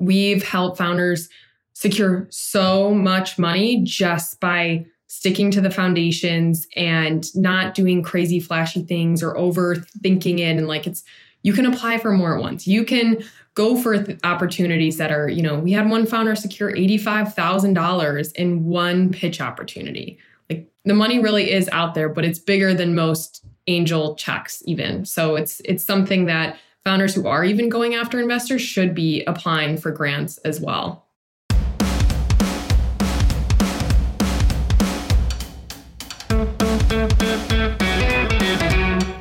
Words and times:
we've 0.00 0.42
helped 0.42 0.78
founders 0.78 1.28
secure 1.74 2.26
so 2.30 2.92
much 2.92 3.38
money 3.38 3.82
just 3.84 4.40
by 4.40 4.84
sticking 5.06 5.50
to 5.50 5.60
the 5.60 5.70
foundations 5.70 6.66
and 6.76 7.34
not 7.34 7.74
doing 7.74 8.02
crazy 8.02 8.40
flashy 8.40 8.82
things 8.82 9.22
or 9.22 9.34
overthinking 9.34 10.38
it. 10.38 10.56
And 10.56 10.66
like 10.66 10.86
it's 10.86 11.04
you 11.42 11.52
can 11.52 11.66
apply 11.66 11.98
for 11.98 12.12
more 12.12 12.36
at 12.36 12.42
once. 12.42 12.66
You 12.66 12.84
can 12.84 13.22
go 13.54 13.76
for 13.76 14.02
th- 14.02 14.18
opportunities 14.24 14.98
that 14.98 15.10
are 15.10 15.28
you 15.28 15.42
know 15.42 15.58
we 15.58 15.72
had 15.72 15.90
one 15.90 16.06
founder 16.06 16.34
secure 16.34 16.72
$85000 16.72 18.32
in 18.36 18.64
one 18.64 19.10
pitch 19.10 19.40
opportunity. 19.40 20.18
Like 20.48 20.70
the 20.84 20.94
money 20.94 21.18
really 21.18 21.50
is 21.50 21.68
out 21.72 21.94
there 21.94 22.08
but 22.08 22.24
it's 22.24 22.38
bigger 22.38 22.72
than 22.72 22.94
most 22.94 23.44
angel 23.66 24.14
checks 24.16 24.62
even. 24.66 25.04
So 25.04 25.36
it's 25.36 25.60
it's 25.64 25.84
something 25.84 26.26
that 26.26 26.58
founders 26.84 27.14
who 27.14 27.26
are 27.26 27.44
even 27.44 27.68
going 27.68 27.94
after 27.94 28.18
investors 28.18 28.62
should 28.62 28.94
be 28.94 29.22
applying 29.24 29.76
for 29.76 29.90
grants 29.90 30.38
as 30.38 30.60
well 30.60 31.06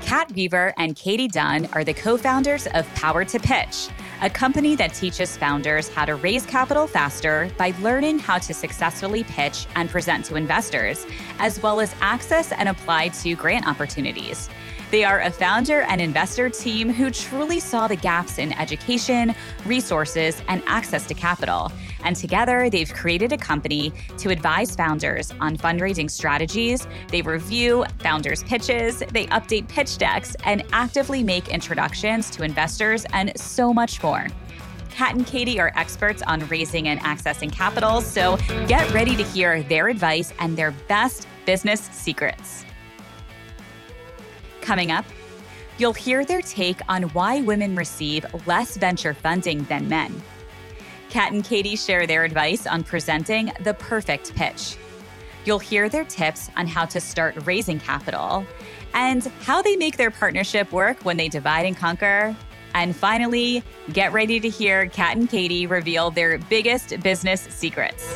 Kat 0.01 0.31
Weaver 0.33 0.73
and 0.77 0.95
Katie 0.95 1.27
Dunn 1.27 1.67
are 1.73 1.83
the 1.83 1.93
co 1.93 2.17
founders 2.17 2.67
of 2.73 2.87
Power 2.95 3.25
to 3.25 3.39
Pitch, 3.39 3.89
a 4.21 4.29
company 4.29 4.75
that 4.75 4.93
teaches 4.93 5.37
founders 5.37 5.89
how 5.89 6.05
to 6.05 6.15
raise 6.15 6.45
capital 6.45 6.87
faster 6.87 7.49
by 7.57 7.73
learning 7.81 8.19
how 8.19 8.37
to 8.37 8.53
successfully 8.53 9.23
pitch 9.23 9.65
and 9.75 9.89
present 9.89 10.25
to 10.25 10.35
investors, 10.35 11.05
as 11.39 11.61
well 11.61 11.79
as 11.79 11.93
access 12.01 12.51
and 12.51 12.69
apply 12.69 13.09
to 13.09 13.35
grant 13.35 13.67
opportunities. 13.67 14.49
They 14.91 15.03
are 15.03 15.21
a 15.21 15.29
founder 15.29 15.81
and 15.81 16.01
investor 16.01 16.49
team 16.49 16.91
who 16.91 17.11
truly 17.11 17.59
saw 17.59 17.87
the 17.87 17.95
gaps 17.95 18.39
in 18.39 18.53
education, 18.53 19.35
resources, 19.65 20.41
and 20.47 20.63
access 20.65 21.05
to 21.07 21.13
capital. 21.13 21.71
And 22.03 22.15
together, 22.15 22.71
they've 22.71 22.91
created 22.91 23.31
a 23.31 23.37
company 23.37 23.93
to 24.17 24.29
advise 24.29 24.75
founders 24.75 25.31
on 25.39 25.57
fundraising 25.57 26.09
strategies. 26.09 26.87
They 27.09 27.21
review 27.21 27.85
founders' 27.99 28.41
pitches, 28.43 29.03
they 29.11 29.27
update 29.27 29.67
pitch 29.67 29.99
decks, 29.99 30.35
and 30.43 30.63
actively 30.71 31.21
make 31.21 31.49
introductions 31.49 32.31
to 32.31 32.43
investors 32.43 33.05
and 33.13 33.31
so 33.39 33.71
much 33.71 34.01
more. 34.01 34.27
Kat 34.89 35.13
and 35.13 35.25
Katie 35.27 35.59
are 35.59 35.71
experts 35.75 36.23
on 36.23 36.47
raising 36.47 36.87
and 36.87 36.99
accessing 37.01 37.51
capital, 37.51 38.01
so 38.01 38.37
get 38.67 38.91
ready 38.91 39.15
to 39.15 39.23
hear 39.23 39.61
their 39.63 39.87
advice 39.87 40.33
and 40.39 40.57
their 40.57 40.71
best 40.87 41.27
business 41.45 41.81
secrets. 41.91 42.65
Coming 44.69 44.91
up, 44.91 45.05
you'll 45.79 45.93
hear 45.93 46.23
their 46.23 46.43
take 46.43 46.79
on 46.87 47.01
why 47.05 47.41
women 47.41 47.75
receive 47.75 48.23
less 48.45 48.77
venture 48.77 49.15
funding 49.15 49.63
than 49.63 49.89
men. 49.89 50.21
Kat 51.09 51.31
and 51.31 51.43
Katie 51.43 51.75
share 51.75 52.05
their 52.05 52.23
advice 52.23 52.67
on 52.67 52.83
presenting 52.83 53.51
the 53.61 53.73
perfect 53.73 54.35
pitch. 54.35 54.77
You'll 55.43 55.57
hear 55.57 55.89
their 55.89 56.05
tips 56.05 56.51
on 56.55 56.67
how 56.67 56.85
to 56.85 57.01
start 57.01 57.47
raising 57.47 57.79
capital 57.79 58.45
and 58.93 59.23
how 59.41 59.63
they 59.63 59.75
make 59.75 59.97
their 59.97 60.11
partnership 60.11 60.71
work 60.71 61.03
when 61.03 61.17
they 61.17 61.29
divide 61.29 61.65
and 61.65 61.75
conquer. 61.75 62.35
And 62.75 62.95
finally, 62.95 63.63
get 63.91 64.13
ready 64.13 64.39
to 64.39 64.49
hear 64.49 64.85
Kat 64.85 65.17
and 65.17 65.27
Katie 65.27 65.65
reveal 65.65 66.11
their 66.11 66.37
biggest 66.37 67.01
business 67.01 67.41
secrets. 67.41 68.15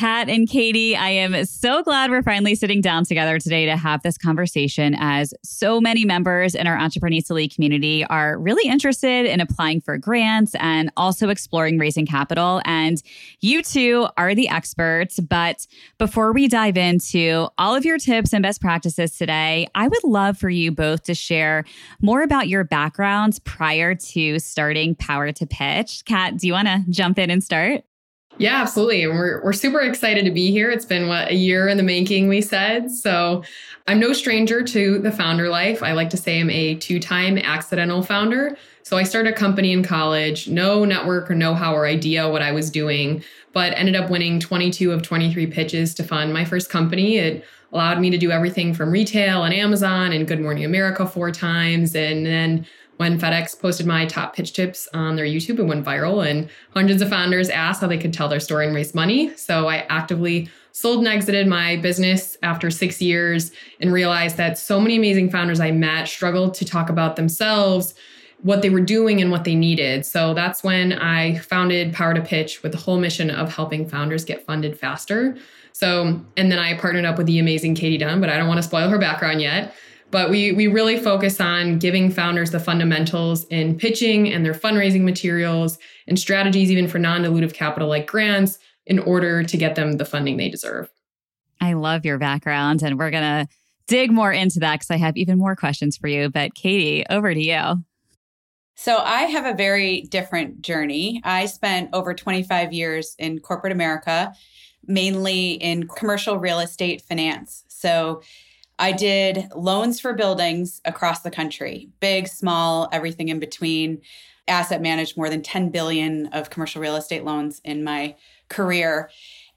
Kat 0.00 0.30
and 0.30 0.48
Katie, 0.48 0.96
I 0.96 1.10
am 1.10 1.44
so 1.44 1.82
glad 1.82 2.10
we're 2.10 2.22
finally 2.22 2.54
sitting 2.54 2.80
down 2.80 3.04
together 3.04 3.38
today 3.38 3.66
to 3.66 3.76
have 3.76 4.02
this 4.02 4.16
conversation 4.16 4.96
as 4.98 5.34
so 5.44 5.78
many 5.78 6.06
members 6.06 6.54
in 6.54 6.66
our 6.66 6.78
Entreprenista 6.78 7.32
League 7.32 7.54
community 7.54 8.02
are 8.06 8.38
really 8.38 8.66
interested 8.66 9.26
in 9.26 9.42
applying 9.42 9.82
for 9.82 9.98
grants 9.98 10.54
and 10.58 10.90
also 10.96 11.28
exploring 11.28 11.78
raising 11.78 12.06
capital. 12.06 12.62
And 12.64 13.02
you 13.42 13.62
two 13.62 14.08
are 14.16 14.34
the 14.34 14.48
experts. 14.48 15.20
But 15.20 15.66
before 15.98 16.32
we 16.32 16.48
dive 16.48 16.78
into 16.78 17.48
all 17.58 17.74
of 17.74 17.84
your 17.84 17.98
tips 17.98 18.32
and 18.32 18.42
best 18.42 18.62
practices 18.62 19.18
today, 19.18 19.68
I 19.74 19.86
would 19.86 20.04
love 20.04 20.38
for 20.38 20.48
you 20.48 20.72
both 20.72 21.02
to 21.02 21.14
share 21.14 21.66
more 22.00 22.22
about 22.22 22.48
your 22.48 22.64
backgrounds 22.64 23.38
prior 23.40 23.94
to 23.94 24.38
starting 24.38 24.94
Power 24.94 25.30
to 25.30 25.46
Pitch. 25.46 26.06
Kat, 26.06 26.38
do 26.38 26.46
you 26.46 26.54
want 26.54 26.68
to 26.68 26.84
jump 26.88 27.18
in 27.18 27.28
and 27.28 27.44
start? 27.44 27.84
Yeah, 28.40 28.62
absolutely. 28.62 29.04
And 29.04 29.12
we're, 29.12 29.44
we're 29.44 29.52
super 29.52 29.80
excited 29.80 30.24
to 30.24 30.30
be 30.30 30.50
here. 30.50 30.70
It's 30.70 30.86
been 30.86 31.08
what 31.08 31.30
a 31.30 31.34
year 31.34 31.68
in 31.68 31.76
the 31.76 31.82
making, 31.82 32.26
we 32.26 32.40
said. 32.40 32.90
So 32.90 33.44
I'm 33.86 34.00
no 34.00 34.14
stranger 34.14 34.62
to 34.62 34.98
the 34.98 35.12
founder 35.12 35.50
life. 35.50 35.82
I 35.82 35.92
like 35.92 36.08
to 36.08 36.16
say 36.16 36.40
I'm 36.40 36.48
a 36.48 36.74
two 36.76 36.98
time 36.98 37.36
accidental 37.36 38.02
founder. 38.02 38.56
So 38.82 38.96
I 38.96 39.02
started 39.02 39.34
a 39.34 39.36
company 39.36 39.72
in 39.72 39.82
college, 39.84 40.48
no 40.48 40.86
network 40.86 41.30
or 41.30 41.34
know 41.34 41.52
how 41.52 41.74
or 41.74 41.86
idea 41.86 42.30
what 42.30 42.40
I 42.40 42.50
was 42.50 42.70
doing, 42.70 43.22
but 43.52 43.74
ended 43.76 43.94
up 43.94 44.08
winning 44.08 44.40
22 44.40 44.90
of 44.90 45.02
23 45.02 45.46
pitches 45.48 45.92
to 45.96 46.02
fund 46.02 46.32
my 46.32 46.46
first 46.46 46.70
company. 46.70 47.18
It 47.18 47.44
allowed 47.74 48.00
me 48.00 48.08
to 48.08 48.16
do 48.16 48.30
everything 48.30 48.72
from 48.72 48.90
retail 48.90 49.44
and 49.44 49.52
Amazon 49.52 50.12
and 50.12 50.26
Good 50.26 50.40
Morning 50.40 50.64
America 50.64 51.06
four 51.06 51.30
times. 51.30 51.94
And 51.94 52.24
then 52.24 52.66
when 53.00 53.18
FedEx 53.18 53.58
posted 53.58 53.86
my 53.86 54.04
top 54.04 54.36
pitch 54.36 54.52
tips 54.52 54.86
on 54.92 55.16
their 55.16 55.24
YouTube, 55.24 55.58
it 55.58 55.62
went 55.62 55.86
viral, 55.86 56.28
and 56.28 56.50
hundreds 56.74 57.00
of 57.00 57.08
founders 57.08 57.48
asked 57.48 57.80
how 57.80 57.86
they 57.86 57.96
could 57.96 58.12
tell 58.12 58.28
their 58.28 58.40
story 58.40 58.66
and 58.66 58.76
raise 58.76 58.94
money. 58.94 59.34
So 59.38 59.68
I 59.68 59.86
actively 59.88 60.50
sold 60.72 60.98
and 60.98 61.08
exited 61.08 61.46
my 61.46 61.76
business 61.76 62.36
after 62.42 62.70
six 62.70 63.00
years 63.00 63.52
and 63.80 63.90
realized 63.90 64.36
that 64.36 64.58
so 64.58 64.78
many 64.78 64.96
amazing 64.96 65.30
founders 65.30 65.60
I 65.60 65.70
met 65.70 66.08
struggled 66.08 66.52
to 66.56 66.66
talk 66.66 66.90
about 66.90 67.16
themselves, 67.16 67.94
what 68.42 68.60
they 68.60 68.68
were 68.68 68.82
doing, 68.82 69.22
and 69.22 69.30
what 69.30 69.44
they 69.44 69.54
needed. 69.54 70.04
So 70.04 70.34
that's 70.34 70.62
when 70.62 70.92
I 70.92 71.38
founded 71.38 71.94
Power 71.94 72.12
to 72.12 72.20
Pitch 72.20 72.62
with 72.62 72.72
the 72.72 72.78
whole 72.78 73.00
mission 73.00 73.30
of 73.30 73.50
helping 73.50 73.88
founders 73.88 74.26
get 74.26 74.44
funded 74.44 74.78
faster. 74.78 75.38
So, 75.72 76.20
and 76.36 76.52
then 76.52 76.58
I 76.58 76.76
partnered 76.76 77.06
up 77.06 77.16
with 77.16 77.28
the 77.28 77.38
amazing 77.38 77.76
Katie 77.76 77.96
Dunn, 77.96 78.20
but 78.20 78.28
I 78.28 78.36
don't 78.36 78.46
want 78.46 78.58
to 78.58 78.62
spoil 78.62 78.90
her 78.90 78.98
background 78.98 79.40
yet. 79.40 79.74
But 80.10 80.30
we 80.30 80.52
we 80.52 80.66
really 80.66 80.98
focus 80.98 81.40
on 81.40 81.78
giving 81.78 82.10
founders 82.10 82.50
the 82.50 82.60
fundamentals 82.60 83.44
in 83.44 83.76
pitching 83.76 84.32
and 84.32 84.44
their 84.44 84.54
fundraising 84.54 85.02
materials 85.02 85.78
and 86.06 86.18
strategies 86.18 86.70
even 86.70 86.88
for 86.88 86.98
non-dilutive 86.98 87.54
capital 87.54 87.88
like 87.88 88.06
grants 88.06 88.58
in 88.86 88.98
order 88.98 89.44
to 89.44 89.56
get 89.56 89.76
them 89.76 89.92
the 89.92 90.04
funding 90.04 90.36
they 90.36 90.48
deserve. 90.48 90.90
I 91.60 91.74
love 91.74 92.04
your 92.04 92.18
background 92.18 92.82
and 92.82 92.98
we're 92.98 93.10
going 93.10 93.46
to 93.46 93.48
dig 93.86 94.10
more 94.10 94.32
into 94.32 94.60
that 94.60 94.80
cuz 94.80 94.90
I 94.90 94.96
have 94.96 95.16
even 95.16 95.38
more 95.38 95.54
questions 95.54 95.96
for 95.96 96.08
you, 96.08 96.28
but 96.30 96.54
Katie, 96.54 97.04
over 97.08 97.32
to 97.32 97.40
you. 97.40 97.84
So 98.74 98.96
I 98.96 99.24
have 99.24 99.44
a 99.44 99.52
very 99.52 100.02
different 100.02 100.62
journey. 100.62 101.20
I 101.22 101.44
spent 101.44 101.90
over 101.92 102.14
25 102.14 102.72
years 102.72 103.14
in 103.18 103.38
corporate 103.38 103.74
America, 103.74 104.32
mainly 104.86 105.52
in 105.52 105.86
commercial 105.86 106.38
real 106.38 106.60
estate 106.60 107.02
finance. 107.02 107.64
So 107.68 108.22
I 108.80 108.92
did 108.92 109.48
loans 109.54 110.00
for 110.00 110.14
buildings 110.14 110.80
across 110.86 111.20
the 111.20 111.30
country, 111.30 111.90
big, 112.00 112.26
small, 112.26 112.88
everything 112.92 113.28
in 113.28 113.38
between. 113.38 114.00
Asset 114.48 114.80
managed 114.80 115.18
more 115.18 115.28
than 115.28 115.42
10 115.42 115.68
billion 115.68 116.26
of 116.28 116.48
commercial 116.48 116.80
real 116.80 116.96
estate 116.96 117.22
loans 117.22 117.60
in 117.62 117.84
my 117.84 118.16
career. 118.48 119.10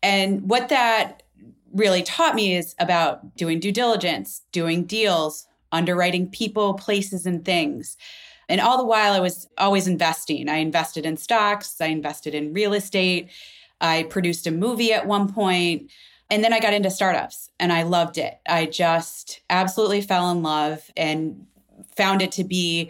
And 0.04 0.50
what 0.50 0.68
that 0.68 1.24
really 1.74 2.04
taught 2.04 2.36
me 2.36 2.56
is 2.56 2.76
about 2.80 3.38
doing 3.38 3.62
due 3.62 3.72
diligence, 3.72 4.42
doing 4.52 4.84
deals, 4.84 5.48
underwriting 5.72 6.30
people, 6.30 6.74
places, 6.74 7.26
and 7.26 7.46
things. 7.46 7.96
And 8.50 8.60
all 8.60 8.78
the 8.78 8.86
while, 8.86 9.14
I 9.14 9.22
was 9.22 9.48
always 9.58 9.88
investing. 9.88 10.50
I 10.50 10.58
invested 10.58 11.06
in 11.06 11.16
stocks, 11.16 11.80
I 11.80 11.86
invested 11.86 12.36
in 12.36 12.54
real 12.54 12.74
estate, 12.74 13.30
I 13.80 14.04
produced 14.04 14.48
a 14.48 14.52
movie 14.52 14.92
at 14.92 15.08
one 15.08 15.32
point. 15.32 15.90
And 16.34 16.44
then 16.44 16.52
I 16.52 16.60
got 16.60 16.74
into 16.74 16.90
startups 16.90 17.52
and 17.60 17.72
I 17.72 17.84
loved 17.84 18.18
it. 18.18 18.40
I 18.48 18.66
just 18.66 19.42
absolutely 19.52 20.02
fell 20.02 20.32
in 20.32 20.42
love 20.42 20.90
and 20.98 21.46
found 21.96 22.24
it 22.24 22.32
to 22.32 22.44
be 22.44 22.90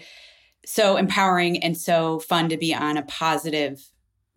so 0.66 0.96
empowering 0.96 1.62
and 1.62 1.78
so 1.78 2.20
fun 2.20 2.48
to 2.48 2.56
be 2.56 2.74
on 2.74 2.96
a 2.96 3.02
positive 3.02 3.86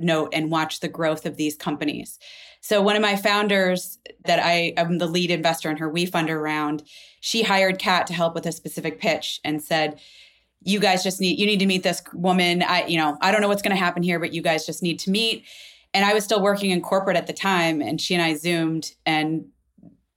note 0.00 0.30
and 0.32 0.50
watch 0.50 0.80
the 0.80 0.88
growth 0.88 1.24
of 1.24 1.36
these 1.36 1.54
companies. 1.54 2.18
So 2.60 2.82
one 2.82 2.96
of 2.96 3.00
my 3.00 3.14
founders 3.14 4.00
that 4.24 4.40
I 4.40 4.72
am 4.76 4.98
the 4.98 5.06
lead 5.06 5.30
investor 5.30 5.70
in 5.70 5.76
her 5.76 5.88
WeFunder 5.88 6.42
round, 6.42 6.82
she 7.20 7.44
hired 7.44 7.78
Kat 7.78 8.08
to 8.08 8.12
help 8.12 8.34
with 8.34 8.44
a 8.44 8.50
specific 8.50 8.98
pitch 8.98 9.38
and 9.44 9.62
said, 9.62 10.00
you 10.64 10.80
guys 10.80 11.04
just 11.04 11.20
need 11.20 11.38
you 11.38 11.46
need 11.46 11.60
to 11.60 11.66
meet 11.66 11.84
this 11.84 12.02
woman. 12.12 12.64
I 12.64 12.86
you 12.86 12.98
know, 12.98 13.16
I 13.20 13.30
don't 13.30 13.40
know 13.40 13.46
what's 13.46 13.62
going 13.62 13.76
to 13.76 13.80
happen 13.80 14.02
here, 14.02 14.18
but 14.18 14.34
you 14.34 14.42
guys 14.42 14.66
just 14.66 14.82
need 14.82 14.98
to 15.00 15.12
meet 15.12 15.44
and 15.96 16.04
I 16.04 16.12
was 16.12 16.24
still 16.24 16.42
working 16.42 16.72
in 16.72 16.82
corporate 16.82 17.16
at 17.16 17.26
the 17.26 17.32
time, 17.32 17.80
and 17.80 17.98
she 17.98 18.14
and 18.14 18.22
I 18.22 18.34
zoomed, 18.34 18.92
and 19.06 19.46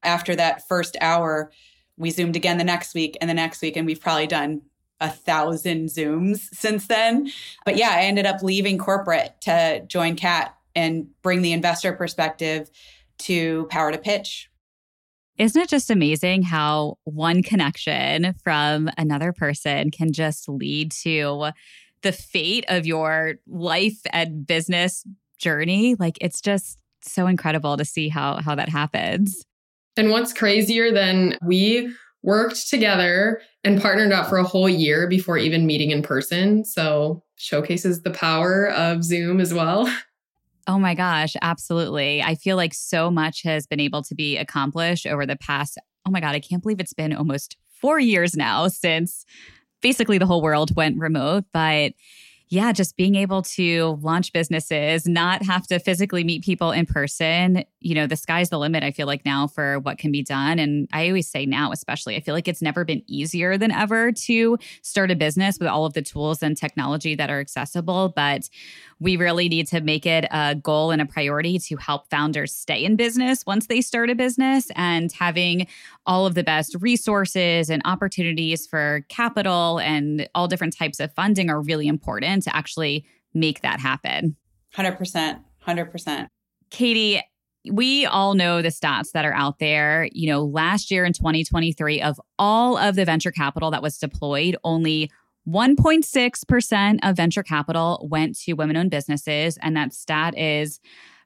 After 0.04 0.36
that 0.36 0.68
first 0.68 0.98
hour, 1.02 1.52
we 1.98 2.10
zoomed 2.12 2.36
again 2.36 2.58
the 2.58 2.64
next 2.66 2.94
week 2.94 3.18
and 3.22 3.30
the 3.30 3.34
next 3.34 3.62
week, 3.62 3.78
and 3.78 3.86
we've 3.86 4.00
probably 4.00 4.28
done 4.28 4.62
a 5.00 5.10
thousand 5.10 5.88
Zooms 5.88 6.38
since 6.54 6.88
then. 6.88 7.32
But 7.64 7.78
yeah, 7.78 7.92
I 7.92 8.02
ended 8.02 8.26
up 8.26 8.44
leaving 8.44 8.78
corporate 8.78 9.40
to 9.42 9.84
join 9.88 10.18
Kat 10.18 10.54
and 10.76 11.08
bring 11.22 11.42
the 11.42 11.54
investor 11.54 11.94
perspective 11.94 12.70
to 13.20 13.66
Power 13.70 13.92
to 13.92 13.98
Pitch. 13.98 14.50
Isn't 15.38 15.62
it 15.62 15.70
just 15.70 15.90
amazing 15.90 16.44
how 16.44 16.98
one 17.06 17.42
connection 17.42 18.36
from 18.44 18.90
another 18.98 19.32
person 19.32 19.92
can 19.92 20.12
just 20.12 20.50
lead 20.50 20.92
to 21.04 21.52
the 22.02 22.12
fate 22.12 22.66
of 22.68 22.86
your 22.86 23.36
life 23.48 24.00
and 24.12 24.46
business 24.46 25.06
journey? 25.40 25.96
Like 25.96 26.18
it's 26.22 26.42
just 26.42 26.78
so 27.02 27.28
incredible 27.28 27.78
to 27.78 27.86
see 27.86 28.10
how 28.10 28.42
how 28.42 28.56
that 28.56 28.70
happens. 28.70 29.46
And 29.98 30.12
what's 30.12 30.34
crazier 30.34 30.92
than 30.92 31.38
we 31.44 31.92
worked 32.22 32.70
together 32.70 33.42
and 33.64 33.82
partnered 33.82 34.12
up 34.12 34.28
for 34.28 34.38
a 34.38 34.44
whole 34.44 34.70
year 34.70 35.08
before 35.08 35.38
even 35.38 35.66
meeting 35.66 35.92
in 35.92 36.02
person. 36.02 36.64
So 36.66 37.24
showcases 37.36 38.02
the 38.02 38.12
power 38.12 38.70
of 38.70 39.04
Zoom 39.04 39.40
as 39.40 39.54
well. 39.54 39.94
Oh 40.68 40.78
my 40.78 40.94
gosh, 40.94 41.36
absolutely. 41.42 42.22
I 42.22 42.36
feel 42.36 42.56
like 42.56 42.76
so 42.76 43.10
much 43.10 43.42
has 43.42 43.66
been 43.66 43.80
able 43.80 44.04
to 44.04 44.14
be 44.14 44.38
accomplished 44.38 45.08
over 45.08 45.26
the 45.26 45.36
past, 45.36 45.80
oh 46.06 46.12
my 46.12 46.20
God, 46.20 46.36
I 46.36 46.40
can't 46.40 46.62
believe 46.62 46.80
it's 46.80 46.94
been 46.94 47.12
almost 47.12 47.58
four 47.82 48.00
years 48.00 48.36
now 48.36 48.68
since 48.68 49.26
basically 49.82 50.20
the 50.20 50.28
whole 50.28 50.44
world 50.44 50.76
went 50.76 51.00
remote. 51.00 51.46
But 51.54 51.94
yeah, 52.52 52.72
just 52.72 52.98
being 52.98 53.14
able 53.14 53.44
to 53.44 54.00
launch 54.02 54.34
businesses, 54.34 55.08
not 55.08 55.44
have 55.44 55.68
to 55.68 55.78
physically 55.78 56.24
meet 56.24 56.44
people 56.44 56.72
in 56.72 56.88
person, 56.88 57.64
you 57.80 57.94
know, 57.94 58.08
the 58.08 58.16
sky's 58.16 58.50
the 58.50 58.58
limit, 58.58 58.84
I 58.84 58.90
feel 58.90 59.06
like 59.06 59.24
now 59.24 59.46
for 59.46 59.80
what 59.80 60.00
can 60.00 60.12
be 60.12 60.24
done. 60.24 60.58
And 60.58 60.88
I 60.92 61.08
always 61.08 61.30
say 61.30 61.46
now, 61.46 61.72
especially, 61.72 62.16
I 62.16 62.22
feel 62.22 62.34
like 62.34 62.48
it's 62.48 62.62
never 62.62 62.84
been 62.84 63.04
easier 63.06 63.56
than 63.56 63.72
ever 63.72 64.12
to 64.12 64.58
start 64.82 65.12
a 65.12 65.16
business 65.16 65.60
with 65.60 65.68
all 65.68 65.86
of 65.86 65.94
the 65.94 66.02
tools 66.02 66.42
and 66.42 66.58
technology 66.58 67.14
that 67.14 67.30
are 67.30 67.40
accessible. 67.40 68.10
But 68.16 68.50
we 69.00 69.16
really 69.16 69.48
need 69.48 69.68
to 69.68 69.80
make 69.80 70.06
it 70.06 70.26
a 70.32 70.56
goal 70.56 70.92
and 70.92 71.02
a 71.02 71.06
priority 71.06 71.58
to 71.60 71.78
help 71.78 72.10
founders 72.10 72.54
stay 72.54 72.84
in 72.84 72.96
business 72.96 73.46
once 73.46 73.68
they 73.68 73.80
start 73.80 74.10
a 74.10 74.16
business 74.16 74.70
and 74.76 75.12
having 75.14 75.68
all 76.06 76.26
of 76.26 76.34
the 76.34 76.44
best 76.44 76.76
resources 76.82 77.70
and 77.70 77.82
opportunities 77.86 78.68
for 78.68 79.06
capital 79.08 79.80
and 79.80 80.28
all 80.36 80.48
different 80.48 80.76
types 80.76 81.00
of 81.00 81.14
funding 81.14 81.50
are 81.50 81.62
really 81.62 81.88
important 81.88 82.39
to 82.42 82.56
actually 82.56 83.06
make 83.34 83.62
that 83.62 83.80
happen. 83.80 84.36
100%. 84.76 85.40
100%. 85.68 86.28
Katie, 86.70 87.22
we 87.72 88.06
all 88.06 88.36
know 88.36 88.62
the 88.62 88.70
stats 88.70 89.12
that 89.14 89.26
are 89.26 89.34
out 89.34 89.60
there. 89.60 90.08
You 90.12 90.30
know, 90.30 90.44
last 90.44 90.92
year 90.92 91.06
in 91.06 91.14
2023, 91.14 92.02
of 92.02 92.20
all 92.38 92.78
of 92.78 92.96
the 92.96 93.06
venture 93.06 93.32
capital 93.32 93.72
that 93.72 93.82
was 93.82 93.98
deployed, 93.98 94.56
only 94.64 95.12
1.6% 95.48 97.00
of 97.04 97.16
venture 97.16 97.44
capital 97.44 98.08
went 98.10 98.38
to 98.40 98.54
women 98.54 98.78
owned 98.78 98.92
businesses. 98.92 99.58
And 99.62 99.76
that 99.76 99.94
stat 99.94 100.38
is 100.38 100.80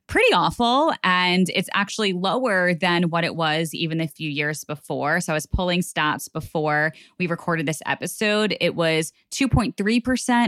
pretty 0.07 0.33
awful. 0.33 0.93
And 1.03 1.49
it's 1.53 1.69
actually 1.73 2.13
lower 2.13 2.73
than 2.73 3.09
what 3.09 3.23
it 3.23 3.35
was 3.35 3.73
even 3.73 4.01
a 4.01 4.07
few 4.07 4.29
years 4.29 4.63
before. 4.63 5.21
So 5.21 5.33
I 5.33 5.35
was 5.35 5.45
pulling 5.45 5.81
stats 5.81 6.31
before 6.31 6.93
we 7.17 7.27
recorded 7.27 7.65
this 7.65 7.81
episode. 7.85 8.55
It 8.59 8.75
was 8.75 9.11
2.3% 9.31 9.73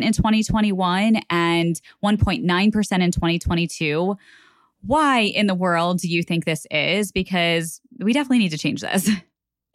in 0.01 0.11
2021 0.11 1.21
and 1.29 1.81
1.9% 2.03 2.43
in 2.43 3.11
2022. 3.11 4.17
Why 4.81 5.19
in 5.19 5.47
the 5.47 5.55
world 5.55 5.99
do 5.99 6.09
you 6.09 6.21
think 6.21 6.45
this 6.45 6.67
is? 6.69 7.11
Because 7.11 7.81
we 7.99 8.13
definitely 8.13 8.39
need 8.39 8.51
to 8.51 8.57
change 8.57 8.81
this. 8.81 9.09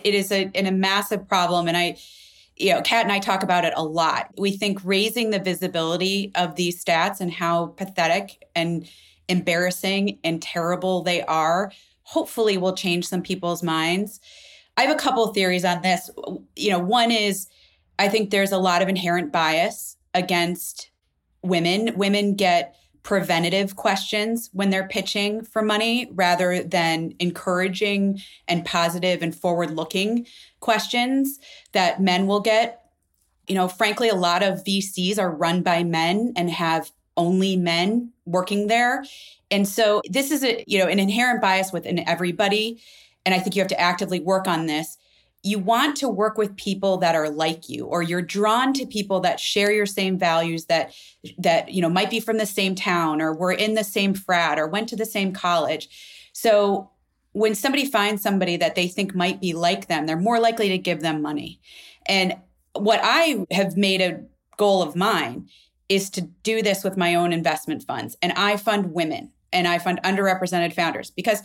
It 0.03 0.15
is 0.15 0.32
a, 0.32 0.50
a 0.55 0.71
massive 0.71 1.29
problem. 1.29 1.69
And 1.69 1.77
I, 1.77 1.99
you 2.56 2.73
know, 2.73 2.81
Kat 2.81 3.05
and 3.05 3.12
I 3.12 3.19
talk 3.19 3.43
about 3.43 3.67
it 3.67 3.75
a 3.77 3.85
lot. 3.85 4.31
We 4.38 4.53
think 4.53 4.81
raising 4.82 5.29
the 5.29 5.38
visibility 5.38 6.32
of 6.35 6.56
these 6.56 6.82
stats 6.82 7.21
and 7.21 7.31
how 7.31 7.67
pathetic 7.67 8.43
and 8.55 8.88
embarrassing 9.31 10.19
and 10.25 10.43
terrible 10.43 11.03
they 11.03 11.23
are, 11.23 11.73
hopefully 12.03 12.59
will 12.59 12.75
change 12.75 13.06
some 13.06 13.23
people's 13.23 13.62
minds. 13.62 14.21
I 14.77 14.82
have 14.82 14.94
a 14.94 14.99
couple 14.99 15.27
theories 15.29 15.65
on 15.65 15.82
this. 15.82 16.11
You 16.56 16.71
know, 16.71 16.79
one 16.79 17.11
is 17.11 17.49
I 17.99 18.09
think 18.09 18.31
there's 18.31 18.53
a 18.53 18.59
lot 18.59 18.82
of 18.82 18.88
inherent 18.88 19.31
bias 19.31 19.97
against 20.15 20.91
women. 21.43 21.93
Women 21.97 22.35
get 22.35 22.75
preventative 23.03 23.77
questions 23.77 24.50
when 24.53 24.71
they're 24.71 24.88
pitching 24.88 25.43
for 25.43 25.62
money 25.62 26.09
rather 26.12 26.62
than 26.62 27.12
encouraging 27.19 28.21
and 28.47 28.65
positive 28.65 29.23
and 29.23 29.35
forward 29.35 29.71
looking 29.71 30.27
questions 30.61 31.38
that 31.73 32.00
men 32.00 32.27
will 32.27 32.41
get. 32.41 32.85
You 33.49 33.55
know, 33.55 33.69
frankly, 33.69 34.09
a 34.09 34.15
lot 34.15 34.43
of 34.43 34.65
VCs 34.65 35.19
are 35.19 35.31
run 35.31 35.62
by 35.62 35.82
men 35.82 36.32
and 36.37 36.50
have 36.50 36.91
only 37.20 37.56
men 37.56 38.12
working 38.25 38.67
there. 38.67 39.05
And 39.50 39.69
so 39.69 40.00
this 40.08 40.31
is 40.31 40.43
a, 40.43 40.64
you 40.67 40.78
know, 40.78 40.87
an 40.87 40.99
inherent 40.99 41.43
bias 41.43 41.72
within 41.72 42.08
everybody. 42.08 42.81
And 43.26 43.34
I 43.34 43.38
think 43.38 43.55
you 43.55 43.61
have 43.61 43.69
to 43.69 43.81
actively 43.81 44.20
work 44.20 44.49
on 44.49 44.67
this 44.67 44.96
you 45.43 45.58
want 45.58 45.96
to 45.96 46.08
work 46.08 46.37
with 46.37 46.55
people 46.56 46.99
that 46.99 47.14
are 47.14 47.31
like 47.31 47.69
you 47.69 47.87
or 47.87 48.02
you're 48.02 48.22
drawn 48.22 48.72
to 48.75 48.87
people 48.87 49.20
that 49.20 49.40
share 49.40 49.72
your 49.72 49.87
same 49.87 50.19
values 50.19 50.67
that 50.67 50.93
that 51.38 51.70
you 51.72 51.81
know 51.81 51.88
might 51.88 52.11
be 52.11 52.20
from 52.20 52.37
the 52.37 52.46
same 52.46 52.75
town 52.75 53.20
or 53.20 53.34
were 53.34 53.52
in 53.52 53.75
the 53.75 53.84
same 53.84 54.14
frat 54.14 54.58
or 54.58 54.67
went 54.67 54.88
to 54.88 54.96
the 54.96 55.06
same 55.06 55.32
college 55.32 56.28
so 56.32 56.90
when 57.32 57.55
somebody 57.55 57.87
finds 57.87 58.22
somebody 58.22 58.56
that 58.56 58.75
they 58.75 58.88
think 58.88 59.14
might 59.14 59.40
be 59.40 59.52
like 59.52 59.87
them 59.87 60.06
they're 60.06 60.17
more 60.17 60.40
likely 60.40 60.69
to 60.69 60.78
give 60.78 61.00
them 61.00 61.22
money 61.22 61.61
and 62.06 62.37
what 62.75 63.00
i 63.02 63.44
have 63.50 63.76
made 63.76 64.00
a 64.00 64.20
goal 64.56 64.82
of 64.82 64.94
mine 64.94 65.49
is 65.90 66.08
to 66.08 66.22
do 66.22 66.62
this 66.62 66.82
with 66.82 66.96
my 66.96 67.14
own 67.14 67.34
investment 67.34 67.82
funds 67.82 68.16
and 68.22 68.32
i 68.32 68.56
fund 68.56 68.94
women 68.94 69.31
and 69.52 69.69
i 69.69 69.78
fund 69.78 70.00
underrepresented 70.02 70.72
founders 70.72 71.10
because 71.10 71.42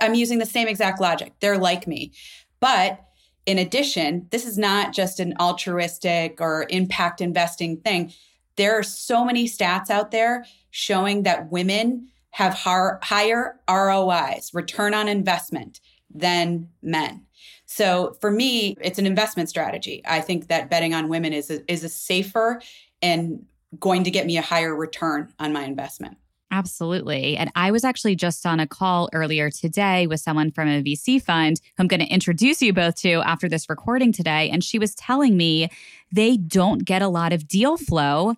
I'm 0.00 0.14
using 0.14 0.38
the 0.38 0.46
same 0.46 0.68
exact 0.68 1.00
logic. 1.00 1.34
They're 1.40 1.58
like 1.58 1.86
me. 1.86 2.12
But 2.60 3.00
in 3.46 3.58
addition, 3.58 4.26
this 4.30 4.46
is 4.46 4.56
not 4.56 4.92
just 4.92 5.20
an 5.20 5.34
altruistic 5.38 6.40
or 6.40 6.66
impact 6.70 7.20
investing 7.20 7.78
thing. 7.78 8.12
There 8.56 8.78
are 8.78 8.82
so 8.82 9.24
many 9.24 9.46
stats 9.46 9.90
out 9.90 10.10
there 10.10 10.46
showing 10.70 11.24
that 11.24 11.50
women 11.50 12.08
have 12.30 12.54
higher 12.54 13.60
ROIs, 13.68 14.50
return 14.54 14.94
on 14.94 15.08
investment, 15.08 15.80
than 16.12 16.68
men. 16.82 17.24
So 17.66 18.16
for 18.20 18.30
me, 18.30 18.76
it's 18.80 18.98
an 18.98 19.06
investment 19.06 19.48
strategy. 19.48 20.02
I 20.06 20.20
think 20.20 20.48
that 20.48 20.70
betting 20.70 20.94
on 20.94 21.08
women 21.08 21.32
is 21.32 21.50
a, 21.50 21.70
is 21.70 21.82
a 21.82 21.88
safer 21.88 22.60
and 23.04 23.44
going 23.78 24.02
to 24.04 24.10
get 24.10 24.24
me 24.24 24.38
a 24.38 24.42
higher 24.42 24.74
return 24.74 25.32
on 25.38 25.52
my 25.52 25.64
investment. 25.64 26.16
Absolutely. 26.50 27.36
And 27.36 27.50
I 27.54 27.70
was 27.70 27.84
actually 27.84 28.16
just 28.16 28.46
on 28.46 28.60
a 28.60 28.66
call 28.66 29.10
earlier 29.12 29.50
today 29.50 30.06
with 30.06 30.20
someone 30.20 30.50
from 30.50 30.68
a 30.68 30.82
VC 30.82 31.20
fund 31.20 31.60
who 31.76 31.82
I'm 31.82 31.88
going 31.88 32.00
to 32.00 32.06
introduce 32.06 32.62
you 32.62 32.72
both 32.72 32.94
to 32.96 33.20
after 33.26 33.48
this 33.48 33.68
recording 33.68 34.12
today. 34.12 34.48
And 34.50 34.64
she 34.64 34.78
was 34.78 34.94
telling 34.94 35.36
me 35.36 35.68
they 36.12 36.36
don't 36.36 36.84
get 36.84 37.02
a 37.02 37.08
lot 37.08 37.32
of 37.32 37.46
deal 37.46 37.76
flow 37.76 38.36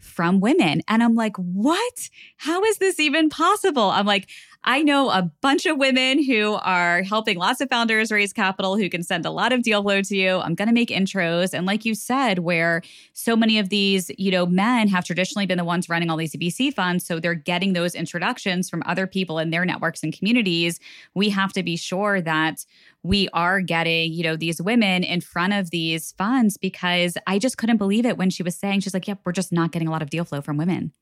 from 0.00 0.40
women. 0.40 0.82
And 0.88 1.02
I'm 1.02 1.14
like, 1.14 1.36
what? 1.36 2.10
How 2.36 2.62
is 2.64 2.78
this 2.78 2.98
even 3.00 3.28
possible? 3.30 3.90
I'm 3.90 4.06
like, 4.06 4.28
I 4.64 4.82
know 4.82 5.10
a 5.10 5.22
bunch 5.40 5.66
of 5.66 5.76
women 5.76 6.22
who 6.22 6.52
are 6.62 7.02
helping 7.02 7.36
lots 7.36 7.60
of 7.60 7.68
founders 7.68 8.12
raise 8.12 8.32
capital 8.32 8.76
who 8.76 8.88
can 8.88 9.02
send 9.02 9.26
a 9.26 9.30
lot 9.30 9.52
of 9.52 9.64
deal 9.64 9.82
flow 9.82 10.02
to 10.02 10.16
you. 10.16 10.38
I'm 10.38 10.54
going 10.54 10.68
to 10.68 10.74
make 10.74 10.90
intros. 10.90 11.52
And 11.52 11.66
like 11.66 11.84
you 11.84 11.96
said, 11.96 12.38
where 12.38 12.80
so 13.12 13.34
many 13.34 13.58
of 13.58 13.70
these, 13.70 14.08
you 14.18 14.30
know, 14.30 14.46
men 14.46 14.86
have 14.86 15.04
traditionally 15.04 15.46
been 15.46 15.58
the 15.58 15.64
ones 15.64 15.88
running 15.88 16.10
all 16.10 16.16
these 16.16 16.36
VC 16.36 16.72
funds. 16.72 17.04
So 17.04 17.18
they're 17.18 17.34
getting 17.34 17.72
those 17.72 17.96
introductions 17.96 18.70
from 18.70 18.84
other 18.86 19.08
people 19.08 19.40
in 19.40 19.50
their 19.50 19.64
networks 19.64 20.04
and 20.04 20.16
communities. 20.16 20.78
We 21.14 21.30
have 21.30 21.52
to 21.54 21.64
be 21.64 21.76
sure 21.76 22.20
that 22.20 22.64
we 23.02 23.28
are 23.32 23.60
getting, 23.60 24.12
you 24.12 24.22
know, 24.22 24.36
these 24.36 24.62
women 24.62 25.02
in 25.02 25.22
front 25.22 25.54
of 25.54 25.70
these 25.70 26.12
funds 26.12 26.56
because 26.56 27.18
I 27.26 27.40
just 27.40 27.58
couldn't 27.58 27.78
believe 27.78 28.06
it 28.06 28.16
when 28.16 28.30
she 28.30 28.44
was 28.44 28.54
saying, 28.54 28.80
she's 28.80 28.94
like, 28.94 29.08
yep, 29.08 29.18
we're 29.24 29.32
just 29.32 29.50
not 29.50 29.72
getting 29.72 29.88
a 29.88 29.90
lot 29.90 30.02
of 30.02 30.10
deal 30.10 30.24
flow 30.24 30.40
from 30.40 30.56
women. 30.56 30.92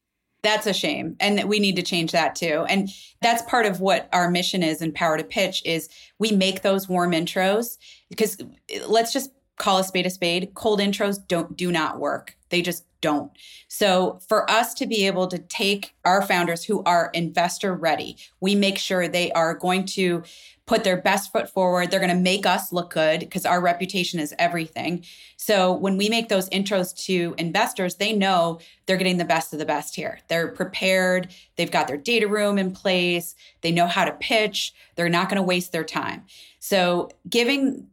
That's 0.42 0.66
a 0.66 0.72
shame. 0.72 1.16
And 1.20 1.48
we 1.48 1.58
need 1.58 1.76
to 1.76 1.82
change 1.82 2.12
that 2.12 2.34
too. 2.34 2.64
And 2.68 2.88
that's 3.20 3.42
part 3.42 3.66
of 3.66 3.80
what 3.80 4.08
our 4.12 4.30
mission 4.30 4.62
is 4.62 4.80
in 4.80 4.92
Power 4.92 5.16
to 5.16 5.24
Pitch 5.24 5.62
is 5.64 5.88
we 6.18 6.32
make 6.32 6.62
those 6.62 6.88
warm 6.88 7.12
intros 7.12 7.76
because 8.08 8.38
let's 8.86 9.12
just 9.12 9.30
call 9.58 9.78
a 9.78 9.84
spade 9.84 10.06
a 10.06 10.10
spade. 10.10 10.52
Cold 10.54 10.80
intros 10.80 11.18
don't 11.28 11.56
do 11.56 11.70
not 11.70 12.00
work. 12.00 12.36
They 12.48 12.62
just 12.62 12.84
don't. 13.00 13.30
So 13.68 14.18
for 14.28 14.50
us 14.50 14.74
to 14.74 14.86
be 14.86 15.06
able 15.06 15.26
to 15.28 15.38
take 15.38 15.94
our 16.04 16.22
founders 16.22 16.64
who 16.64 16.82
are 16.84 17.10
investor 17.14 17.74
ready, 17.74 18.16
we 18.40 18.54
make 18.54 18.78
sure 18.78 19.06
they 19.06 19.30
are 19.32 19.54
going 19.54 19.84
to 19.86 20.22
put 20.70 20.84
their 20.84 20.96
best 20.96 21.32
foot 21.32 21.50
forward. 21.50 21.90
They're 21.90 21.98
going 21.98 22.16
to 22.16 22.22
make 22.22 22.46
us 22.46 22.72
look 22.72 22.92
good 22.92 23.18
because 23.18 23.44
our 23.44 23.60
reputation 23.60 24.20
is 24.20 24.32
everything. 24.38 25.04
So 25.36 25.72
when 25.72 25.96
we 25.96 26.08
make 26.08 26.28
those 26.28 26.48
intros 26.50 26.96
to 27.06 27.34
investors, 27.38 27.96
they 27.96 28.12
know 28.12 28.60
they're 28.86 28.96
getting 28.96 29.16
the 29.16 29.24
best 29.24 29.52
of 29.52 29.58
the 29.58 29.64
best 29.64 29.96
here. 29.96 30.20
They're 30.28 30.46
prepared, 30.46 31.34
they've 31.56 31.72
got 31.72 31.88
their 31.88 31.96
data 31.96 32.28
room 32.28 32.56
in 32.56 32.70
place, 32.70 33.34
they 33.62 33.72
know 33.72 33.88
how 33.88 34.04
to 34.04 34.12
pitch, 34.12 34.72
they're 34.94 35.08
not 35.08 35.28
going 35.28 35.38
to 35.38 35.42
waste 35.42 35.72
their 35.72 35.82
time. 35.82 36.22
So 36.60 37.10
giving 37.28 37.88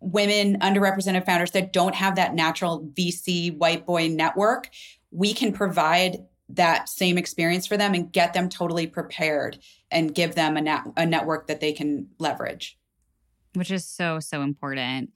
women 0.00 0.58
underrepresented 0.60 1.26
founders 1.26 1.50
that 1.50 1.74
don't 1.74 1.94
have 1.94 2.16
that 2.16 2.34
natural 2.34 2.88
VC 2.94 3.54
white 3.54 3.84
boy 3.84 4.08
network, 4.08 4.70
we 5.10 5.34
can 5.34 5.52
provide 5.52 6.24
that 6.48 6.88
same 6.88 7.18
experience 7.18 7.66
for 7.66 7.76
them 7.76 7.94
and 7.94 8.12
get 8.12 8.34
them 8.34 8.48
totally 8.48 8.86
prepared 8.86 9.58
and 9.90 10.14
give 10.14 10.34
them 10.34 10.56
a, 10.56 10.60
net, 10.60 10.82
a 10.96 11.06
network 11.06 11.46
that 11.46 11.60
they 11.60 11.72
can 11.72 12.08
leverage. 12.18 12.78
Which 13.54 13.70
is 13.70 13.84
so, 13.84 14.20
so 14.20 14.42
important. 14.42 15.10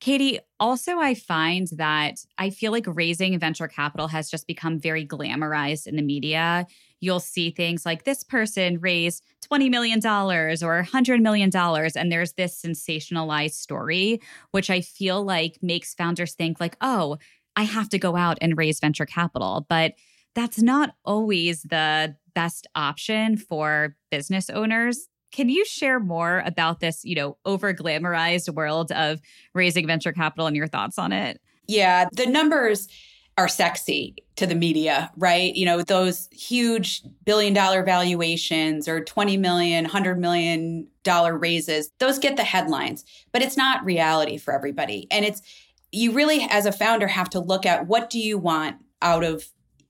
Katie, 0.00 0.40
also, 0.60 0.98
I 0.98 1.14
find 1.14 1.68
that 1.76 2.16
I 2.36 2.50
feel 2.50 2.72
like 2.72 2.84
raising 2.86 3.38
venture 3.38 3.68
capital 3.68 4.08
has 4.08 4.28
just 4.28 4.46
become 4.46 4.78
very 4.78 5.06
glamorized 5.06 5.86
in 5.86 5.96
the 5.96 6.02
media. 6.02 6.66
You'll 7.00 7.20
see 7.20 7.50
things 7.50 7.86
like 7.86 8.04
this 8.04 8.24
person 8.24 8.80
raised 8.80 9.22
$20 9.50 9.70
million 9.70 9.98
or 9.98 10.82
$100 10.84 11.20
million, 11.22 11.50
and 11.54 12.12
there's 12.12 12.32
this 12.32 12.60
sensationalized 12.60 13.54
story, 13.54 14.20
which 14.50 14.68
I 14.68 14.80
feel 14.80 15.24
like 15.24 15.58
makes 15.62 15.94
founders 15.94 16.34
think, 16.34 16.60
like, 16.60 16.76
oh, 16.80 17.18
I 17.56 17.62
have 17.62 17.88
to 17.90 17.98
go 17.98 18.16
out 18.16 18.36
and 18.40 18.58
raise 18.58 18.80
venture 18.80 19.06
capital. 19.06 19.64
But 19.68 19.94
that's 20.34 20.60
not 20.60 20.94
always 21.04 21.62
the 21.62 22.16
best 22.34 22.66
option 22.74 23.36
for 23.36 23.96
business 24.10 24.50
owners. 24.50 25.08
Can 25.32 25.48
you 25.48 25.64
share 25.64 25.98
more 25.98 26.42
about 26.44 26.80
this, 26.80 27.04
you 27.04 27.14
know, 27.14 27.36
over 27.44 27.72
glamorized 27.74 28.52
world 28.54 28.92
of 28.92 29.20
raising 29.54 29.86
venture 29.86 30.12
capital 30.12 30.46
and 30.46 30.56
your 30.56 30.68
thoughts 30.68 30.98
on 30.98 31.12
it? 31.12 31.40
Yeah, 31.66 32.08
the 32.12 32.26
numbers 32.26 32.88
are 33.36 33.48
sexy 33.48 34.14
to 34.36 34.46
the 34.46 34.54
media, 34.54 35.10
right? 35.16 35.54
You 35.56 35.66
know, 35.66 35.82
those 35.82 36.28
huge 36.30 37.02
billion 37.24 37.52
dollar 37.52 37.82
valuations 37.82 38.86
or 38.86 39.02
20 39.02 39.36
million, 39.38 39.84
100 39.84 40.18
million 40.20 40.86
dollar 41.02 41.36
raises, 41.36 41.90
those 41.98 42.18
get 42.18 42.36
the 42.36 42.44
headlines, 42.44 43.04
but 43.32 43.42
it's 43.42 43.56
not 43.56 43.84
reality 43.84 44.36
for 44.38 44.54
everybody. 44.54 45.08
And 45.10 45.24
it's 45.24 45.42
you 45.90 46.12
really 46.12 46.46
as 46.50 46.66
a 46.66 46.72
founder 46.72 47.06
have 47.06 47.30
to 47.30 47.40
look 47.40 47.66
at 47.66 47.86
what 47.86 48.10
do 48.10 48.18
you 48.18 48.38
want 48.38 48.76
out 49.02 49.24
of 49.24 49.44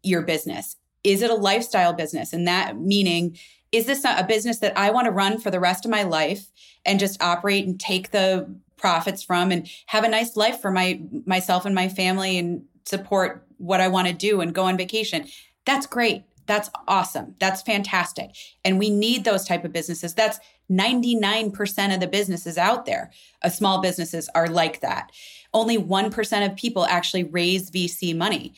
your 0.04 0.22
business? 0.22 0.76
Is 1.02 1.22
it 1.22 1.30
a 1.30 1.34
lifestyle 1.34 1.92
business? 1.92 2.32
And 2.32 2.46
that 2.48 2.78
meaning, 2.78 3.36
is 3.72 3.86
this 3.86 4.04
a 4.04 4.24
business 4.26 4.58
that 4.58 4.78
I 4.78 4.90
want 4.90 5.06
to 5.06 5.10
run 5.10 5.40
for 5.40 5.50
the 5.50 5.60
rest 5.60 5.84
of 5.84 5.90
my 5.90 6.04
life 6.04 6.50
and 6.84 7.00
just 7.00 7.20
operate 7.20 7.66
and 7.66 7.78
take 7.78 8.10
the 8.10 8.48
profits 8.76 9.22
from 9.22 9.50
and 9.50 9.68
have 9.86 10.04
a 10.04 10.08
nice 10.08 10.36
life 10.36 10.60
for 10.60 10.70
my 10.70 11.00
myself 11.26 11.64
and 11.64 11.74
my 11.74 11.88
family 11.88 12.38
and 12.38 12.64
support 12.84 13.46
what 13.58 13.80
I 13.80 13.88
want 13.88 14.08
to 14.08 14.14
do 14.14 14.40
and 14.40 14.54
go 14.54 14.64
on 14.64 14.76
vacation? 14.76 15.26
That's 15.64 15.86
great. 15.86 16.24
That's 16.46 16.70
awesome. 16.86 17.34
That's 17.40 17.62
fantastic. 17.62 18.30
And 18.64 18.78
we 18.78 18.90
need 18.90 19.24
those 19.24 19.44
type 19.44 19.64
of 19.64 19.72
businesses. 19.72 20.14
That's 20.14 20.38
99% 20.70 21.94
of 21.94 22.00
the 22.00 22.06
businesses 22.06 22.58
out 22.58 22.86
there. 22.86 23.10
Uh, 23.42 23.48
small 23.48 23.80
businesses 23.80 24.28
are 24.34 24.48
like 24.48 24.80
that. 24.80 25.10
Only 25.52 25.78
1% 25.78 26.46
of 26.50 26.56
people 26.56 26.84
actually 26.86 27.24
raise 27.24 27.70
VC 27.70 28.16
money 28.16 28.54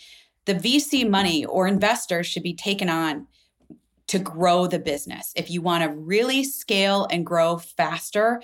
the 0.47 0.55
VC 0.55 1.09
money 1.09 1.45
or 1.45 1.67
investors 1.67 2.26
should 2.26 2.43
be 2.43 2.55
taken 2.55 2.88
on 2.88 3.26
to 4.07 4.19
grow 4.19 4.67
the 4.67 4.79
business. 4.79 5.33
If 5.37 5.50
you 5.50 5.61
want 5.61 5.85
to 5.85 5.91
really 5.91 6.45
scale 6.45 7.07
and 7.11 7.26
grow 7.26 7.59
faster, 7.59 8.41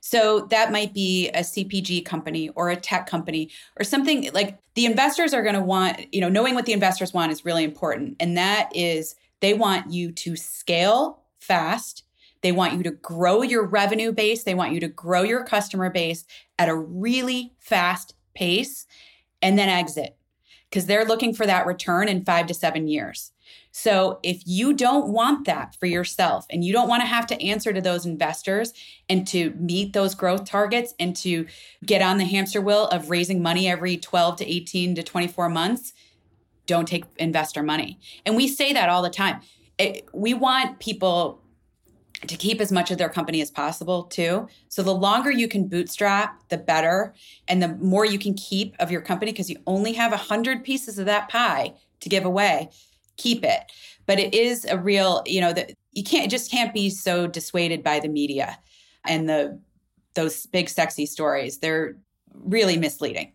so 0.00 0.48
that 0.50 0.72
might 0.72 0.92
be 0.92 1.28
a 1.28 1.40
CPG 1.40 2.04
company 2.04 2.48
or 2.50 2.70
a 2.70 2.76
tech 2.76 3.06
company 3.06 3.50
or 3.78 3.84
something 3.84 4.30
like 4.32 4.58
the 4.74 4.86
investors 4.86 5.32
are 5.32 5.42
going 5.42 5.54
to 5.54 5.60
want, 5.60 6.12
you 6.12 6.20
know, 6.20 6.28
knowing 6.28 6.54
what 6.54 6.66
the 6.66 6.72
investors 6.72 7.14
want 7.14 7.30
is 7.30 7.44
really 7.44 7.62
important. 7.62 8.16
And 8.18 8.36
that 8.36 8.74
is 8.74 9.14
they 9.40 9.54
want 9.54 9.92
you 9.92 10.10
to 10.10 10.34
scale 10.34 11.22
fast. 11.38 12.02
They 12.40 12.50
want 12.50 12.74
you 12.74 12.82
to 12.82 12.90
grow 12.90 13.42
your 13.42 13.64
revenue 13.64 14.10
base. 14.10 14.42
They 14.42 14.54
want 14.54 14.72
you 14.72 14.80
to 14.80 14.88
grow 14.88 15.22
your 15.22 15.44
customer 15.44 15.88
base 15.88 16.24
at 16.58 16.68
a 16.68 16.74
really 16.74 17.52
fast 17.60 18.14
pace 18.34 18.86
and 19.40 19.56
then 19.56 19.68
exit 19.68 20.16
because 20.72 20.86
they're 20.86 21.04
looking 21.04 21.34
for 21.34 21.44
that 21.44 21.66
return 21.66 22.08
in 22.08 22.24
five 22.24 22.46
to 22.46 22.54
seven 22.54 22.88
years. 22.88 23.32
So 23.72 24.20
if 24.22 24.42
you 24.46 24.72
don't 24.72 25.08
want 25.08 25.44
that 25.44 25.76
for 25.78 25.84
yourself 25.84 26.46
and 26.48 26.64
you 26.64 26.72
don't 26.72 26.88
want 26.88 27.02
to 27.02 27.06
have 27.06 27.26
to 27.26 27.42
answer 27.42 27.74
to 27.74 27.80
those 27.80 28.06
investors 28.06 28.72
and 29.08 29.26
to 29.28 29.50
meet 29.58 29.92
those 29.92 30.14
growth 30.14 30.46
targets 30.46 30.94
and 30.98 31.14
to 31.16 31.46
get 31.84 32.00
on 32.00 32.16
the 32.16 32.24
hamster 32.24 32.62
wheel 32.62 32.86
of 32.88 33.10
raising 33.10 33.42
money 33.42 33.68
every 33.68 33.98
12 33.98 34.36
to 34.36 34.50
18 34.50 34.94
to 34.94 35.02
24 35.02 35.50
months, 35.50 35.92
don't 36.66 36.88
take 36.88 37.04
investor 37.18 37.62
money. 37.62 37.98
And 38.24 38.34
we 38.34 38.48
say 38.48 38.72
that 38.72 38.88
all 38.88 39.02
the 39.02 39.10
time. 39.10 39.40
It, 39.78 40.06
we 40.14 40.32
want 40.32 40.78
people 40.78 41.41
to 42.26 42.36
keep 42.36 42.60
as 42.60 42.70
much 42.70 42.90
of 42.90 42.98
their 42.98 43.08
company 43.08 43.40
as 43.40 43.50
possible 43.50 44.04
too. 44.04 44.48
So 44.68 44.82
the 44.82 44.94
longer 44.94 45.30
you 45.30 45.48
can 45.48 45.68
bootstrap, 45.68 46.48
the 46.48 46.58
better, 46.58 47.14
and 47.48 47.62
the 47.62 47.68
more 47.76 48.04
you 48.04 48.18
can 48.18 48.34
keep 48.34 48.76
of 48.78 48.90
your 48.90 49.00
company 49.00 49.32
because 49.32 49.50
you 49.50 49.56
only 49.66 49.92
have 49.94 50.12
a 50.12 50.16
hundred 50.16 50.64
pieces 50.64 50.98
of 50.98 51.06
that 51.06 51.28
pie 51.28 51.74
to 52.00 52.08
give 52.08 52.24
away. 52.24 52.68
Keep 53.16 53.44
it, 53.44 53.70
but 54.06 54.18
it 54.18 54.34
is 54.34 54.64
a 54.64 54.78
real, 54.78 55.22
you 55.26 55.40
know, 55.40 55.52
that 55.52 55.72
you 55.92 56.02
can't 56.02 56.30
just 56.30 56.50
can't 56.50 56.72
be 56.72 56.90
so 56.90 57.26
dissuaded 57.26 57.82
by 57.82 58.00
the 58.00 58.08
media 58.08 58.58
and 59.04 59.28
the 59.28 59.60
those 60.14 60.46
big 60.46 60.68
sexy 60.68 61.06
stories. 61.06 61.58
They're 61.58 61.96
really 62.34 62.76
misleading. 62.76 63.32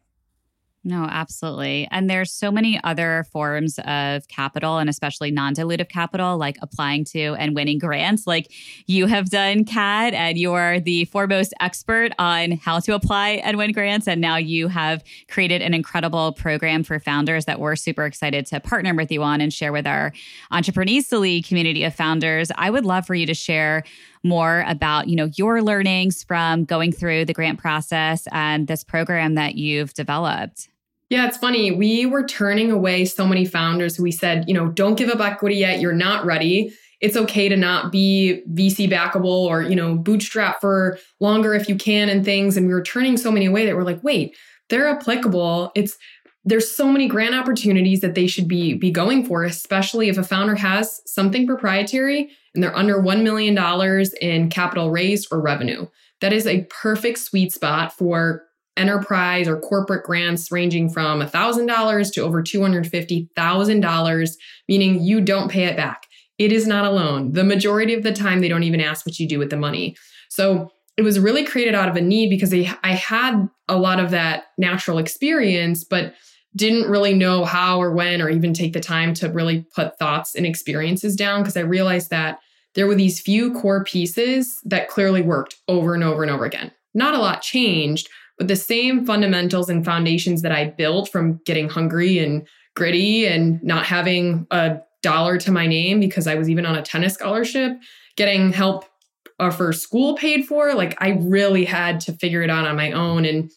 No, 0.83 1.03
absolutely. 1.03 1.87
And 1.91 2.09
there's 2.09 2.31
so 2.31 2.49
many 2.49 2.79
other 2.83 3.25
forms 3.31 3.77
of 3.79 4.27
capital 4.29 4.77
and 4.77 4.89
especially 4.89 5.31
non-dilutive 5.31 5.89
capital 5.89 6.37
like 6.37 6.57
applying 6.61 7.03
to 7.05 7.35
and 7.35 7.55
winning 7.55 7.77
grants 7.77 8.25
like 8.25 8.51
you 8.85 9.07
have 9.07 9.29
done 9.29 9.65
Kat 9.65 10.13
and 10.13 10.37
you 10.37 10.53
are 10.53 10.79
the 10.79 11.05
foremost 11.05 11.53
expert 11.59 12.13
on 12.19 12.51
how 12.51 12.79
to 12.79 12.93
apply 12.93 13.41
and 13.43 13.57
win 13.57 13.73
grants 13.73 14.07
and 14.07 14.21
now 14.21 14.37
you 14.37 14.69
have 14.69 15.03
created 15.27 15.61
an 15.61 15.73
incredible 15.73 16.31
program 16.31 16.83
for 16.83 16.99
founders 16.99 17.45
that 17.45 17.59
we're 17.59 17.75
super 17.75 18.05
excited 18.05 18.45
to 18.45 18.59
partner 18.59 18.93
with 18.93 19.11
you 19.11 19.23
on 19.23 19.41
and 19.41 19.53
share 19.53 19.73
with 19.73 19.87
our 19.87 20.13
Entreprenista 20.53 21.45
community 21.45 21.83
of 21.83 21.95
founders. 21.95 22.51
I 22.55 22.69
would 22.69 22.85
love 22.85 23.05
for 23.05 23.15
you 23.15 23.25
to 23.25 23.33
share 23.33 23.83
more 24.23 24.63
about, 24.67 25.07
you 25.07 25.15
know, 25.15 25.29
your 25.35 25.61
learnings 25.61 26.23
from 26.23 26.65
going 26.65 26.91
through 26.91 27.25
the 27.25 27.33
grant 27.33 27.59
process 27.59 28.27
and 28.31 28.67
this 28.67 28.83
program 28.83 29.35
that 29.35 29.55
you've 29.55 29.93
developed. 29.93 30.69
Yeah, 31.09 31.25
it's 31.27 31.37
funny. 31.37 31.71
We 31.71 32.05
were 32.05 32.25
turning 32.25 32.69
away 32.69 33.05
so 33.05 33.25
many 33.25 33.45
founders 33.45 33.99
we 33.99 34.11
said, 34.11 34.45
you 34.47 34.53
know, 34.53 34.67
don't 34.67 34.95
give 34.95 35.09
up 35.09 35.21
equity 35.21 35.55
yet. 35.55 35.79
You're 35.79 35.93
not 35.93 36.25
ready. 36.25 36.73
It's 36.99 37.15
okay 37.15 37.47
to 37.47 37.55
not 37.55 37.91
be 37.91 38.43
VC 38.51 38.89
backable 38.89 39.25
or, 39.25 39.61
you 39.61 39.75
know, 39.75 39.95
bootstrap 39.95 40.59
for 40.59 40.97
longer 41.19 41.53
if 41.53 41.69
you 41.69 41.75
can 41.75 42.09
and 42.09 42.25
things. 42.25 42.57
And 42.57 42.67
we 42.67 42.73
were 42.73 42.81
turning 42.81 43.15
so 43.17 43.31
many 43.31 43.45
away 43.45 43.65
that 43.65 43.75
we're 43.75 43.83
like, 43.83 44.03
wait, 44.03 44.35
they're 44.69 44.89
applicable. 44.89 45.71
It's 45.75 45.97
there's 46.43 46.71
so 46.71 46.87
many 46.87 47.07
grant 47.07 47.35
opportunities 47.35 47.99
that 47.99 48.15
they 48.15 48.25
should 48.25 48.47
be 48.47 48.73
be 48.73 48.89
going 48.89 49.25
for, 49.25 49.43
especially 49.43 50.09
if 50.09 50.17
a 50.17 50.23
founder 50.23 50.55
has 50.55 51.01
something 51.05 51.45
proprietary 51.45 52.31
and 52.57 52.63
they're 52.63 52.75
under 52.75 52.99
$1 52.99 53.21
million 53.21 53.55
in 54.19 54.49
capital 54.49 54.89
raised 54.89 55.27
or 55.31 55.39
revenue. 55.39 55.85
That 56.21 56.33
is 56.33 56.47
a 56.47 56.63
perfect 56.71 57.19
sweet 57.19 57.53
spot 57.53 57.93
for 57.93 58.45
enterprise 58.75 59.47
or 59.47 59.59
corporate 59.59 60.03
grants 60.03 60.51
ranging 60.51 60.89
from 60.89 61.21
$1,000 61.21 62.13
to 62.13 62.21
over 62.21 62.41
$250,000, 62.41 64.31
meaning 64.67 65.03
you 65.03 65.21
don't 65.21 65.51
pay 65.51 65.65
it 65.65 65.77
back. 65.77 66.07
It 66.39 66.51
is 66.51 66.65
not 66.65 66.85
a 66.85 66.89
loan. 66.89 67.33
The 67.33 67.43
majority 67.43 67.93
of 67.93 68.01
the 68.01 68.11
time, 68.11 68.41
they 68.41 68.47
don't 68.47 68.63
even 68.63 68.81
ask 68.81 69.05
what 69.05 69.19
you 69.19 69.27
do 69.27 69.37
with 69.37 69.51
the 69.51 69.57
money. 69.57 69.95
So 70.29 70.71
it 70.97 71.03
was 71.03 71.19
really 71.19 71.45
created 71.45 71.75
out 71.75 71.89
of 71.89 71.95
a 71.95 72.01
need 72.01 72.31
because 72.31 72.51
I, 72.51 72.75
I 72.83 72.93
had 72.93 73.47
a 73.67 73.77
lot 73.77 73.99
of 73.99 74.09
that 74.09 74.45
natural 74.57 74.97
experience, 74.97 75.83
but 75.83 76.15
didn't 76.55 76.89
really 76.89 77.13
know 77.13 77.45
how 77.45 77.79
or 77.79 77.91
when 77.91 78.19
or 78.19 78.31
even 78.31 78.51
take 78.51 78.73
the 78.73 78.79
time 78.79 79.13
to 79.13 79.29
really 79.29 79.67
put 79.75 79.99
thoughts 79.99 80.33
and 80.33 80.43
experiences 80.43 81.15
down 81.15 81.43
because 81.43 81.55
I 81.55 81.61
realized 81.61 82.09
that 82.09 82.39
there 82.77 82.87
were 82.87 82.95
these 82.95 83.19
few 83.19 83.53
core 83.53 83.83
pieces 83.83 84.61
that 84.63 84.87
clearly 84.87 85.21
worked 85.21 85.57
over 85.67 85.93
and 85.93 86.03
over 86.05 86.23
and 86.23 86.31
over 86.31 86.45
again. 86.45 86.71
Not 86.93 87.13
a 87.13 87.19
lot 87.19 87.41
changed, 87.41 88.07
but 88.37 88.47
the 88.47 88.55
same 88.55 89.05
fundamentals 89.05 89.67
and 89.67 89.83
foundations 89.83 90.41
that 90.43 90.53
I 90.53 90.69
built 90.69 91.09
from 91.09 91.41
getting 91.45 91.67
hungry 91.67 92.19
and 92.19 92.47
gritty 92.77 93.25
and 93.25 93.61
not 93.61 93.85
having 93.85 94.47
a 94.51 94.77
dollar 95.03 95.37
to 95.39 95.51
my 95.51 95.67
name 95.67 95.99
because 95.99 96.27
I 96.27 96.35
was 96.35 96.49
even 96.49 96.65
on 96.65 96.77
a 96.77 96.81
tennis 96.81 97.15
scholarship, 97.15 97.73
getting 98.15 98.53
help 98.53 98.85
uh, 99.39 99.49
for 99.49 99.73
school 99.73 100.15
paid 100.15 100.45
for, 100.45 100.73
like 100.73 100.95
I 101.01 101.09
really 101.19 101.65
had 101.65 101.99
to 102.01 102.13
figure 102.13 102.41
it 102.41 102.49
out 102.49 102.65
on 102.65 102.77
my 102.77 102.93
own. 102.93 103.25
And 103.25 103.51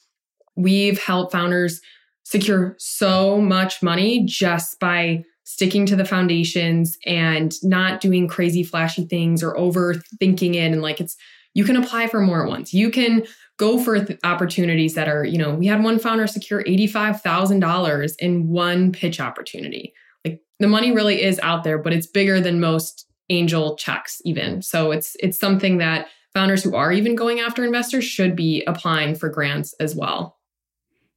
We've 0.61 1.03
helped 1.03 1.33
founders 1.33 1.81
secure 2.25 2.77
so 2.79 3.41
much 3.41 3.83
money 3.83 4.25
just 4.25 4.79
by 4.79 5.25
sticking 5.51 5.85
to 5.87 5.97
the 5.97 6.05
foundations 6.05 6.97
and 7.07 7.55
not 7.63 8.01
doing 8.01 8.29
crazy 8.29 8.63
flashy 8.63 9.05
things 9.05 9.43
or 9.43 9.55
overthinking 9.55 10.55
it 10.55 10.73
and 10.73 10.83
like 10.83 11.01
it's 11.01 11.17
you 11.55 11.65
can 11.65 11.77
apply 11.77 12.07
for 12.07 12.21
more 12.21 12.45
at 12.45 12.49
once. 12.49 12.73
You 12.73 12.91
can 12.91 13.27
go 13.57 13.83
for 13.83 14.05
th- 14.05 14.21
opportunities 14.23 14.95
that 14.95 15.09
are, 15.09 15.25
you 15.25 15.37
know, 15.37 15.53
we 15.53 15.67
had 15.67 15.83
one 15.83 15.99
founder 15.99 16.29
secure 16.29 16.63
$85,000 16.63 18.15
in 18.21 18.49
one 18.49 18.93
pitch 18.93 19.21
opportunity. 19.21 19.93
Like 20.25 20.41
the 20.61 20.69
money 20.69 20.93
really 20.93 21.23
is 21.23 21.41
out 21.43 21.65
there, 21.65 21.79
but 21.79 21.93
it's 21.93 22.07
bigger 22.07 22.41
than 22.41 22.61
most 22.61 23.07
angel 23.31 23.77
checks 23.77 24.23
even. 24.25 24.63
So 24.63 24.93
it's 24.93 25.17
it's 25.21 25.39
something 25.39 25.79
that 25.79 26.07
founders 26.33 26.63
who 26.63 26.77
are 26.77 26.93
even 26.93 27.17
going 27.17 27.41
after 27.41 27.65
investors 27.65 28.05
should 28.05 28.37
be 28.37 28.63
applying 28.67 29.17
for 29.17 29.29
grants 29.29 29.75
as 29.81 29.97
well. 29.97 30.40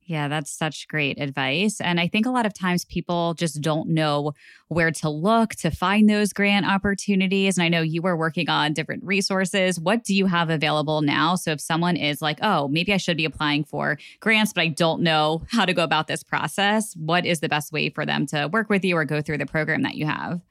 Yeah, 0.05 0.27
that's 0.27 0.51
such 0.51 0.87
great 0.89 1.19
advice. 1.19 1.79
And 1.79 1.99
I 1.99 2.07
think 2.09 2.25
a 2.25 2.29
lot 2.29 2.45
of 2.45 2.53
times 2.53 2.83
people 2.83 3.33
just 3.35 3.61
don't 3.61 3.89
know 3.89 4.33
where 4.67 4.91
to 4.91 5.09
look 5.09 5.51
to 5.55 5.71
find 5.71 6.09
those 6.09 6.33
grant 6.33 6.65
opportunities. 6.65 7.57
And 7.57 7.63
I 7.63 7.69
know 7.69 7.81
you 7.81 8.01
were 8.01 8.17
working 8.17 8.49
on 8.49 8.73
different 8.73 9.03
resources. 9.05 9.79
What 9.79 10.03
do 10.03 10.13
you 10.13 10.25
have 10.25 10.49
available 10.49 11.01
now? 11.01 11.35
So 11.35 11.51
if 11.51 11.61
someone 11.61 11.95
is 11.95 12.21
like, 12.21 12.39
oh, 12.41 12.67
maybe 12.67 12.93
I 12.93 12.97
should 12.97 13.15
be 13.15 13.25
applying 13.25 13.63
for 13.63 13.97
grants, 14.19 14.51
but 14.51 14.61
I 14.61 14.67
don't 14.67 15.03
know 15.03 15.43
how 15.51 15.63
to 15.63 15.73
go 15.73 15.83
about 15.83 16.07
this 16.07 16.21
process, 16.21 16.93
what 16.97 17.25
is 17.25 17.39
the 17.39 17.49
best 17.49 17.71
way 17.71 17.89
for 17.89 18.05
them 18.05 18.25
to 18.27 18.47
work 18.47 18.69
with 18.69 18.83
you 18.83 18.97
or 18.97 19.05
go 19.05 19.21
through 19.21 19.37
the 19.37 19.45
program 19.45 19.83
that 19.83 19.95
you 19.95 20.05
have? 20.05 20.41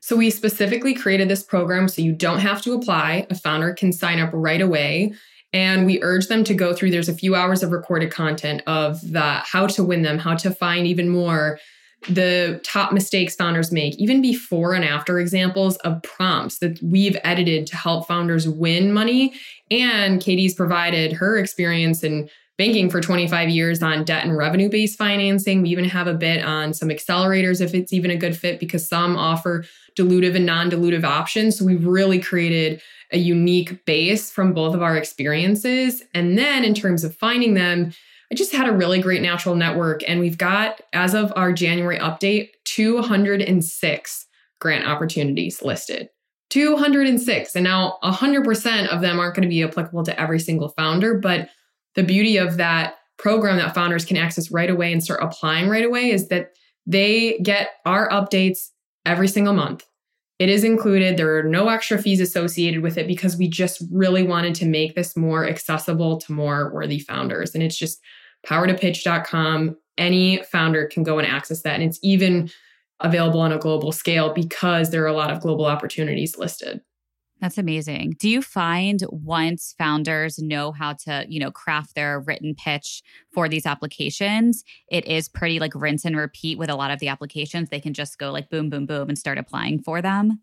So 0.00 0.16
we 0.16 0.30
specifically 0.30 0.94
created 0.94 1.28
this 1.28 1.42
program 1.42 1.88
so 1.88 2.02
you 2.02 2.12
don't 2.12 2.38
have 2.40 2.62
to 2.62 2.72
apply. 2.72 3.26
A 3.30 3.34
founder 3.34 3.72
can 3.72 3.92
sign 3.92 4.20
up 4.20 4.30
right 4.32 4.60
away. 4.60 5.12
And 5.52 5.86
we 5.86 6.02
urge 6.02 6.26
them 6.26 6.44
to 6.44 6.54
go 6.54 6.74
through, 6.74 6.90
there's 6.90 7.08
a 7.08 7.14
few 7.14 7.34
hours 7.34 7.62
of 7.62 7.72
recorded 7.72 8.10
content 8.10 8.62
of 8.66 9.00
the 9.00 9.42
how 9.44 9.66
to 9.68 9.82
win 9.82 10.02
them, 10.02 10.18
how 10.18 10.34
to 10.36 10.50
find 10.50 10.86
even 10.86 11.08
more, 11.08 11.58
the 12.08 12.60
top 12.64 12.92
mistakes 12.92 13.34
founders 13.34 13.72
make, 13.72 13.96
even 13.96 14.22
before 14.22 14.74
and 14.74 14.84
after 14.84 15.18
examples 15.18 15.76
of 15.78 16.02
prompts 16.02 16.58
that 16.58 16.80
we've 16.82 17.16
edited 17.24 17.66
to 17.66 17.76
help 17.76 18.06
founders 18.06 18.48
win 18.48 18.92
money. 18.92 19.34
And 19.70 20.20
Katie's 20.20 20.54
provided 20.54 21.12
her 21.12 21.36
experience 21.36 22.04
in 22.04 22.28
banking 22.58 22.90
for 22.90 23.00
25 23.00 23.48
years 23.48 23.82
on 23.82 24.04
debt 24.04 24.24
and 24.24 24.36
revenue 24.36 24.68
based 24.68 24.98
financing. 24.98 25.62
We 25.62 25.70
even 25.70 25.84
have 25.84 26.08
a 26.08 26.14
bit 26.14 26.44
on 26.44 26.74
some 26.74 26.88
accelerators 26.88 27.60
if 27.60 27.72
it's 27.72 27.92
even 27.92 28.10
a 28.10 28.16
good 28.16 28.36
fit 28.36 28.58
because 28.58 28.86
some 28.86 29.16
offer 29.16 29.64
dilutive 29.96 30.34
and 30.34 30.44
non 30.44 30.70
dilutive 30.70 31.04
options. 31.04 31.58
So 31.58 31.64
we've 31.64 31.86
really 31.86 32.18
created 32.18 32.82
a 33.12 33.18
unique 33.18 33.84
base 33.86 34.30
from 34.30 34.52
both 34.52 34.74
of 34.74 34.82
our 34.82 34.96
experiences. 34.96 36.02
And 36.12 36.36
then 36.36 36.64
in 36.64 36.74
terms 36.74 37.04
of 37.04 37.16
finding 37.16 37.54
them, 37.54 37.92
I 38.30 38.34
just 38.34 38.52
had 38.52 38.68
a 38.68 38.72
really 38.72 39.00
great 39.00 39.22
natural 39.22 39.54
network. 39.54 40.02
And 40.06 40.20
we've 40.20 40.36
got, 40.36 40.82
as 40.92 41.14
of 41.14 41.32
our 41.34 41.52
January 41.52 41.98
update, 41.98 42.50
206 42.64 44.26
grant 44.60 44.86
opportunities 44.86 45.62
listed. 45.62 46.10
206. 46.50 47.54
And 47.54 47.64
now 47.64 47.98
100% 48.02 48.88
of 48.88 49.00
them 49.00 49.18
aren't 49.18 49.34
going 49.34 49.42
to 49.42 49.48
be 49.48 49.62
applicable 49.62 50.02
to 50.04 50.20
every 50.20 50.40
single 50.40 50.70
founder. 50.70 51.18
But 51.18 51.48
the 51.98 52.04
beauty 52.04 52.36
of 52.36 52.58
that 52.58 52.94
program 53.18 53.56
that 53.56 53.74
founders 53.74 54.04
can 54.04 54.16
access 54.16 54.52
right 54.52 54.70
away 54.70 54.92
and 54.92 55.02
start 55.02 55.18
applying 55.20 55.68
right 55.68 55.84
away 55.84 56.12
is 56.12 56.28
that 56.28 56.52
they 56.86 57.36
get 57.42 57.70
our 57.84 58.08
updates 58.10 58.68
every 59.04 59.26
single 59.26 59.52
month. 59.52 59.84
It 60.38 60.48
is 60.48 60.62
included. 60.62 61.16
There 61.16 61.36
are 61.38 61.42
no 61.42 61.68
extra 61.68 62.00
fees 62.00 62.20
associated 62.20 62.84
with 62.84 62.98
it 62.98 63.08
because 63.08 63.36
we 63.36 63.48
just 63.48 63.82
really 63.90 64.22
wanted 64.22 64.54
to 64.54 64.64
make 64.64 64.94
this 64.94 65.16
more 65.16 65.44
accessible 65.44 66.18
to 66.18 66.32
more 66.32 66.72
worthy 66.72 67.00
founders. 67.00 67.52
And 67.52 67.64
it's 67.64 67.76
just 67.76 67.98
powertopitch.com. 68.46 69.76
Any 69.98 70.40
founder 70.44 70.86
can 70.86 71.02
go 71.02 71.18
and 71.18 71.26
access 71.26 71.62
that. 71.62 71.74
And 71.74 71.82
it's 71.82 71.98
even 72.04 72.48
available 73.00 73.40
on 73.40 73.50
a 73.50 73.58
global 73.58 73.90
scale 73.90 74.32
because 74.32 74.92
there 74.92 75.02
are 75.02 75.08
a 75.08 75.12
lot 75.12 75.32
of 75.32 75.40
global 75.40 75.64
opportunities 75.64 76.38
listed. 76.38 76.80
That's 77.40 77.58
amazing. 77.58 78.16
Do 78.18 78.28
you 78.28 78.42
find 78.42 79.02
once 79.10 79.74
founders 79.78 80.38
know 80.40 80.72
how 80.72 80.94
to, 81.04 81.24
you 81.28 81.38
know, 81.38 81.52
craft 81.52 81.94
their 81.94 82.18
written 82.20 82.54
pitch 82.56 83.02
for 83.32 83.48
these 83.48 83.64
applications, 83.64 84.64
it 84.90 85.06
is 85.06 85.28
pretty 85.28 85.60
like 85.60 85.74
rinse 85.74 86.04
and 86.04 86.16
repeat 86.16 86.58
with 86.58 86.68
a 86.68 86.74
lot 86.74 86.90
of 86.90 86.98
the 86.98 87.08
applications. 87.08 87.68
They 87.68 87.80
can 87.80 87.94
just 87.94 88.18
go 88.18 88.32
like 88.32 88.50
boom, 88.50 88.70
boom, 88.70 88.86
boom 88.86 89.08
and 89.08 89.16
start 89.16 89.38
applying 89.38 89.80
for 89.80 90.02
them? 90.02 90.40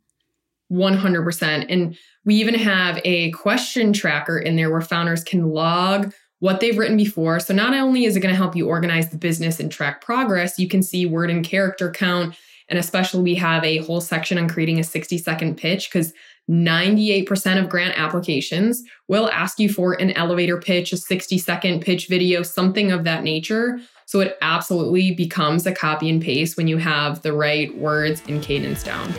100%. 0.71 1.65
And 1.69 1.97
we 2.23 2.35
even 2.35 2.55
have 2.55 2.99
a 3.03 3.31
question 3.31 3.93
tracker 3.93 4.39
in 4.39 4.55
there 4.55 4.71
where 4.71 4.81
founders 4.81 5.23
can 5.23 5.49
log 5.49 6.13
what 6.39 6.59
they've 6.59 6.77
written 6.77 6.97
before. 6.97 7.39
So 7.39 7.53
not 7.53 7.73
only 7.73 8.05
is 8.05 8.15
it 8.15 8.21
going 8.21 8.33
to 8.33 8.37
help 8.37 8.55
you 8.55 8.67
organize 8.67 9.09
the 9.09 9.17
business 9.17 9.59
and 9.59 9.71
track 9.71 10.01
progress, 10.01 10.57
you 10.57 10.67
can 10.67 10.81
see 10.81 11.05
word 11.05 11.29
and 11.29 11.45
character 11.45 11.91
count. 11.91 12.35
And 12.67 12.79
especially, 12.79 13.21
we 13.21 13.35
have 13.35 13.63
a 13.63 13.77
whole 13.79 14.01
section 14.01 14.39
on 14.39 14.49
creating 14.49 14.79
a 14.79 14.83
60 14.83 15.19
second 15.19 15.55
pitch 15.55 15.89
because 15.89 16.13
98% 16.49 17.59
of 17.61 17.69
grant 17.69 17.97
applications 17.97 18.83
will 19.07 19.29
ask 19.29 19.59
you 19.59 19.67
for 19.67 19.93
an 19.93 20.11
elevator 20.11 20.59
pitch, 20.59 20.93
a 20.93 20.97
60 20.97 21.37
second 21.37 21.81
pitch 21.81 22.07
video, 22.07 22.43
something 22.43 22.91
of 22.91 23.03
that 23.03 23.23
nature. 23.23 23.79
So 24.05 24.19
it 24.19 24.37
absolutely 24.41 25.15
becomes 25.15 25.65
a 25.65 25.73
copy 25.73 26.09
and 26.09 26.21
paste 26.21 26.57
when 26.57 26.67
you 26.67 26.77
have 26.77 27.23
the 27.23 27.33
right 27.33 27.75
words 27.77 28.21
and 28.27 28.41
cadence 28.43 28.83
down. 28.83 29.11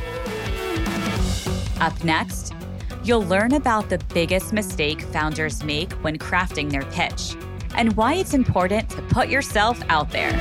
Up 1.80 2.04
next, 2.04 2.54
you'll 3.02 3.26
learn 3.26 3.54
about 3.54 3.88
the 3.88 3.98
biggest 4.14 4.52
mistake 4.52 5.02
founders 5.02 5.64
make 5.64 5.92
when 5.94 6.18
crafting 6.18 6.70
their 6.70 6.84
pitch 6.84 7.36
and 7.74 7.94
why 7.96 8.14
it's 8.14 8.34
important 8.34 8.88
to 8.90 9.02
put 9.02 9.28
yourself 9.28 9.80
out 9.88 10.10
there. 10.10 10.32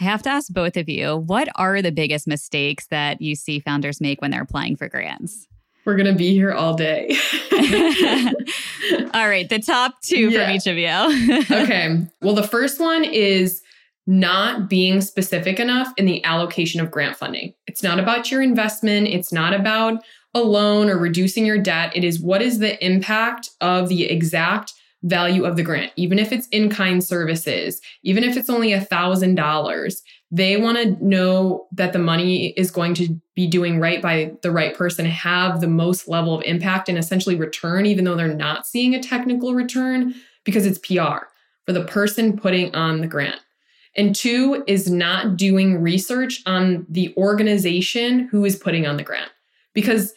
I 0.00 0.04
have 0.04 0.22
to 0.22 0.30
ask 0.30 0.52
both 0.52 0.76
of 0.76 0.88
you 0.88 1.16
what 1.16 1.48
are 1.56 1.80
the 1.80 1.92
biggest 1.92 2.26
mistakes 2.26 2.86
that 2.88 3.20
you 3.20 3.34
see 3.34 3.60
founders 3.60 4.00
make 4.00 4.20
when 4.20 4.30
they're 4.30 4.42
applying 4.42 4.76
for 4.76 4.88
grants? 4.88 5.46
We're 5.84 5.96
going 5.96 6.12
to 6.12 6.18
be 6.18 6.32
here 6.32 6.52
all 6.52 6.74
day. 6.74 7.16
all 7.52 9.28
right, 9.28 9.48
the 9.48 9.62
top 9.64 10.00
two 10.02 10.30
yeah. 10.30 10.46
from 10.46 10.56
each 10.56 10.66
of 10.66 10.76
you. 10.76 11.46
okay. 11.50 12.06
Well, 12.20 12.34
the 12.34 12.46
first 12.46 12.80
one 12.80 13.04
is 13.04 13.62
not 14.06 14.68
being 14.68 15.00
specific 15.00 15.58
enough 15.58 15.92
in 15.96 16.06
the 16.06 16.22
allocation 16.24 16.80
of 16.80 16.90
grant 16.90 17.16
funding. 17.16 17.54
It's 17.66 17.82
not 17.82 17.98
about 17.98 18.30
your 18.30 18.42
investment, 18.42 19.08
it's 19.08 19.32
not 19.32 19.54
about 19.54 20.02
a 20.34 20.40
loan 20.40 20.90
or 20.90 20.98
reducing 20.98 21.46
your 21.46 21.58
debt. 21.58 21.96
It 21.96 22.04
is 22.04 22.20
what 22.20 22.42
is 22.42 22.58
the 22.58 22.84
impact 22.84 23.50
of 23.60 23.88
the 23.88 24.04
exact 24.04 24.74
value 25.06 25.44
of 25.44 25.56
the 25.56 25.62
grant, 25.62 25.92
even 25.96 26.18
if 26.18 26.32
it's 26.32 26.48
in 26.48 26.68
kind 26.68 27.02
services, 27.02 27.80
even 28.02 28.24
if 28.24 28.36
it's 28.36 28.50
only 28.50 28.72
a 28.72 28.80
thousand 28.80 29.36
dollars. 29.36 30.02
They 30.32 30.56
want 30.56 30.76
to 30.78 31.04
know 31.04 31.68
that 31.72 31.92
the 31.92 32.00
money 32.00 32.48
is 32.56 32.72
going 32.72 32.94
to 32.94 33.20
be 33.36 33.46
doing 33.46 33.78
right 33.78 34.02
by 34.02 34.32
the 34.42 34.50
right 34.50 34.76
person, 34.76 35.06
have 35.06 35.60
the 35.60 35.68
most 35.68 36.08
level 36.08 36.34
of 36.34 36.42
impact 36.42 36.88
and 36.88 36.98
essentially 36.98 37.36
return, 37.36 37.86
even 37.86 38.04
though 38.04 38.16
they're 38.16 38.34
not 38.34 38.66
seeing 38.66 38.94
a 38.94 39.02
technical 39.02 39.54
return 39.54 40.14
because 40.42 40.66
it's 40.66 40.78
PR 40.78 41.26
for 41.64 41.72
the 41.72 41.84
person 41.84 42.36
putting 42.36 42.74
on 42.74 43.00
the 43.00 43.06
grant. 43.06 43.40
And 43.96 44.14
two 44.14 44.64
is 44.66 44.90
not 44.90 45.36
doing 45.36 45.80
research 45.80 46.42
on 46.44 46.86
the 46.88 47.14
organization 47.16 48.26
who 48.28 48.44
is 48.44 48.56
putting 48.56 48.86
on 48.86 48.96
the 48.96 49.02
grant 49.04 49.30
because 49.74 50.12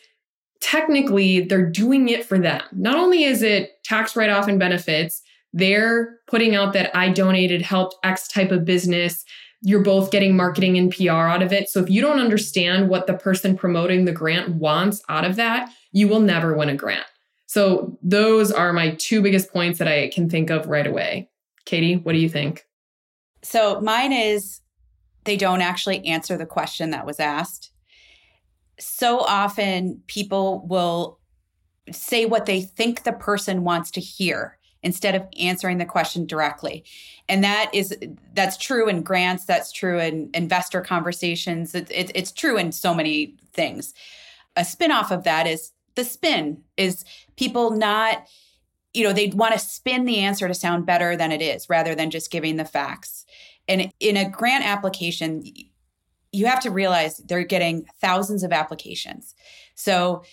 technically 0.62 1.41
they're 1.41 1.69
doing 1.69 2.10
it 2.10 2.26
for 2.26 2.38
them. 2.38 2.62
Not 2.72 2.98
only 2.98 3.24
is 3.24 3.41
it 3.41 3.84
tax 3.84 4.15
write 4.15 4.30
off 4.30 4.48
and 4.48 4.60
benefits, 4.60 5.22
they're 5.54 6.17
putting 6.28 6.56
out 6.56 6.74
that 6.74 6.95
I 6.95 7.10
donated, 7.10 7.62
helped 7.62 7.95
X 8.04 8.28
type 8.28 8.52
of 8.52 8.65
business. 8.65 9.26
You're 9.62 9.84
both 9.84 10.12
getting 10.12 10.36
marketing 10.36 10.78
and 10.78 10.95
PR 10.95 11.12
out 11.12 11.41
of 11.41 11.52
it. 11.52 11.69
So 11.69 11.82
if 11.82 11.89
you 11.89 12.02
don't 12.02 12.19
understand 12.19 12.89
what 12.89 13.08
the 13.08 13.15
person 13.15 13.58
promoting 13.58 14.06
the 14.06 14.12
grant 14.12 14.50
wants 14.56 15.02
out 15.10 15.26
of 15.26 15.36
that, 15.38 15.72
you 15.91 16.08
will 16.08 16.22
never 16.22 16.56
win 16.56 16.69
a 16.69 16.76
grant. 16.76 17.06
So 17.48 17.98
those 18.04 18.52
are 18.52 18.72
my 18.74 18.95
two 19.00 19.22
biggest 19.22 19.52
points 19.52 19.80
that 19.80 19.88
I 19.88 20.10
can 20.10 20.30
think 20.30 20.50
of 20.50 20.67
right 20.67 20.86
away. 20.86 21.30
Katie, 21.65 21.95
what 21.98 22.13
do 22.13 22.19
you 22.19 22.30
think? 22.30 22.65
So 23.41 23.82
mine 23.82 24.13
is 24.13 24.62
they 25.24 25.36
don't 25.36 25.62
actually 25.62 26.06
answer 26.06 26.38
the 26.38 26.45
question 26.45 26.91
that 26.91 27.06
was 27.06 27.19
asked 27.19 27.72
so 28.80 29.20
often 29.20 30.02
people 30.08 30.65
will 30.68 31.20
say 31.92 32.26
what 32.26 32.46
they 32.46 32.62
think 32.62 33.04
the 33.04 33.13
person 33.13 33.63
wants 33.63 33.92
to 33.92 34.00
hear 34.00 34.58
instead 34.82 35.15
of 35.15 35.24
answering 35.39 35.78
the 35.78 35.86
question 35.86 36.26
directly. 36.26 36.86
And 37.28 37.44
that 37.44 37.70
is 37.74 37.98
that's 38.34 38.58
true 38.58 38.88
in 38.88 39.04
grants 39.04 39.46
that's 39.46 39.72
true 39.72 40.00
in 40.00 40.30
investor 40.34 40.82
conversations 40.82 41.76
it, 41.76 41.92
it, 41.92 42.12
it's 42.15 42.32
true 42.32 42.58
in 42.58 42.72
so 42.72 42.94
many 42.94 43.36
things. 43.54 43.94
A 44.56 44.63
spin-off 44.63 45.12
of 45.12 45.24
that 45.24 45.48
is 45.48 45.72
the 45.96 46.04
spin 46.04 46.63
is 46.78 47.04
people 47.36 47.72
not 47.72 48.26
you 48.94 49.04
know 49.04 49.13
they 49.13 49.28
want 49.28 49.54
to 49.54 49.60
spin 49.60 50.06
the 50.06 50.20
answer 50.20 50.48
to 50.48 50.54
sound 50.54 50.86
better 50.86 51.15
than 51.15 51.32
it 51.32 51.42
is 51.42 51.70
rather 51.70 51.94
than 51.94 52.10
just 52.10 52.32
giving 52.32 52.56
the 52.56 52.65
facts. 52.65 53.26
And 53.68 53.92
in 54.00 54.18
a 54.18 54.30
grant 54.30 54.65
application 54.65 55.44
you 56.32 56.46
have 56.46 56.60
to 56.62 56.72
realize 56.72 57.18
they're 57.18 57.44
getting 57.44 57.86
thousands 58.02 58.44
of 58.44 58.52
applications. 58.52 59.36
So 59.76 60.24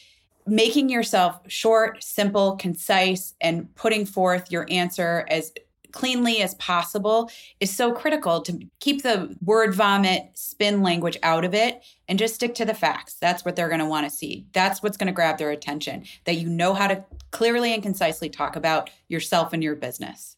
making 0.47 0.89
yourself 0.89 1.41
short, 1.49 2.03
simple, 2.03 2.57
concise, 2.57 3.35
and 3.41 3.75
putting 3.75 4.07
forth 4.07 4.51
your 4.51 4.67
answer 4.71 5.27
as 5.29 5.53
cleanly 5.93 6.43
as 6.43 6.55
possible 6.57 7.31
is 7.59 7.75
so 7.75 7.91
critical 7.91 8.43
to 8.43 8.61
keep 8.81 9.03
the 9.03 9.35
word 9.43 9.75
vomit 9.75 10.29
spin 10.35 10.83
language 10.83 11.17
out 11.23 11.45
of 11.45 11.55
it 11.55 11.83
and 12.07 12.19
just 12.19 12.35
stick 12.35 12.55
to 12.55 12.67
the 12.67 12.75
facts. 12.75 13.15
That's 13.19 13.47
what 13.47 13.57
they're 13.57 13.69
going 13.69 13.81
to 13.81 13.87
want 13.87 14.07
to 14.09 14.15
see. 14.15 14.47
That's 14.53 14.83
what's 14.83 14.99
going 14.99 15.07
to 15.07 15.13
grab 15.13 15.39
their 15.39 15.53
attention, 15.53 16.05
that 16.25 16.37
you 16.37 16.51
know 16.51 16.75
how 16.75 16.89
to 16.89 17.03
clearly 17.31 17.73
and 17.73 17.83
concisely 17.83 18.29
talk 18.29 18.57
about 18.57 18.91
yourself 19.09 19.55
and 19.55 19.65
your 19.65 19.75
business. 19.75 20.36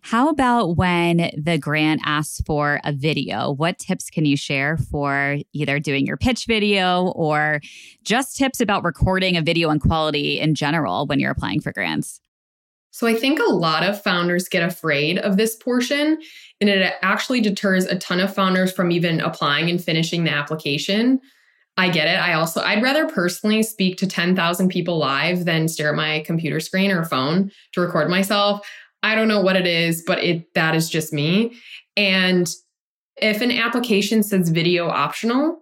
How 0.00 0.28
about 0.28 0.76
when 0.76 1.30
the 1.36 1.58
grant 1.58 2.00
asks 2.04 2.40
for 2.46 2.80
a 2.84 2.92
video? 2.92 3.52
What 3.52 3.78
tips 3.78 4.08
can 4.08 4.24
you 4.24 4.36
share 4.36 4.76
for 4.76 5.38
either 5.52 5.78
doing 5.78 6.06
your 6.06 6.16
pitch 6.16 6.46
video 6.46 7.08
or 7.08 7.60
just 8.04 8.36
tips 8.36 8.60
about 8.60 8.84
recording 8.84 9.36
a 9.36 9.42
video 9.42 9.68
and 9.68 9.80
quality 9.80 10.40
in 10.40 10.54
general 10.54 11.06
when 11.06 11.20
you're 11.20 11.32
applying 11.32 11.60
for 11.60 11.72
grants? 11.72 12.20
So 12.90 13.06
I 13.06 13.14
think 13.14 13.38
a 13.38 13.52
lot 13.52 13.84
of 13.84 14.02
founders 14.02 14.48
get 14.48 14.62
afraid 14.62 15.18
of 15.18 15.36
this 15.36 15.54
portion, 15.54 16.18
and 16.60 16.70
it 16.70 16.94
actually 17.02 17.40
deters 17.40 17.84
a 17.84 17.98
ton 17.98 18.18
of 18.18 18.34
founders 18.34 18.72
from 18.72 18.90
even 18.90 19.20
applying 19.20 19.68
and 19.68 19.82
finishing 19.82 20.24
the 20.24 20.32
application. 20.32 21.20
I 21.76 21.90
get 21.90 22.08
it. 22.08 22.18
I 22.18 22.32
also, 22.32 22.60
I'd 22.60 22.82
rather 22.82 23.06
personally 23.06 23.62
speak 23.62 23.98
to 23.98 24.06
10,000 24.06 24.68
people 24.68 24.98
live 24.98 25.44
than 25.44 25.68
stare 25.68 25.90
at 25.90 25.96
my 25.96 26.24
computer 26.26 26.58
screen 26.60 26.90
or 26.90 27.04
phone 27.04 27.52
to 27.74 27.80
record 27.80 28.08
myself. 28.08 28.66
I 29.02 29.14
don't 29.14 29.28
know 29.28 29.40
what 29.40 29.56
it 29.56 29.66
is, 29.66 30.02
but 30.06 30.22
it 30.22 30.52
that 30.54 30.74
is 30.74 30.88
just 30.90 31.12
me. 31.12 31.56
And 31.96 32.48
if 33.20 33.40
an 33.40 33.50
application 33.50 34.22
says 34.22 34.50
video 34.50 34.88
optional, 34.88 35.58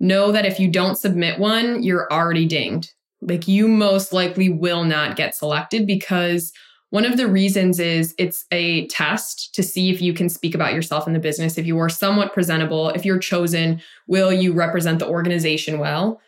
know 0.00 0.32
that 0.32 0.46
if 0.46 0.60
you 0.60 0.68
don't 0.68 0.96
submit 0.96 1.38
one, 1.38 1.82
you're 1.82 2.10
already 2.12 2.46
dinged. 2.46 2.92
Like 3.20 3.48
you 3.48 3.66
most 3.68 4.12
likely 4.12 4.48
will 4.48 4.84
not 4.84 5.16
get 5.16 5.34
selected 5.34 5.86
because 5.86 6.52
one 6.90 7.04
of 7.04 7.16
the 7.16 7.26
reasons 7.26 7.78
is 7.78 8.14
it's 8.16 8.46
a 8.50 8.86
test 8.86 9.54
to 9.54 9.62
see 9.62 9.90
if 9.90 10.00
you 10.00 10.14
can 10.14 10.28
speak 10.28 10.54
about 10.54 10.72
yourself 10.72 11.06
in 11.06 11.12
the 11.12 11.18
business. 11.18 11.58
If 11.58 11.66
you 11.66 11.78
are 11.78 11.90
somewhat 11.90 12.32
presentable, 12.32 12.88
if 12.90 13.04
you're 13.04 13.18
chosen, 13.18 13.82
will 14.06 14.32
you 14.32 14.52
represent 14.52 14.98
the 14.98 15.08
organization 15.08 15.78
well? 15.78 16.20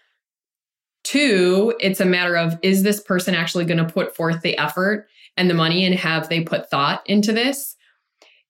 Two, 1.02 1.74
it's 1.80 2.00
a 2.00 2.04
matter 2.04 2.36
of 2.36 2.58
is 2.62 2.82
this 2.82 3.00
person 3.00 3.34
actually 3.34 3.64
going 3.64 3.78
to 3.78 3.90
put 3.90 4.14
forth 4.14 4.42
the 4.42 4.58
effort 4.58 5.08
and 5.36 5.48
the 5.48 5.54
money 5.54 5.84
and 5.84 5.94
have 5.94 6.28
they 6.28 6.42
put 6.42 6.70
thought 6.70 7.02
into 7.08 7.32
this? 7.32 7.76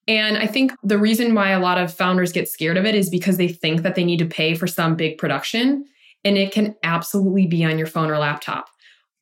And 0.09 0.39
I 0.39 0.47
think 0.47 0.73
the 0.83 0.99
reason 0.99 1.35
why 1.35 1.51
a 1.51 1.61
lot 1.61 1.79
of 1.79 1.95
founders 1.95 2.33
get 2.33 2.49
scared 2.49 2.77
of 2.77 2.85
it 2.85 2.95
is 2.95 3.11
because 3.11 3.37
they 3.37 3.49
think 3.49 3.83
that 3.83 3.95
they 3.95 4.05
need 4.05 4.19
to 4.19 4.27
pay 4.27 4.55
for 4.55 4.67
some 4.67 4.97
big 4.97 5.19
production. 5.19 5.85
And 6.25 6.37
it 6.37 6.53
can 6.53 6.75
absolutely 6.83 7.47
be 7.47 7.65
on 7.65 7.79
your 7.79 7.87
phone 7.87 8.11
or 8.11 8.19
laptop. 8.19 8.69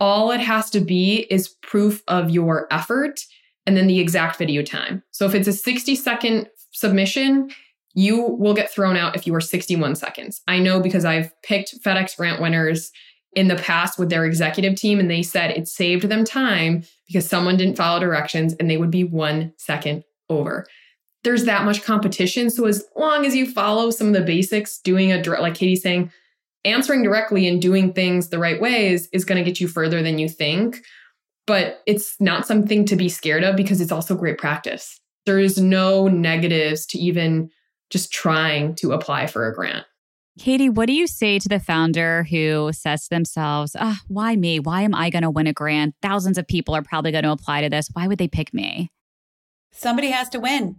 All 0.00 0.30
it 0.30 0.40
has 0.40 0.70
to 0.70 0.80
be 0.80 1.26
is 1.30 1.48
proof 1.48 2.02
of 2.08 2.30
your 2.30 2.72
effort 2.72 3.20
and 3.66 3.76
then 3.76 3.86
the 3.86 4.00
exact 4.00 4.36
video 4.36 4.62
time. 4.62 5.02
So 5.10 5.26
if 5.26 5.34
it's 5.34 5.48
a 5.48 5.52
60 5.52 5.94
second 5.94 6.48
submission, 6.72 7.50
you 7.94 8.22
will 8.22 8.54
get 8.54 8.70
thrown 8.70 8.96
out 8.96 9.16
if 9.16 9.26
you 9.26 9.34
are 9.34 9.40
61 9.40 9.96
seconds. 9.96 10.40
I 10.48 10.58
know 10.58 10.80
because 10.80 11.04
I've 11.04 11.30
picked 11.42 11.82
FedEx 11.82 12.16
grant 12.16 12.40
winners 12.40 12.92
in 13.34 13.48
the 13.48 13.56
past 13.56 13.98
with 13.98 14.10
their 14.10 14.24
executive 14.24 14.74
team 14.74 14.98
and 14.98 15.10
they 15.10 15.22
said 15.22 15.50
it 15.50 15.68
saved 15.68 16.08
them 16.08 16.24
time 16.24 16.82
because 17.06 17.28
someone 17.28 17.56
didn't 17.56 17.76
follow 17.76 18.00
directions 18.00 18.54
and 18.54 18.70
they 18.70 18.76
would 18.76 18.90
be 18.90 19.04
one 19.04 19.52
second 19.56 20.04
over. 20.28 20.66
There's 21.24 21.44
that 21.44 21.64
much 21.64 21.82
competition. 21.82 22.48
So 22.50 22.66
as 22.66 22.84
long 22.96 23.26
as 23.26 23.34
you 23.34 23.50
follow 23.50 23.90
some 23.90 24.08
of 24.08 24.12
the 24.14 24.22
basics, 24.22 24.78
doing 24.78 25.12
a 25.12 25.22
like 25.40 25.54
Katie's 25.54 25.82
saying, 25.82 26.10
answering 26.64 27.02
directly 27.02 27.46
and 27.46 27.60
doing 27.60 27.92
things 27.92 28.28
the 28.28 28.38
right 28.38 28.60
ways 28.60 29.08
is 29.12 29.24
going 29.24 29.42
to 29.42 29.48
get 29.48 29.60
you 29.60 29.68
further 29.68 30.02
than 30.02 30.18
you 30.18 30.28
think. 30.28 30.80
But 31.46 31.80
it's 31.86 32.20
not 32.20 32.46
something 32.46 32.84
to 32.86 32.96
be 32.96 33.08
scared 33.08 33.42
of 33.42 33.56
because 33.56 33.80
it's 33.80 33.92
also 33.92 34.14
great 34.14 34.38
practice. 34.38 35.00
There 35.26 35.38
is 35.38 35.58
no 35.58 36.08
negatives 36.08 36.86
to 36.86 36.98
even 36.98 37.50
just 37.90 38.12
trying 38.12 38.74
to 38.76 38.92
apply 38.92 39.26
for 39.26 39.48
a 39.48 39.54
grant. 39.54 39.86
Katie, 40.38 40.68
what 40.68 40.86
do 40.86 40.92
you 40.92 41.06
say 41.06 41.38
to 41.38 41.48
the 41.48 41.60
founder 41.60 42.22
who 42.24 42.70
says 42.72 43.04
to 43.04 43.10
themselves, 43.10 43.76
oh, 43.78 43.98
why 44.06 44.36
me? 44.36 44.60
Why 44.60 44.82
am 44.82 44.94
I 44.94 45.10
going 45.10 45.22
to 45.22 45.30
win 45.30 45.46
a 45.46 45.52
grant? 45.52 45.94
Thousands 46.00 46.38
of 46.38 46.46
people 46.46 46.74
are 46.74 46.82
probably 46.82 47.10
going 47.10 47.24
to 47.24 47.32
apply 47.32 47.62
to 47.62 47.68
this. 47.68 47.90
Why 47.92 48.06
would 48.06 48.18
they 48.18 48.28
pick 48.28 48.54
me? 48.54 48.90
Somebody 49.72 50.10
has 50.10 50.28
to 50.30 50.40
win 50.40 50.76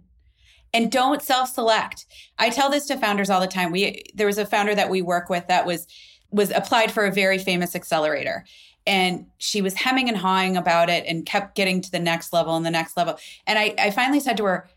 and 0.72 0.90
don't 0.90 1.22
self-select. 1.22 2.06
I 2.38 2.50
tell 2.50 2.70
this 2.70 2.86
to 2.86 2.96
founders 2.96 3.30
all 3.30 3.40
the 3.40 3.46
time. 3.46 3.70
We 3.70 4.04
there 4.14 4.26
was 4.26 4.38
a 4.38 4.46
founder 4.46 4.74
that 4.74 4.90
we 4.90 5.02
work 5.02 5.28
with 5.28 5.46
that 5.48 5.66
was 5.66 5.86
was 6.30 6.50
applied 6.50 6.92
for 6.92 7.04
a 7.04 7.12
very 7.12 7.38
famous 7.38 7.74
accelerator 7.74 8.44
and 8.86 9.26
she 9.38 9.62
was 9.62 9.74
hemming 9.74 10.08
and 10.08 10.16
hawing 10.16 10.56
about 10.56 10.88
it 10.88 11.04
and 11.06 11.26
kept 11.26 11.54
getting 11.54 11.80
to 11.80 11.90
the 11.90 11.98
next 11.98 12.32
level 12.32 12.56
and 12.56 12.64
the 12.64 12.70
next 12.70 12.96
level. 12.96 13.18
And 13.46 13.58
I, 13.58 13.74
I 13.78 13.90
finally 13.90 14.20
said 14.20 14.36
to 14.38 14.44
her, 14.44 14.68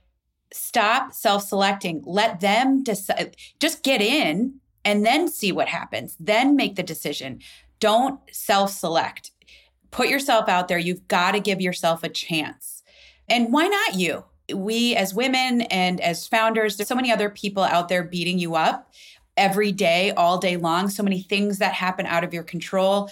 stop 0.52 1.14
self-selecting. 1.14 2.04
Let 2.06 2.40
them 2.40 2.84
decide. 2.84 3.38
Just 3.60 3.84
get 3.84 4.02
in 4.02 4.60
and 4.86 5.06
then 5.06 5.28
see 5.28 5.52
what 5.52 5.68
happens. 5.68 6.16
Then 6.20 6.56
make 6.56 6.76
the 6.76 6.84
decision. 6.84 7.40
Don't 7.80 8.20
self-select. 8.32 9.32
Put 9.92 10.10
yourself 10.10 10.50
out 10.50 10.68
there. 10.68 10.78
You've 10.78 11.08
got 11.08 11.32
to 11.32 11.40
give 11.40 11.62
yourself 11.62 12.04
a 12.04 12.10
chance. 12.10 12.84
And 13.30 13.54
why 13.54 13.68
not 13.68 13.96
you? 13.96 14.26
we 14.54 14.96
as 14.96 15.14
women 15.14 15.62
and 15.64 16.02
as 16.02 16.28
founders, 16.28 16.78
there's 16.78 16.90
so 16.90 16.96
many 16.96 17.12
other 17.12 17.30
people 17.30 17.64
out 17.64 17.88
there 17.88 18.04
beating 18.04 18.40
you 18.40 18.56
up 18.56 18.92
every 19.38 19.72
day, 19.72 20.12
all 20.12 20.38
day 20.38 20.58
long, 20.58 20.90
so 20.90 21.04
many 21.04 21.22
things 21.22 21.60
that 21.60 21.74
happen 21.74 22.06
out 22.06 22.24
of 22.24 22.34
your 22.34 22.44
control. 22.44 23.10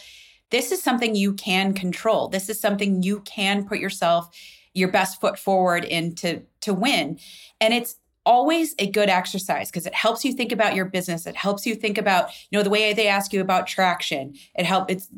This 0.50 0.72
is 0.72 0.84
something 0.84 1.16
you 1.16 1.34
can 1.34 1.74
control. 1.74 2.28
This 2.28 2.50
is 2.50 2.60
something 2.60 3.02
you 3.02 3.22
can 3.22 3.66
put 3.66 3.80
yourself 3.80 4.30
your 4.74 4.90
best 4.90 5.20
foot 5.20 5.38
forward 5.38 5.84
in 5.84 6.16
to, 6.16 6.42
to 6.62 6.74
win. 6.74 7.20
And 7.60 7.74
it's 7.74 7.98
always 8.32 8.74
a 8.80 8.90
good 8.90 9.10
exercise 9.10 9.70
because 9.70 9.86
it 9.86 9.94
helps 9.94 10.24
you 10.24 10.32
think 10.32 10.54
about 10.54 10.74
your 10.74 10.86
business. 10.86 11.28
It 11.28 11.36
helps 11.36 11.66
you 11.66 11.76
think 11.76 11.98
about, 11.98 12.30
you 12.50 12.58
know, 12.58 12.64
the 12.64 12.70
way 12.70 12.94
they 12.94 13.10
ask 13.10 13.34
you 13.34 13.42
about 13.42 13.68
traction. 13.68 14.36
It 14.56 14.66
help 14.66 14.90
it's 14.90 15.10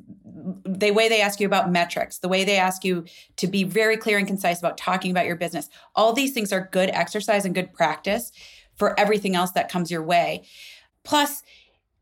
the 0.66 0.90
way 0.90 1.08
they 1.10 1.22
ask 1.22 1.40
you 1.40 1.46
about 1.46 1.72
metrics, 1.72 2.18
the 2.18 2.28
way 2.28 2.44
they 2.44 2.58
ask 2.58 2.84
you 2.84 3.06
to 3.38 3.46
be 3.46 3.66
very 3.66 3.98
clear 3.98 4.18
and 4.18 4.26
concise 4.26 4.58
about 4.58 4.80
talking 4.80 5.12
about 5.12 5.28
your 5.28 5.36
business. 5.36 5.70
All 5.94 6.12
these 6.12 6.34
things 6.34 6.52
are 6.52 6.68
good 6.72 6.90
exercise 6.90 7.46
and 7.46 7.54
good 7.54 7.72
practice 7.72 8.32
for 8.76 9.00
everything 9.00 9.36
else 9.36 9.52
that 9.52 9.70
comes 9.70 9.92
your 9.92 10.02
way. 10.02 10.44
Plus, 11.04 11.44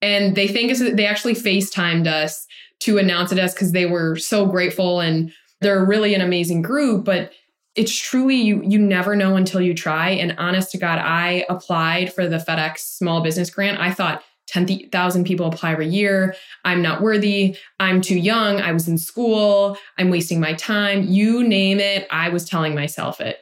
And 0.00 0.36
they 0.36 0.46
think 0.46 0.78
they 0.78 1.06
actually 1.06 1.34
FaceTimed 1.34 2.06
us 2.06 2.46
to 2.80 2.98
announce 2.98 3.32
it 3.32 3.38
us 3.38 3.54
because 3.54 3.72
they 3.72 3.86
were 3.86 4.16
so 4.16 4.44
grateful 4.46 5.00
and 5.00 5.32
they're 5.60 5.84
really 5.84 6.14
an 6.14 6.20
amazing 6.20 6.62
group. 6.62 7.04
But 7.04 7.32
it's 7.78 7.96
truly 7.96 8.36
you 8.36 8.62
you 8.62 8.78
never 8.78 9.14
know 9.16 9.36
until 9.36 9.60
you 9.60 9.72
try 9.72 10.10
and 10.10 10.34
honest 10.38 10.70
to 10.72 10.78
god 10.78 10.98
i 10.98 11.44
applied 11.48 12.12
for 12.12 12.28
the 12.28 12.36
fedex 12.36 12.78
small 12.78 13.22
business 13.22 13.50
grant 13.50 13.80
i 13.80 13.92
thought 13.92 14.22
10,000 14.48 15.24
people 15.24 15.46
apply 15.46 15.72
every 15.72 15.88
year. 15.88 16.34
I'm 16.64 16.80
not 16.80 17.02
worthy. 17.02 17.56
I'm 17.78 18.00
too 18.00 18.16
young. 18.16 18.60
I 18.60 18.72
was 18.72 18.88
in 18.88 18.96
school. 18.96 19.76
I'm 19.98 20.10
wasting 20.10 20.40
my 20.40 20.54
time. 20.54 21.02
You 21.02 21.46
name 21.46 21.78
it. 21.80 22.08
I 22.10 22.30
was 22.30 22.48
telling 22.48 22.74
myself 22.74 23.20
it. 23.20 23.38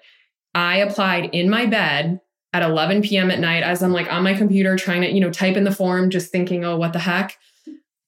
I 0.54 0.78
applied 0.78 1.26
in 1.32 1.48
my 1.48 1.66
bed 1.66 2.20
at 2.52 2.62
11 2.62 3.02
p.m. 3.02 3.30
at 3.30 3.38
night 3.38 3.62
as 3.62 3.82
I'm 3.82 3.92
like 3.92 4.12
on 4.12 4.24
my 4.24 4.34
computer 4.34 4.76
trying 4.76 5.02
to, 5.02 5.12
you 5.12 5.20
know, 5.20 5.30
type 5.30 5.56
in 5.56 5.64
the 5.64 5.74
form, 5.74 6.10
just 6.10 6.32
thinking, 6.32 6.64
oh, 6.64 6.76
what 6.76 6.92
the 6.92 6.98
heck? 6.98 7.36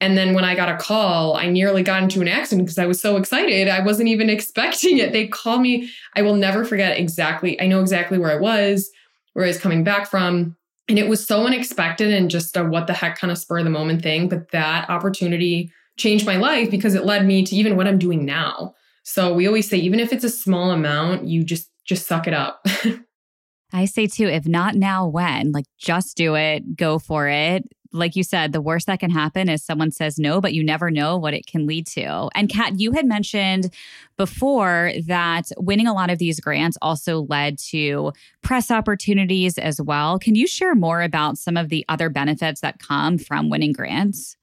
And 0.00 0.16
then 0.16 0.34
when 0.34 0.44
I 0.44 0.54
got 0.54 0.68
a 0.68 0.76
call, 0.76 1.36
I 1.36 1.48
nearly 1.48 1.82
got 1.82 2.02
into 2.02 2.20
an 2.20 2.28
accident 2.28 2.66
because 2.66 2.78
I 2.78 2.86
was 2.86 3.00
so 3.00 3.16
excited. 3.16 3.68
I 3.68 3.80
wasn't 3.80 4.08
even 4.08 4.30
expecting 4.30 4.98
it. 4.98 5.12
They 5.12 5.26
called 5.26 5.60
me. 5.60 5.90
I 6.14 6.22
will 6.22 6.36
never 6.36 6.64
forget 6.64 6.98
exactly. 6.98 7.60
I 7.60 7.66
know 7.66 7.80
exactly 7.80 8.18
where 8.18 8.30
I 8.30 8.40
was, 8.40 8.90
where 9.32 9.44
I 9.44 9.48
was 9.48 9.60
coming 9.60 9.84
back 9.84 10.08
from. 10.08 10.56
And 10.88 10.98
it 10.98 11.08
was 11.08 11.26
so 11.26 11.46
unexpected 11.46 12.14
and 12.14 12.30
just 12.30 12.56
a 12.56 12.64
what 12.64 12.86
the 12.86 12.94
heck 12.94 13.18
kind 13.18 13.30
of 13.30 13.36
spur 13.38 13.58
of 13.58 13.64
the 13.64 13.70
moment 13.70 14.02
thing. 14.02 14.28
But 14.28 14.52
that 14.52 14.88
opportunity 14.88 15.70
changed 15.98 16.24
my 16.24 16.36
life 16.36 16.70
because 16.70 16.94
it 16.94 17.04
led 17.04 17.26
me 17.26 17.44
to 17.44 17.56
even 17.56 17.76
what 17.76 17.86
I'm 17.86 17.98
doing 17.98 18.24
now. 18.24 18.74
So 19.02 19.34
we 19.34 19.46
always 19.46 19.68
say, 19.68 19.76
even 19.78 20.00
if 20.00 20.12
it's 20.12 20.24
a 20.24 20.30
small 20.30 20.70
amount, 20.70 21.26
you 21.26 21.44
just 21.44 21.70
just 21.84 22.06
suck 22.06 22.26
it 22.26 22.34
up. 22.34 22.64
I 23.72 23.84
say 23.84 24.06
too, 24.06 24.26
if 24.28 24.46
not 24.46 24.76
now, 24.76 25.06
when? 25.06 25.52
Like 25.52 25.66
just 25.78 26.16
do 26.16 26.36
it, 26.36 26.76
go 26.76 26.98
for 26.98 27.28
it 27.28 27.64
like 27.92 28.16
you 28.16 28.22
said, 28.22 28.52
the 28.52 28.60
worst 28.60 28.86
that 28.86 29.00
can 29.00 29.10
happen 29.10 29.48
is 29.48 29.64
someone 29.64 29.90
says 29.90 30.18
no, 30.18 30.40
but 30.40 30.52
you 30.52 30.62
never 30.62 30.90
know 30.90 31.16
what 31.16 31.34
it 31.34 31.46
can 31.46 31.66
lead 31.66 31.86
to. 31.88 32.28
And 32.34 32.48
Kat, 32.48 32.78
you 32.78 32.92
had 32.92 33.06
mentioned 33.06 33.72
before 34.16 34.92
that 35.06 35.50
winning 35.56 35.86
a 35.86 35.94
lot 35.94 36.10
of 36.10 36.18
these 36.18 36.40
grants 36.40 36.76
also 36.82 37.22
led 37.28 37.58
to 37.70 38.12
press 38.42 38.70
opportunities 38.70 39.58
as 39.58 39.80
well. 39.80 40.18
Can 40.18 40.34
you 40.34 40.46
share 40.46 40.74
more 40.74 41.02
about 41.02 41.38
some 41.38 41.56
of 41.56 41.68
the 41.68 41.84
other 41.88 42.10
benefits 42.10 42.60
that 42.60 42.78
come 42.78 43.18
from 43.18 43.48
winning 43.48 43.72
grants? 43.72 44.36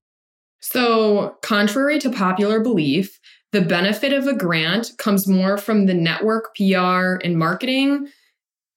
So, 0.60 1.38
contrary 1.44 2.00
to 2.00 2.10
popular 2.10 2.60
belief, 2.60 3.20
the 3.52 3.62
benefit 3.62 4.12
of 4.12 4.26
a 4.26 4.34
grant 4.34 4.94
comes 4.98 5.28
more 5.28 5.58
from 5.58 5.86
the 5.86 5.94
network 5.94 6.56
PR 6.56 7.20
and 7.24 7.38
marketing 7.38 8.10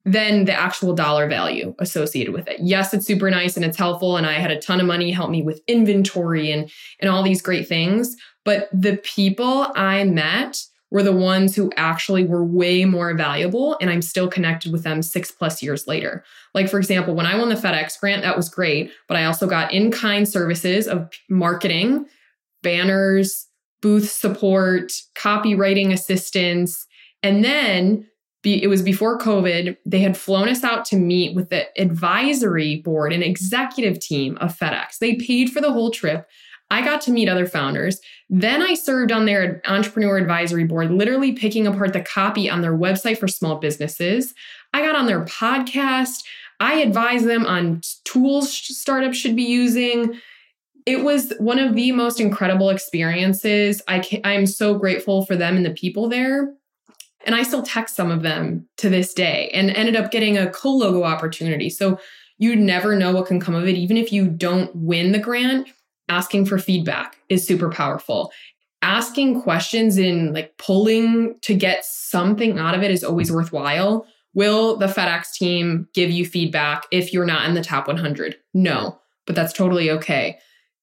than 0.05 0.45
the 0.45 0.53
actual 0.53 0.95
dollar 0.95 1.29
value 1.29 1.75
associated 1.79 2.33
with 2.33 2.49
it. 2.49 2.59
Yes, 2.61 2.95
it's 2.95 3.07
super 3.07 3.31
nice 3.31 3.57
and 3.57 3.65
it's 3.65 3.77
helpful. 3.77 4.17
And 4.17 4.27
I 4.27 4.35
had 4.35 4.51
a 4.51 4.61
ton 4.61 4.81
of 4.81 4.87
money 4.87 5.11
help 5.11 5.31
me 5.31 5.43
with 5.43 5.61
inventory 5.67 6.51
and, 6.51 6.71
and 7.01 7.11
all 7.11 7.23
these 7.23 7.43
great 7.43 7.69
things. 7.69 8.17
But 8.45 8.69
the 8.73 8.97
people 8.99 9.67
I 9.75 10.05
met 10.05 10.63
were 10.91 11.03
the 11.03 11.13
ones 11.13 11.55
who 11.55 11.71
actually 11.77 12.25
were 12.25 12.45
way 12.45 12.87
more 12.87 13.13
valuable. 13.15 13.77
And 13.81 13.91
I'm 13.91 14.01
still 14.01 14.29
connected 14.29 14.73
with 14.73 14.85
them 14.85 15.03
six 15.03 15.31
plus 15.31 15.63
years 15.63 15.87
later. 15.87 16.25
Like, 16.55 16.71
for 16.71 16.79
example, 16.79 17.15
when 17.15 17.27
I 17.27 17.37
won 17.37 17.51
the 17.51 17.57
FedEx 17.57 18.01
grant, 18.01 18.23
that 18.23 18.37
was 18.37 18.49
great. 18.49 18.91
But 19.07 19.19
I 19.19 19.27
also 19.27 19.47
got 19.47 19.73
in 19.73 19.91
kind 19.91 20.27
services 20.27 20.87
of 20.87 21.11
marketing, 21.29 22.07
banners, 22.63 23.47
booth 23.83 24.11
support, 24.11 24.93
copywriting 25.15 25.93
assistance. 25.93 26.87
And 27.23 27.45
then 27.45 28.07
be, 28.42 28.62
it 28.62 28.68
was 28.68 28.83
before 28.83 29.18
COVID. 29.18 29.77
They 29.85 30.01
had 30.01 30.16
flown 30.16 30.48
us 30.48 30.62
out 30.62 30.85
to 30.87 30.96
meet 30.96 31.35
with 31.35 31.51
the 31.51 31.66
advisory 31.81 32.77
board 32.77 33.12
and 33.12 33.22
executive 33.22 33.98
team 33.98 34.38
of 34.40 34.57
FedEx. 34.57 34.98
They 34.98 35.16
paid 35.16 35.51
for 35.51 35.61
the 35.61 35.72
whole 35.72 35.90
trip. 35.90 36.27
I 36.70 36.83
got 36.83 37.01
to 37.03 37.11
meet 37.11 37.29
other 37.29 37.46
founders. 37.46 38.01
Then 38.29 38.62
I 38.62 38.74
served 38.74 39.11
on 39.11 39.24
their 39.24 39.62
entrepreneur 39.66 40.18
advisory 40.18 40.64
board, 40.64 40.90
literally 40.90 41.33
picking 41.33 41.66
apart 41.66 41.94
the 41.94 42.03
copy 42.03 42.48
on 42.51 42.61
their 42.61 42.77
website 42.77 43.18
for 43.18 43.27
small 43.27 43.57
businesses. 43.57 44.35
I 44.74 44.83
got 44.83 44.94
on 44.94 45.07
their 45.07 45.24
podcast. 45.24 46.24
I 46.61 46.74
advised 46.74 47.27
them 47.27 47.46
on 47.46 47.81
tools 48.05 48.53
startups 48.53 49.16
should 49.16 49.37
be 49.37 49.44
using. 49.44 50.20
It 50.85 51.05
was 51.05 51.33
one 51.38 51.59
of 51.59 51.74
the 51.74 51.92
most 51.92 52.20
incredible 52.20 52.70
experiences. 52.70 53.81
I 53.88 54.03
I'm 54.24 54.46
so 54.46 54.74
grateful 54.79 55.24
for 55.24 55.37
them 55.37 55.57
and 55.57 55.64
the 55.64 55.70
people 55.70 56.09
there. 56.09 56.53
And 57.29 57.35
I 57.35 57.43
still 57.43 57.62
text 57.62 57.95
some 57.95 58.11
of 58.11 58.23
them 58.23 58.67
to 58.79 58.88
this 58.88 59.12
day 59.12 59.51
and 59.53 59.69
ended 59.69 59.97
up 59.97 60.11
getting 60.11 60.38
a 60.38 60.49
co 60.49 60.75
logo 60.75 61.03
opportunity. 61.03 61.69
So 61.69 62.01
you 62.38 62.57
never 62.57 62.97
know 62.97 63.12
what 63.12 63.27
can 63.27 63.38
come 63.38 63.55
of 63.55 63.69
it. 63.69 63.77
Even 63.77 63.99
if 63.99 64.11
you 64.14 64.29
don't 64.29 64.75
win 64.75 65.12
the 65.12 65.19
grant, 65.19 65.69
asking 66.09 66.47
for 66.47 66.59
feedback 66.59 67.19
is 67.29 67.47
super 67.47 67.69
powerful. 67.69 68.33
Asking 68.81 69.43
questions 69.43 69.99
and 69.99 70.33
like 70.33 70.57
pulling 70.57 71.38
to 71.43 71.55
get 71.55 71.85
something 71.85 72.59
out 72.59 72.75
of 72.75 72.83
it 72.83 72.91
is 72.91 73.05
always 73.05 73.31
worthwhile. 73.31 74.07
Will 74.33 74.79
the 74.79 74.87
FedEx 74.87 75.35
team 75.35 75.87
give 75.93 76.11
you 76.11 76.25
feedback 76.25 76.87
if 76.91 77.12
you're 77.12 77.27
not 77.27 77.47
in 77.47 77.53
the 77.53 77.62
top 77.62 77.88
100? 77.88 78.37
No, 78.55 78.99
but 79.27 79.37
that's 79.37 79.53
totally 79.53 79.91
okay. 79.91 80.38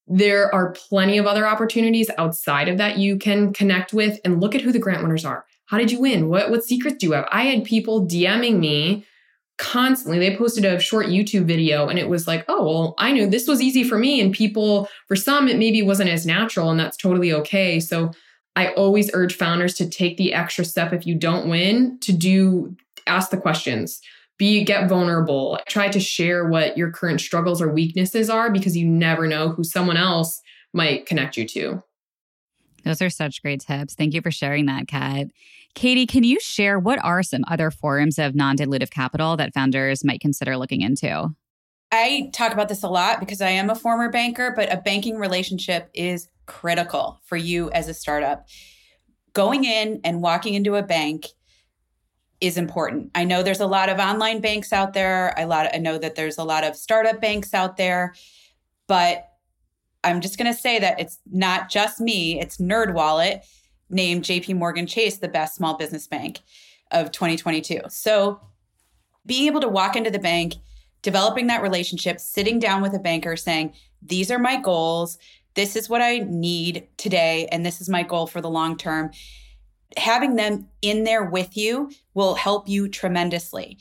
There 0.06 0.54
are 0.54 0.74
plenty 0.74 1.18
of 1.18 1.26
other 1.26 1.48
opportunities 1.48 2.12
outside 2.20 2.70
of 2.70 2.78
that 2.78 3.00
you 3.00 3.18
can 3.18 3.52
connect 3.52 3.94
with 3.94 4.20
and 4.24 4.40
look 4.40 4.54
at 4.54 4.62
who 4.62 4.72
the 4.72 4.78
grant 4.78 5.02
winners 5.02 5.26
are. 5.26 5.44
How 5.66 5.78
did 5.78 5.92
you 5.92 6.00
win? 6.00 6.30
What 6.30 6.50
what 6.52 6.64
secrets 6.64 6.98
do 6.98 7.08
you 7.08 7.14
have? 7.14 7.28
I 7.32 7.44
had 7.44 7.64
people 7.64 8.08
DMing 8.08 8.60
me 8.60 9.06
constantly. 9.58 10.20
They 10.20 10.36
posted 10.36 10.66
a 10.66 10.80
short 10.80 11.08
YouTube 11.08 11.46
video 11.46 11.88
and 11.88 11.98
it 11.98 12.10
was 12.10 12.28
like, 12.28 12.46
oh, 12.48 12.66
well, 12.66 12.96
I 12.98 13.12
knew 13.12 13.28
this 13.28 13.48
was 13.48 13.62
easy 13.62 13.84
for 13.84 13.98
me. 13.98 14.20
And 14.22 14.34
people, 14.34 14.90
for 15.08 15.16
some, 15.16 15.48
it 15.48 15.58
maybe 15.58 15.82
wasn't 15.82 16.10
as 16.10 16.26
natural, 16.26 16.70
and 16.70 16.80
that's 16.80 16.98
totally 16.98 17.32
okay. 17.34 17.80
So 17.80 18.12
I 18.56 18.70
always 18.74 19.10
urge 19.14 19.36
founders 19.36 19.74
to 19.76 19.90
take 19.90 20.18
the 20.18 20.34
extra 20.34 20.66
step 20.66 20.94
if 20.94 21.06
you 21.06 21.16
don't 21.16 21.50
win, 21.50 21.98
to 22.02 22.14
do 22.14 22.76
ask 23.08 23.30
the 23.30 23.38
questions. 23.38 24.02
Be 24.38 24.64
get 24.64 24.90
vulnerable. 24.90 25.60
Try 25.68 25.88
to 25.90 26.00
share 26.00 26.48
what 26.48 26.78
your 26.78 26.92
current 26.92 27.22
struggles 27.22 27.62
or 27.62 27.72
weaknesses 27.72 28.30
are 28.30 28.52
because 28.52 28.76
you 28.76 28.86
never 28.86 29.28
know 29.28 29.50
who 29.50 29.64
someone 29.64 29.98
else 29.98 30.42
might 30.74 31.06
connect 31.06 31.38
you 31.38 31.48
to. 31.48 31.82
Those 32.86 33.02
are 33.02 33.10
such 33.10 33.42
great 33.42 33.62
tips. 33.62 33.96
Thank 33.96 34.14
you 34.14 34.22
for 34.22 34.32
sharing 34.32 34.68
that, 34.68 34.88
Kat. 34.88 35.28
Katie, 35.74 36.06
can 36.06 36.24
you 36.24 36.40
share 36.40 36.80
what 36.80 37.04
are 37.04 37.24
some 37.24 37.44
other 37.48 37.72
forms 37.72 38.18
of 38.18 38.36
non 38.36 38.56
dilutive 38.56 38.92
capital 38.92 39.36
that 39.38 39.54
founders 39.54 40.06
might 40.06 40.22
consider 40.22 40.56
looking 40.56 40.82
into? 40.82 41.36
I 41.92 42.30
talk 42.34 42.54
about 42.54 42.70
this 42.70 42.84
a 42.84 42.90
lot 42.90 43.20
because 43.20 43.42
I 43.42 43.50
am 43.50 43.70
a 43.70 43.76
former 43.76 44.10
banker, 44.10 44.54
but 44.56 44.72
a 44.72 44.78
banking 44.78 45.18
relationship 45.18 45.90
is 45.94 46.30
critical 46.46 47.22
for 47.26 47.36
you 47.38 47.72
as 47.72 47.88
a 47.88 47.94
startup. 47.94 48.48
Going 49.34 49.66
in 49.66 50.02
and 50.04 50.22
walking 50.22 50.54
into 50.54 50.76
a 50.76 50.84
bank 50.84 51.26
is 52.42 52.58
important. 52.58 53.12
I 53.16 53.24
know 53.24 53.44
there's 53.44 53.60
a 53.60 53.68
lot 53.68 53.90
of 53.90 54.00
online 54.00 54.42
banks 54.42 54.72
out 54.72 54.94
there. 54.94 55.38
I 55.38 55.46
lot 55.46 55.74
I 55.74 55.78
know 55.78 55.98
that 55.98 56.16
there's 56.16 56.38
a 56.38 56.44
lot 56.44 56.64
of 56.64 56.76
startup 56.76 57.22
banks 57.22 57.54
out 57.54 57.78
there, 57.78 58.14
but 58.88 59.28
I'm 60.06 60.22
just 60.22 60.38
going 60.38 60.54
to 60.54 60.58
say 60.58 60.78
that 60.80 61.00
it's 61.00 61.18
not 61.32 61.70
just 61.70 62.00
me, 62.00 62.40
it's 62.40 62.58
NerdWallet 62.58 63.42
named 63.90 64.24
JP 64.24 64.56
Morgan 64.56 64.86
Chase 64.86 65.18
the 65.18 65.28
best 65.28 65.56
small 65.56 65.76
business 65.78 66.08
bank 66.08 66.42
of 66.92 67.12
2022. 67.12 67.82
So 67.90 68.40
being 69.26 69.48
able 69.48 69.62
to 69.62 69.68
walk 69.68 69.96
into 69.96 70.12
the 70.12 70.20
bank, 70.20 70.54
developing 71.02 71.48
that 71.48 71.64
relationship, 71.64 72.20
sitting 72.20 72.60
down 72.60 72.84
with 72.84 72.94
a 72.94 73.00
banker 73.00 73.36
saying, 73.36 73.74
"These 74.02 74.30
are 74.30 74.38
my 74.38 74.58
goals. 74.58 75.18
This 75.56 75.76
is 75.76 75.90
what 75.90 76.02
I 76.02 76.20
need 76.20 76.88
today 76.98 77.48
and 77.52 77.66
this 77.66 77.82
is 77.82 77.90
my 77.90 78.04
goal 78.04 78.28
for 78.28 78.42
the 78.42 78.50
long 78.50 78.78
term." 78.78 79.10
Having 79.98 80.36
them 80.36 80.68
in 80.84 81.04
there 81.04 81.24
with 81.24 81.58
you 81.58 81.90
will 82.14 82.36
help 82.36 82.70
you 82.70 82.88
tremendously. 82.88 83.80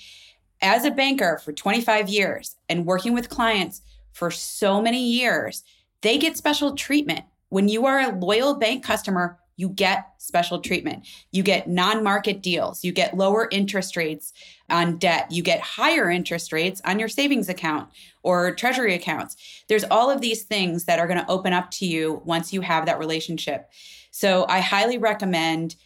As 0.62 0.86
a 0.86 0.90
banker 0.90 1.38
for 1.44 1.52
25 1.52 2.08
years 2.08 2.56
and 2.70 2.86
working 2.86 3.12
with 3.12 3.28
clients 3.28 3.82
for 4.12 4.30
so 4.30 4.80
many 4.80 5.04
years, 5.04 5.64
they 6.04 6.18
get 6.18 6.36
special 6.36 6.76
treatment. 6.76 7.24
When 7.48 7.68
you 7.68 7.86
are 7.86 7.98
a 7.98 8.16
loyal 8.16 8.54
bank 8.54 8.84
customer, 8.84 9.38
you 9.56 9.68
get 9.68 10.12
special 10.18 10.60
treatment. 10.60 11.06
You 11.32 11.42
get 11.42 11.68
non 11.68 12.04
market 12.04 12.42
deals. 12.42 12.84
You 12.84 12.92
get 12.92 13.16
lower 13.16 13.48
interest 13.50 13.96
rates 13.96 14.32
on 14.68 14.98
debt. 14.98 15.30
You 15.30 15.42
get 15.42 15.60
higher 15.60 16.10
interest 16.10 16.52
rates 16.52 16.82
on 16.84 16.98
your 16.98 17.08
savings 17.08 17.48
account 17.48 17.88
or 18.22 18.54
treasury 18.54 18.94
accounts. 18.94 19.36
There's 19.68 19.84
all 19.84 20.10
of 20.10 20.20
these 20.20 20.42
things 20.42 20.84
that 20.84 20.98
are 20.98 21.06
going 21.06 21.20
to 21.20 21.30
open 21.30 21.52
up 21.52 21.70
to 21.72 21.86
you 21.86 22.20
once 22.24 22.52
you 22.52 22.60
have 22.60 22.86
that 22.86 22.98
relationship. 22.98 23.70
So 24.10 24.44
I 24.48 24.60
highly 24.60 24.98
recommend 24.98 25.76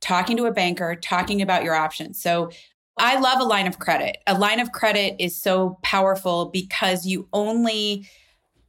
talking 0.00 0.36
to 0.38 0.46
a 0.46 0.52
banker, 0.52 0.96
talking 0.96 1.40
about 1.40 1.64
your 1.64 1.74
options. 1.74 2.20
So 2.20 2.50
I 2.96 3.20
love 3.20 3.40
a 3.40 3.44
line 3.44 3.66
of 3.68 3.78
credit. 3.78 4.18
A 4.26 4.36
line 4.36 4.58
of 4.58 4.72
credit 4.72 5.16
is 5.18 5.40
so 5.40 5.78
powerful 5.82 6.46
because 6.46 7.06
you 7.06 7.28
only 7.32 8.08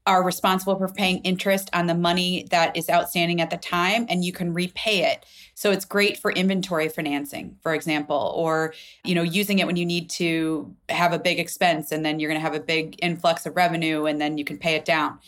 are 0.10 0.24
responsible 0.24 0.76
for 0.76 0.88
paying 0.88 1.20
interest 1.20 1.70
on 1.72 1.86
the 1.86 1.94
money 1.94 2.48
that 2.50 2.76
is 2.76 2.90
outstanding 2.90 3.42
at 3.42 3.52
the 3.52 3.58
time 3.58 4.08
and 4.10 4.26
you 4.26 4.34
can 4.34 4.52
repay 4.56 5.04
it. 5.04 5.24
So 5.54 5.70
it's 5.70 5.86
great 5.86 6.18
for 6.18 6.32
inventory 6.32 6.90
financing, 6.90 7.58
for 7.62 7.76
example, 7.76 8.34
or 8.36 8.74
you 9.04 9.14
know, 9.14 9.22
using 9.22 9.60
it 9.60 9.68
when 9.68 9.76
you 9.76 9.86
need 9.86 10.10
to 10.12 10.76
have 10.90 11.14
a 11.14 11.20
big 11.20 11.38
expense 11.38 11.92
and 11.92 12.04
then 12.04 12.20
you're 12.20 12.28
going 12.28 12.42
to 12.42 12.44
have 12.44 12.56
a 12.56 12.60
big 12.60 12.98
influx 13.04 13.46
of 13.46 13.56
revenue 13.56 14.06
and 14.06 14.20
then 14.20 14.40
you 14.40 14.44
can 14.44 14.58
pay 14.58 14.74
it 14.74 14.84
down. 14.84 15.20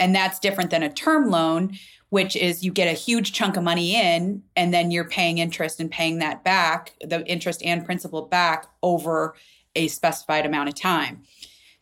And 0.00 0.12
that's 0.12 0.40
different 0.40 0.70
than 0.70 0.82
a 0.82 0.92
term 0.92 1.30
loan, 1.30 1.78
which 2.08 2.34
is 2.34 2.64
you 2.64 2.72
get 2.72 2.88
a 2.88 2.92
huge 2.92 3.32
chunk 3.32 3.56
of 3.56 3.62
money 3.62 3.94
in 3.94 4.42
and 4.56 4.74
then 4.74 4.90
you're 4.90 5.08
paying 5.08 5.38
interest 5.38 5.78
and 5.78 5.88
paying 5.88 6.18
that 6.18 6.42
back, 6.42 6.94
the 7.00 7.24
interest 7.30 7.62
and 7.64 7.84
principal 7.84 8.22
back 8.22 8.66
over 8.82 9.36
a 9.76 9.86
specified 9.86 10.44
amount 10.44 10.70
of 10.70 10.74
time. 10.74 11.22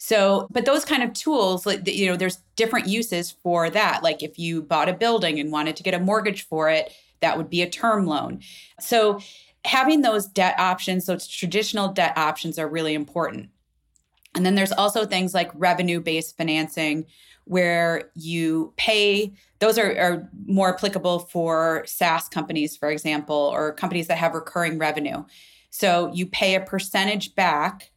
So, 0.04 0.48
but 0.50 0.64
those 0.64 0.84
kind 0.84 1.04
of 1.04 1.12
tools, 1.12 1.64
like 1.64 1.86
you 1.86 2.08
know, 2.08 2.16
there's 2.16 2.38
different 2.56 2.88
uses 2.88 3.30
for 3.30 3.70
that. 3.70 4.02
Like 4.02 4.20
if 4.20 4.36
you 4.36 4.60
bought 4.60 4.88
a 4.88 4.92
building 4.92 5.38
and 5.38 5.52
wanted 5.52 5.76
to 5.76 5.84
get 5.84 5.94
a 5.94 6.00
mortgage 6.00 6.44
for 6.48 6.68
it, 6.68 6.92
that 7.20 7.36
would 7.36 7.48
be 7.48 7.62
a 7.62 7.70
term 7.70 8.04
loan. 8.04 8.40
So, 8.80 9.20
having 9.64 10.00
those 10.00 10.26
debt 10.26 10.58
options, 10.58 11.06
those 11.06 11.28
traditional 11.28 11.86
debt 11.86 12.18
options 12.18 12.58
are 12.58 12.66
really 12.66 12.94
important. 12.94 13.50
And 14.34 14.44
then 14.44 14.56
there's 14.56 14.72
also 14.72 15.06
things 15.06 15.34
like 15.34 15.52
revenue 15.54 16.00
based 16.00 16.36
financing, 16.36 17.06
where 17.44 18.10
you 18.16 18.72
pay, 18.76 19.32
those 19.60 19.78
are, 19.78 19.96
are, 20.00 20.28
more 20.46 20.74
applicable 20.74 21.20
for 21.20 21.84
SaaS 21.86 22.28
companies, 22.28 22.76
for 22.76 22.90
example, 22.90 23.36
or 23.36 23.72
companies 23.72 24.08
that 24.08 24.18
have 24.18 24.34
recurring 24.34 24.78
revenue. 24.78 25.24
So 25.70 26.10
you 26.12 26.26
pay 26.26 26.56
a 26.56 26.60
percentage 26.60 27.36
back 27.36 27.91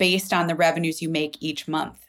based 0.00 0.32
on 0.32 0.46
the 0.46 0.54
revenues 0.56 1.02
you 1.02 1.10
make 1.10 1.36
each 1.40 1.68
month. 1.68 2.06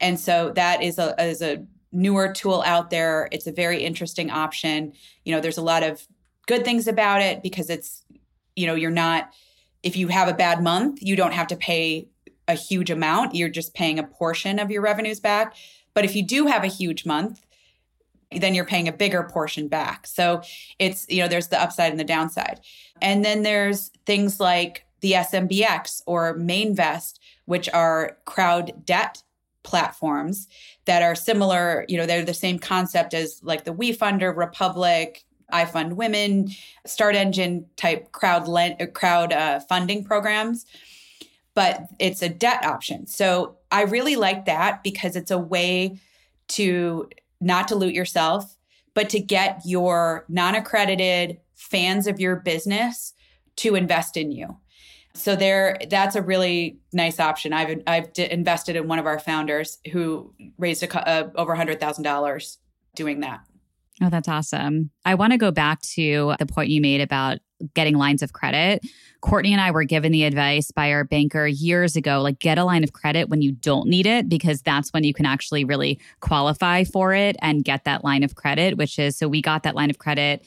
And 0.00 0.18
so 0.18 0.50
that 0.56 0.82
is 0.82 0.98
a, 0.98 1.14
is 1.22 1.42
a 1.42 1.64
newer 1.92 2.32
tool 2.32 2.62
out 2.64 2.88
there. 2.88 3.28
It's 3.30 3.46
a 3.46 3.52
very 3.52 3.84
interesting 3.84 4.30
option. 4.30 4.94
You 5.24 5.34
know, 5.34 5.40
there's 5.40 5.58
a 5.58 5.62
lot 5.62 5.82
of 5.82 6.08
good 6.46 6.64
things 6.64 6.88
about 6.88 7.20
it 7.20 7.42
because 7.42 7.68
it's, 7.68 8.02
you 8.56 8.66
know, 8.66 8.74
you're 8.74 8.90
not, 8.90 9.30
if 9.82 9.94
you 9.94 10.08
have 10.08 10.26
a 10.26 10.34
bad 10.34 10.62
month, 10.62 11.02
you 11.02 11.16
don't 11.16 11.34
have 11.34 11.48
to 11.48 11.56
pay 11.56 12.08
a 12.48 12.54
huge 12.54 12.90
amount. 12.90 13.34
You're 13.34 13.50
just 13.50 13.74
paying 13.74 13.98
a 13.98 14.04
portion 14.04 14.58
of 14.58 14.70
your 14.70 14.80
revenues 14.80 15.20
back. 15.20 15.54
But 15.92 16.06
if 16.06 16.16
you 16.16 16.22
do 16.22 16.46
have 16.46 16.64
a 16.64 16.68
huge 16.68 17.04
month, 17.04 17.44
then 18.32 18.54
you're 18.54 18.64
paying 18.64 18.88
a 18.88 18.92
bigger 18.92 19.22
portion 19.22 19.68
back. 19.68 20.06
So 20.06 20.40
it's, 20.78 21.06
you 21.10 21.20
know, 21.22 21.28
there's 21.28 21.48
the 21.48 21.60
upside 21.60 21.90
and 21.90 22.00
the 22.00 22.04
downside. 22.04 22.60
And 23.02 23.22
then 23.22 23.42
there's 23.42 23.90
things 24.06 24.40
like 24.40 24.86
the 25.00 25.12
SMBX 25.12 26.02
or 26.06 26.36
Mainvest, 26.36 27.17
which 27.48 27.66
are 27.70 28.18
crowd 28.26 28.84
debt 28.84 29.22
platforms 29.62 30.48
that 30.84 31.02
are 31.02 31.14
similar, 31.14 31.86
you 31.88 31.96
know, 31.96 32.04
they're 32.04 32.22
the 32.22 32.34
same 32.34 32.58
concept 32.58 33.14
as 33.14 33.40
like 33.42 33.64
the 33.64 33.72
WeFunder, 33.72 34.36
Republic, 34.36 35.24
iFundWomen, 35.50 36.54
Start 36.86 37.16
Engine 37.16 37.64
type 37.76 38.12
crowd 38.12 38.48
lend, 38.48 38.76
crowd 38.92 39.32
uh, 39.32 39.60
funding 39.60 40.04
programs, 40.04 40.66
but 41.54 41.88
it's 41.98 42.20
a 42.20 42.28
debt 42.28 42.66
option. 42.66 43.06
So 43.06 43.56
I 43.72 43.84
really 43.84 44.16
like 44.16 44.44
that 44.44 44.82
because 44.82 45.16
it's 45.16 45.30
a 45.30 45.38
way 45.38 45.98
to 46.48 47.08
not 47.40 47.66
dilute 47.66 47.94
yourself, 47.94 48.58
but 48.92 49.08
to 49.08 49.20
get 49.20 49.62
your 49.64 50.26
non-accredited 50.28 51.38
fans 51.54 52.06
of 52.06 52.20
your 52.20 52.36
business 52.36 53.14
to 53.56 53.74
invest 53.74 54.18
in 54.18 54.32
you. 54.32 54.58
So 55.18 55.36
there, 55.36 55.76
that's 55.90 56.14
a 56.14 56.22
really 56.22 56.78
nice 56.92 57.18
option. 57.18 57.52
I've 57.52 57.82
I've 57.86 58.12
d- 58.12 58.30
invested 58.30 58.76
in 58.76 58.88
one 58.88 58.98
of 58.98 59.06
our 59.06 59.18
founders 59.18 59.78
who 59.92 60.32
raised 60.56 60.82
a, 60.82 61.08
uh, 61.08 61.30
over 61.34 61.54
hundred 61.54 61.80
thousand 61.80 62.04
dollars 62.04 62.58
doing 62.94 63.20
that. 63.20 63.40
Oh, 64.00 64.10
that's 64.10 64.28
awesome. 64.28 64.90
I 65.04 65.16
want 65.16 65.32
to 65.32 65.38
go 65.38 65.50
back 65.50 65.82
to 65.82 66.34
the 66.38 66.46
point 66.46 66.70
you 66.70 66.80
made 66.80 67.00
about 67.00 67.38
getting 67.74 67.96
lines 67.96 68.22
of 68.22 68.32
credit. 68.32 68.86
Courtney 69.20 69.52
and 69.52 69.60
I 69.60 69.72
were 69.72 69.82
given 69.82 70.12
the 70.12 70.22
advice 70.22 70.70
by 70.70 70.92
our 70.92 71.02
banker 71.02 71.48
years 71.48 71.96
ago 71.96 72.22
like, 72.22 72.38
get 72.38 72.56
a 72.56 72.64
line 72.64 72.84
of 72.84 72.92
credit 72.92 73.28
when 73.28 73.42
you 73.42 73.50
don't 73.50 73.88
need 73.88 74.06
it, 74.06 74.28
because 74.28 74.62
that's 74.62 74.92
when 74.92 75.02
you 75.02 75.12
can 75.12 75.26
actually 75.26 75.64
really 75.64 75.98
qualify 76.20 76.84
for 76.84 77.12
it 77.12 77.34
and 77.42 77.64
get 77.64 77.82
that 77.82 78.04
line 78.04 78.22
of 78.22 78.36
credit, 78.36 78.76
which 78.76 79.00
is 79.00 79.18
so 79.18 79.26
we 79.26 79.42
got 79.42 79.64
that 79.64 79.74
line 79.74 79.90
of 79.90 79.98
credit 79.98 80.44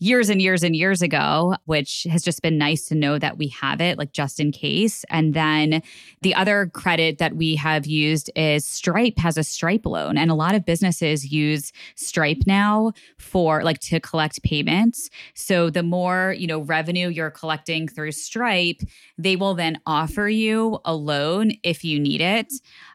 years 0.00 0.30
and 0.30 0.40
years 0.40 0.62
and 0.62 0.74
years 0.74 1.02
ago, 1.02 1.54
which 1.66 2.06
has 2.10 2.24
just 2.24 2.40
been 2.40 2.56
nice 2.56 2.88
to 2.88 2.94
know 2.94 3.18
that 3.18 3.36
we 3.36 3.48
have 3.48 3.80
it, 3.80 3.98
like 3.98 4.12
just 4.12 4.40
in 4.40 4.50
case. 4.50 5.04
And 5.10 5.34
then 5.34 5.82
the 6.22 6.34
other 6.34 6.70
credit 6.72 7.18
that 7.18 7.36
we 7.36 7.54
have 7.56 7.86
used 7.86 8.30
is 8.34 8.66
Stripe 8.66 9.18
has 9.18 9.36
a 9.36 9.44
Stripe 9.44 9.84
loan. 9.84 10.16
And 10.16 10.30
a 10.30 10.34
lot 10.34 10.54
of 10.54 10.64
businesses 10.64 11.30
use 11.30 11.70
Stripe 11.96 12.44
now 12.46 12.92
for 13.18 13.62
like 13.62 13.78
to 13.80 14.00
collect 14.00 14.42
payments. 14.42 15.10
So 15.34 15.68
the 15.68 15.82
more, 15.82 16.34
you 16.36 16.46
know, 16.46 16.60
revenue 16.60 17.08
you're 17.08 17.30
collecting 17.30 17.86
through 17.86 18.12
Stripe, 18.12 18.80
they 19.18 19.36
will 19.36 19.54
then 19.54 19.80
offer 19.84 20.28
you 20.28 20.78
a 20.86 20.94
loan 20.94 21.52
if 21.62 21.84
you 21.84 22.00
need 22.00 22.22
it. 22.22 22.50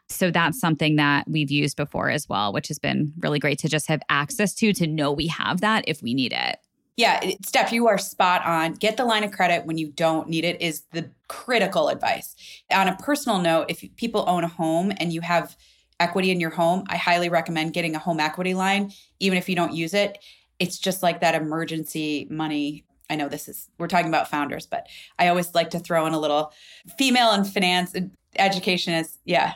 So 0.08 0.30
that's 0.30 0.58
something 0.58 0.96
that 0.96 1.28
we've 1.28 1.50
used 1.50 1.76
before 1.76 2.10
as 2.10 2.28
well, 2.28 2.52
which 2.52 2.68
has 2.68 2.78
been 2.80 3.12
really 3.18 3.38
great 3.38 3.58
to 3.60 3.68
just 3.68 3.86
have 3.88 4.02
access 4.08 4.54
to, 4.56 4.72
to 4.72 4.86
know 4.86 5.12
we 5.12 5.28
have 5.28 5.60
that 5.60 5.84
if 5.86 6.02
we 6.02 6.14
need 6.14 6.32
it. 6.32 6.56
Yeah, 6.96 7.32
Steph, 7.44 7.72
you 7.72 7.88
are 7.88 7.98
spot 7.98 8.44
on. 8.46 8.72
Get 8.72 8.96
the 8.96 9.04
line 9.04 9.22
of 9.22 9.30
credit 9.30 9.66
when 9.66 9.76
you 9.76 9.88
don't 9.88 10.28
need 10.28 10.44
it 10.44 10.60
is 10.62 10.84
the 10.92 11.10
critical 11.28 11.88
advice. 11.88 12.34
On 12.70 12.88
a 12.88 12.96
personal 12.96 13.38
note, 13.38 13.66
if 13.68 13.84
people 13.96 14.24
own 14.26 14.44
a 14.44 14.48
home 14.48 14.92
and 14.96 15.12
you 15.12 15.20
have 15.20 15.56
equity 16.00 16.30
in 16.30 16.40
your 16.40 16.50
home, 16.50 16.84
I 16.88 16.96
highly 16.96 17.28
recommend 17.28 17.74
getting 17.74 17.94
a 17.94 17.98
home 17.98 18.18
equity 18.18 18.54
line, 18.54 18.92
even 19.20 19.36
if 19.36 19.48
you 19.48 19.54
don't 19.54 19.74
use 19.74 19.92
it. 19.92 20.18
It's 20.58 20.78
just 20.78 21.02
like 21.02 21.20
that 21.20 21.34
emergency 21.34 22.26
money. 22.30 22.84
I 23.10 23.16
know 23.16 23.28
this 23.28 23.46
is, 23.46 23.68
we're 23.78 23.88
talking 23.88 24.08
about 24.08 24.30
founders, 24.30 24.66
but 24.66 24.86
I 25.18 25.28
always 25.28 25.54
like 25.54 25.70
to 25.70 25.78
throw 25.78 26.06
in 26.06 26.14
a 26.14 26.18
little 26.18 26.52
female 26.96 27.32
in 27.32 27.44
finance 27.44 27.94
education 28.36 28.94
is, 28.94 29.18
yeah, 29.24 29.54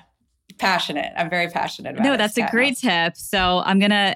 passionate. 0.58 1.12
I'm 1.16 1.30
very 1.30 1.48
passionate 1.48 1.92
about 1.92 2.06
it. 2.06 2.08
No, 2.10 2.16
that's 2.18 2.36
a 2.36 2.46
great 2.50 2.76
tip. 2.76 3.16
So 3.16 3.62
I'm 3.64 3.78
going 3.78 3.90
to 3.90 4.14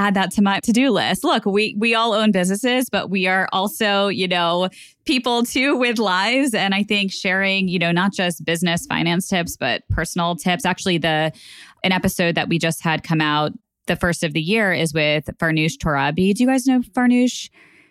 add 0.00 0.14
that 0.14 0.30
to 0.32 0.42
my 0.42 0.58
to-do 0.60 0.90
list. 0.90 1.24
Look, 1.24 1.44
we 1.44 1.74
we 1.76 1.94
all 1.94 2.14
own 2.14 2.32
businesses, 2.32 2.88
but 2.88 3.10
we 3.10 3.26
are 3.26 3.48
also, 3.52 4.08
you 4.08 4.26
know, 4.26 4.70
people 5.04 5.42
too 5.42 5.76
with 5.76 5.98
lives 5.98 6.54
and 6.54 6.74
I 6.74 6.82
think 6.82 7.12
sharing, 7.12 7.68
you 7.68 7.78
know, 7.78 7.92
not 7.92 8.14
just 8.14 8.42
business 8.44 8.86
finance 8.86 9.28
tips, 9.28 9.58
but 9.58 9.82
personal 9.90 10.36
tips. 10.36 10.64
Actually, 10.64 10.96
the 10.96 11.32
an 11.84 11.92
episode 11.92 12.34
that 12.34 12.48
we 12.48 12.58
just 12.58 12.82
had 12.82 13.02
come 13.02 13.20
out 13.20 13.52
the 13.86 13.96
first 13.96 14.24
of 14.24 14.32
the 14.32 14.40
year 14.40 14.72
is 14.72 14.94
with 14.94 15.26
Farnoosh 15.38 15.76
Torabi. 15.76 16.34
Do 16.34 16.44
you 16.44 16.48
guys 16.48 16.66
know 16.66 16.80
Farnoosh? 16.80 17.50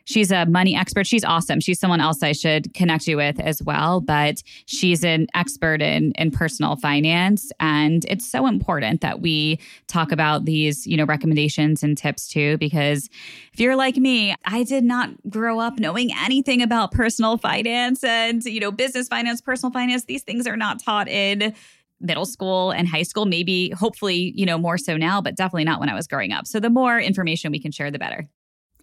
She's 0.09 0.31
a 0.31 0.47
money 0.47 0.75
expert. 0.75 1.05
She's 1.05 1.23
awesome. 1.23 1.59
She's 1.59 1.79
someone 1.79 2.01
else 2.01 2.23
I 2.23 2.31
should 2.31 2.73
connect 2.73 3.05
you 3.05 3.15
with 3.15 3.39
as 3.39 3.61
well. 3.61 4.01
But 4.01 4.41
she's 4.65 5.03
an 5.03 5.27
expert 5.35 5.83
in 5.83 6.13
in 6.13 6.31
personal 6.31 6.77
finance, 6.77 7.51
and 7.59 8.03
it's 8.05 8.25
so 8.25 8.47
important 8.47 9.01
that 9.01 9.21
we 9.21 9.59
talk 9.87 10.11
about 10.11 10.45
these, 10.45 10.87
you 10.87 10.97
know, 10.97 11.05
recommendations 11.05 11.83
and 11.83 11.95
tips 11.95 12.27
too. 12.27 12.57
Because 12.57 13.07
if 13.53 13.59
you're 13.59 13.75
like 13.75 13.97
me, 13.97 14.33
I 14.45 14.63
did 14.63 14.83
not 14.83 15.11
grow 15.29 15.59
up 15.59 15.77
knowing 15.77 16.09
anything 16.23 16.63
about 16.63 16.91
personal 16.91 17.37
finance 17.37 18.03
and 18.03 18.43
you 18.43 18.59
know 18.59 18.71
business 18.71 19.07
finance, 19.07 19.41
personal 19.41 19.71
finance. 19.71 20.05
These 20.05 20.23
things 20.23 20.47
are 20.47 20.57
not 20.57 20.83
taught 20.83 21.07
in 21.07 21.53
middle 22.01 22.25
school 22.25 22.71
and 22.71 22.87
high 22.87 23.03
school 23.03 23.25
maybe 23.25 23.69
hopefully 23.71 24.33
you 24.35 24.45
know 24.45 24.57
more 24.57 24.77
so 24.77 24.95
now 24.95 25.21
but 25.21 25.35
definitely 25.35 25.65
not 25.65 25.81
when 25.81 25.89
i 25.89 25.93
was 25.93 26.07
growing 26.07 26.31
up 26.31 26.47
so 26.47 26.57
the 26.57 26.69
more 26.69 26.97
information 26.97 27.51
we 27.51 27.59
can 27.59 27.73
share 27.73 27.91
the 27.91 27.99
better 27.99 28.25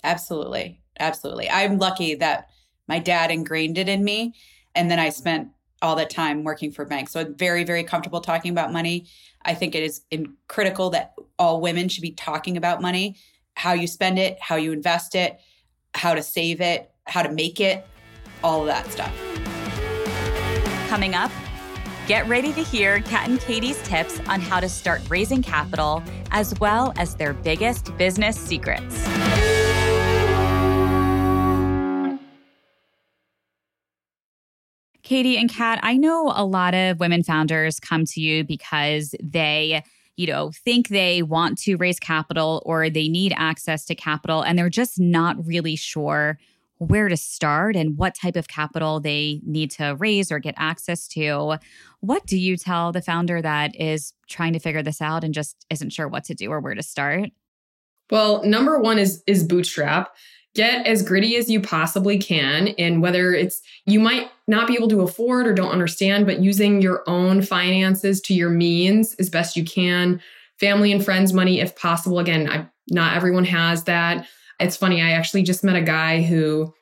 absolutely 0.05 0.83
Absolutely. 0.99 1.49
I'm 1.51 1.79
lucky 1.79 2.15
that 2.17 2.49
my 2.89 2.99
dad 2.99 3.31
ingrained 3.31 3.79
it 3.79 3.89
in 3.89 4.05
me. 4.05 4.35
And 4.75 4.91
then 4.91 4.99
I 4.99 5.11
spent 5.11 5.49
all 5.83 5.97
that 5.97 6.11
time 6.11 6.45
working 6.45 6.71
for 6.71 6.85
banks. 6.85 7.13
So 7.13 7.21
I'm 7.21 7.35
very, 7.35 7.65
very 7.65 7.85
comfortable 7.85 8.21
talking 8.21 8.51
about 8.51 8.73
money. 8.73 9.07
I 9.45 9.55
think 9.55 9.75
it 9.75 9.83
is 9.83 10.03
critical 10.49 10.91
that 10.91 11.15
all 11.39 11.61
women 11.61 11.89
should 11.89 12.03
be 12.03 12.13
talking 12.13 12.57
about 12.57 12.81
money, 12.81 13.17
how 13.55 13.73
you 13.75 13.87
spend 13.87 14.19
it, 14.19 14.39
how 14.41 14.57
you 14.57 14.73
invest 14.73 15.15
it, 15.15 15.39
how 15.95 16.15
to 16.15 16.23
save 16.23 16.61
it, 16.61 16.91
how 17.05 17.23
to 17.23 17.31
make 17.31 17.61
it, 17.61 17.87
all 18.43 18.61
of 18.61 18.67
that 18.67 18.91
stuff. 18.91 19.15
Coming 20.89 21.15
up, 21.15 21.31
get 22.07 22.27
ready 22.29 22.53
to 22.53 22.63
hear 22.63 23.01
Kat 23.01 23.29
and 23.29 23.41
Katie's 23.41 23.83
tips 23.83 24.21
on 24.29 24.41
how 24.41 24.61
to 24.61 24.69
start 24.69 25.03
raising 25.09 25.43
capital, 25.43 26.03
as 26.31 26.59
well 26.59 26.93
as 26.97 27.15
their 27.17 27.33
biggest 27.33 27.97
business 27.97 28.37
secrets. 28.37 29.07
Katie 35.07 35.37
and 35.37 35.49
Kat, 35.49 35.79
I 35.85 35.97
know 35.97 36.33
a 36.35 36.45
lot 36.45 36.75
of 36.75 36.99
women 36.99 37.23
founders 37.23 37.79
come 37.79 38.05
to 38.07 38.21
you 38.21 38.42
because 38.42 39.14
they 39.23 39.85
you 40.16 40.27
know, 40.27 40.51
think 40.64 40.88
they 40.88 41.23
want 41.23 41.59
to 41.59 41.77
raise 41.77 42.01
capital 42.01 42.62
or 42.64 42.88
they 42.88 43.07
need 43.07 43.35
access 43.37 43.85
to 43.85 43.95
capital 43.95 44.42
and 44.42 44.59
they're 44.59 44.71
just 44.71 44.99
not 44.99 45.37
really 45.47 45.77
sure 45.77 46.38
where 46.79 47.09
to 47.09 47.16
start 47.16 47.77
and 47.77 47.97
what 47.99 48.14
type 48.14 48.35
of 48.35 48.49
capital 48.49 48.99
they 48.99 49.40
need 49.45 49.71
to 49.71 49.95
raise 49.99 50.33
or 50.33 50.38
get 50.38 50.55
access 50.57 51.07
to. 51.07 51.57
What 52.01 52.27
do 52.27 52.38
you 52.38 52.57
tell 52.57 52.92
the 52.92 53.03
founder 53.03 53.40
that 53.42 53.77
is 53.77 54.12
trying 54.27 54.55
to 54.55 54.59
figure 54.59 54.83
this 54.83 55.03
out 55.03 55.23
and 55.23 55.35
just 55.35 55.66
isn't 55.71 55.92
sure 55.92 56.09
what 56.09 56.25
to 56.25 56.35
do 56.35 56.51
or 56.51 56.61
where 56.61 56.75
to 56.75 56.83
start? 56.83 57.29
Well, 58.11 58.42
number 58.42 58.79
1 58.79 58.99
is 58.99 59.23
is 59.27 59.45
bootstrap 59.45 60.14
get 60.57 60.87
as 60.87 61.03
gritty 61.03 61.37
as 61.37 61.49
you 61.49 61.61
possibly 61.61 62.18
can 62.18 62.68
and 62.78 63.03
whether 63.03 63.33
it's 63.33 63.61
you 63.85 64.01
might 64.01 64.31
not 64.49 64.66
be 64.66 64.74
able 64.74 64.89
to 64.89 65.03
afford 65.03 65.47
or 65.47 65.53
don't 65.53 65.70
understand 65.70 66.26
but 66.26 66.41
using 66.41 66.83
your 66.83 67.05
own 67.07 67.43
finances 67.43 68.20
to 68.20 68.35
your 68.35 68.51
means 68.51 69.14
as 69.14 69.31
best 69.31 69.57
you 69.57 69.64
can 69.64 70.20
family 70.59 70.93
and 70.93 71.05
friends 71.05 71.33
money 71.33 71.61
if 71.61 71.76
possible. 71.76 72.18
Again, 72.18 72.49
I, 72.49 72.66
not 72.89 73.16
everyone 73.16 73.45
has 73.45 73.85
that. 73.85 74.26
It's 74.59 74.76
funny, 74.76 75.03
I 75.03 75.11
actually 75.11 75.43
just 75.43 75.64
met 75.64 75.76
a 75.76 75.83
guy 75.83 76.22
who 76.22 76.72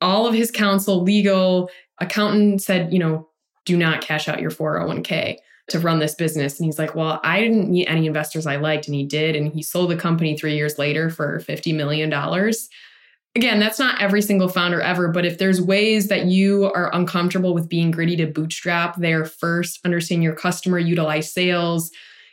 all 0.00 0.26
of 0.26 0.34
his 0.34 0.50
counsel, 0.50 1.02
legal, 1.02 1.70
accountant 1.98 2.62
said, 2.62 2.92
you 2.92 2.98
know, 2.98 3.28
do 3.64 3.76
not 3.76 4.00
cash 4.00 4.28
out 4.28 4.40
your 4.40 4.50
401k 4.50 5.36
to 5.68 5.78
run 5.78 5.98
this 5.98 6.14
business. 6.14 6.58
And 6.58 6.64
he's 6.64 6.78
like, 6.78 6.94
Well, 6.94 7.20
I 7.22 7.40
didn't 7.40 7.70
meet 7.70 7.86
any 7.86 8.06
investors 8.06 8.46
I 8.46 8.56
liked, 8.56 8.86
and 8.86 8.94
he 8.94 9.04
did. 9.04 9.36
And 9.36 9.52
he 9.52 9.62
sold 9.62 9.90
the 9.90 9.96
company 9.96 10.36
three 10.36 10.56
years 10.56 10.78
later 10.78 11.10
for 11.10 11.40
$50 11.40 11.74
million. 11.74 12.10
Again, 13.34 13.60
that's 13.60 13.78
not 13.78 14.00
every 14.00 14.22
single 14.22 14.48
founder 14.48 14.80
ever, 14.80 15.08
but 15.08 15.24
if 15.24 15.38
there's 15.38 15.60
ways 15.60 16.08
that 16.08 16.26
you 16.26 16.72
are 16.74 16.92
uncomfortable 16.94 17.54
with 17.54 17.68
being 17.68 17.90
gritty 17.90 18.16
to 18.16 18.26
bootstrap 18.26 18.96
there 18.96 19.24
first, 19.24 19.78
understand 19.84 20.22
your 20.22 20.34
customer, 20.34 20.78
utilize 20.78 21.32
sales, 21.32 21.90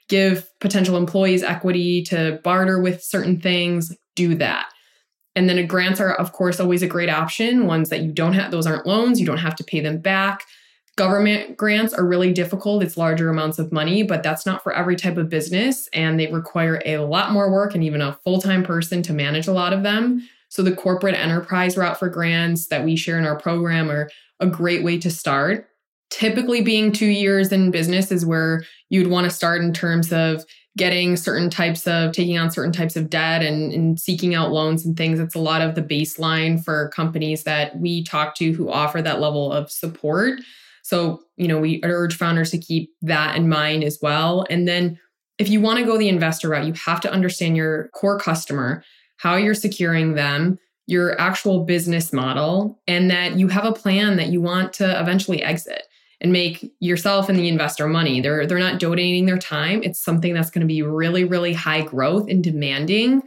give 0.07 0.47
potential 0.59 0.97
employees 0.97 1.43
equity 1.43 2.01
to 2.03 2.39
barter 2.43 2.79
with 2.79 3.03
certain 3.03 3.39
things, 3.39 3.95
do 4.15 4.35
that. 4.35 4.69
And 5.35 5.49
then 5.49 5.67
grants 5.67 5.99
are, 5.99 6.13
of 6.13 6.31
course, 6.31 6.59
always 6.59 6.81
a 6.81 6.87
great 6.87 7.09
option. 7.09 7.67
Ones 7.67 7.89
that 7.89 8.01
you 8.01 8.11
don't 8.11 8.33
have, 8.33 8.51
those 8.51 8.65
aren't 8.65 8.87
loans, 8.87 9.19
you 9.19 9.25
don't 9.25 9.37
have 9.37 9.55
to 9.57 9.63
pay 9.63 9.81
them 9.81 9.99
back. 9.99 10.43
Government 10.95 11.57
grants 11.57 11.93
are 11.93 12.05
really 12.05 12.31
difficult. 12.31 12.81
It's 12.81 12.95
larger 12.95 13.29
amounts 13.29 13.59
of 13.59 13.73
money, 13.73 14.01
but 14.01 14.23
that's 14.23 14.45
not 14.45 14.63
for 14.63 14.71
every 14.71 14.95
type 14.95 15.17
of 15.17 15.27
business. 15.27 15.89
And 15.91 16.17
they 16.17 16.31
require 16.31 16.81
a 16.85 16.99
lot 16.99 17.31
more 17.31 17.51
work 17.51 17.75
and 17.75 17.83
even 17.83 18.01
a 18.01 18.13
full 18.23 18.39
time 18.39 18.63
person 18.63 19.03
to 19.03 19.13
manage 19.13 19.47
a 19.47 19.51
lot 19.51 19.73
of 19.73 19.83
them. 19.83 20.27
So 20.55 20.63
the 20.63 20.73
corporate 20.73 21.15
enterprise 21.15 21.75
route 21.75 21.99
for 21.99 22.07
grants 22.07 22.67
that 22.67 22.85
we 22.85 22.95
share 22.95 23.19
in 23.19 23.25
our 23.25 23.37
program 23.37 23.91
are 23.91 24.09
a 24.39 24.47
great 24.47 24.85
way 24.85 24.97
to 24.99 25.11
start. 25.11 25.67
Typically, 26.09 26.61
being 26.61 26.93
two 26.93 27.07
years 27.07 27.51
in 27.51 27.71
business 27.71 28.09
is 28.09 28.25
where 28.25 28.63
you'd 28.87 29.07
want 29.07 29.25
to 29.25 29.35
start 29.35 29.61
in 29.61 29.73
terms 29.73 30.13
of 30.13 30.45
getting 30.77 31.17
certain 31.17 31.49
types 31.49 31.85
of 31.87 32.13
taking 32.13 32.37
on 32.37 32.51
certain 32.51 32.71
types 32.71 32.95
of 32.95 33.09
debt 33.09 33.43
and, 33.43 33.73
and 33.73 33.99
seeking 33.99 34.33
out 34.33 34.53
loans 34.53 34.85
and 34.85 34.95
things. 34.95 35.19
It's 35.19 35.35
a 35.35 35.39
lot 35.39 35.61
of 35.61 35.75
the 35.75 35.81
baseline 35.81 36.63
for 36.63 36.87
companies 36.87 37.43
that 37.43 37.77
we 37.77 38.05
talk 38.05 38.33
to 38.35 38.53
who 38.53 38.71
offer 38.71 39.01
that 39.01 39.19
level 39.19 39.51
of 39.51 39.69
support. 39.69 40.39
So, 40.83 41.21
you 41.35 41.49
know, 41.49 41.59
we 41.59 41.81
urge 41.83 42.15
founders 42.15 42.51
to 42.51 42.57
keep 42.57 42.93
that 43.01 43.35
in 43.35 43.49
mind 43.49 43.83
as 43.83 43.99
well. 44.01 44.45
And 44.49 44.65
then 44.65 44.97
if 45.37 45.49
you 45.49 45.59
want 45.59 45.79
to 45.79 45.85
go 45.85 45.97
the 45.97 46.07
investor 46.07 46.47
route, 46.47 46.65
you 46.65 46.71
have 46.73 47.01
to 47.01 47.11
understand 47.11 47.57
your 47.57 47.89
core 47.89 48.17
customer, 48.17 48.85
how 49.17 49.35
you're 49.35 49.53
securing 49.53 50.15
them, 50.15 50.59
your 50.87 51.19
actual 51.19 51.63
business 51.63 52.13
model, 52.13 52.79
and 52.87 53.09
that 53.09 53.37
you 53.37 53.47
have 53.47 53.65
a 53.65 53.73
plan 53.73 54.17
that 54.17 54.27
you 54.27 54.41
want 54.41 54.73
to 54.73 54.99
eventually 54.99 55.41
exit 55.41 55.87
and 56.21 56.31
make 56.31 56.71
yourself 56.79 57.27
and 57.27 57.37
the 57.37 57.47
investor 57.47 57.87
money. 57.87 58.21
They're 58.21 58.45
they're 58.45 58.59
not 58.59 58.79
donating 58.79 59.25
their 59.25 59.37
time. 59.37 59.83
It's 59.83 60.03
something 60.03 60.33
that's 60.33 60.49
going 60.49 60.61
to 60.61 60.67
be 60.67 60.81
really 60.81 61.23
really 61.23 61.53
high 61.53 61.81
growth 61.81 62.29
and 62.29 62.43
demanding 62.43 63.21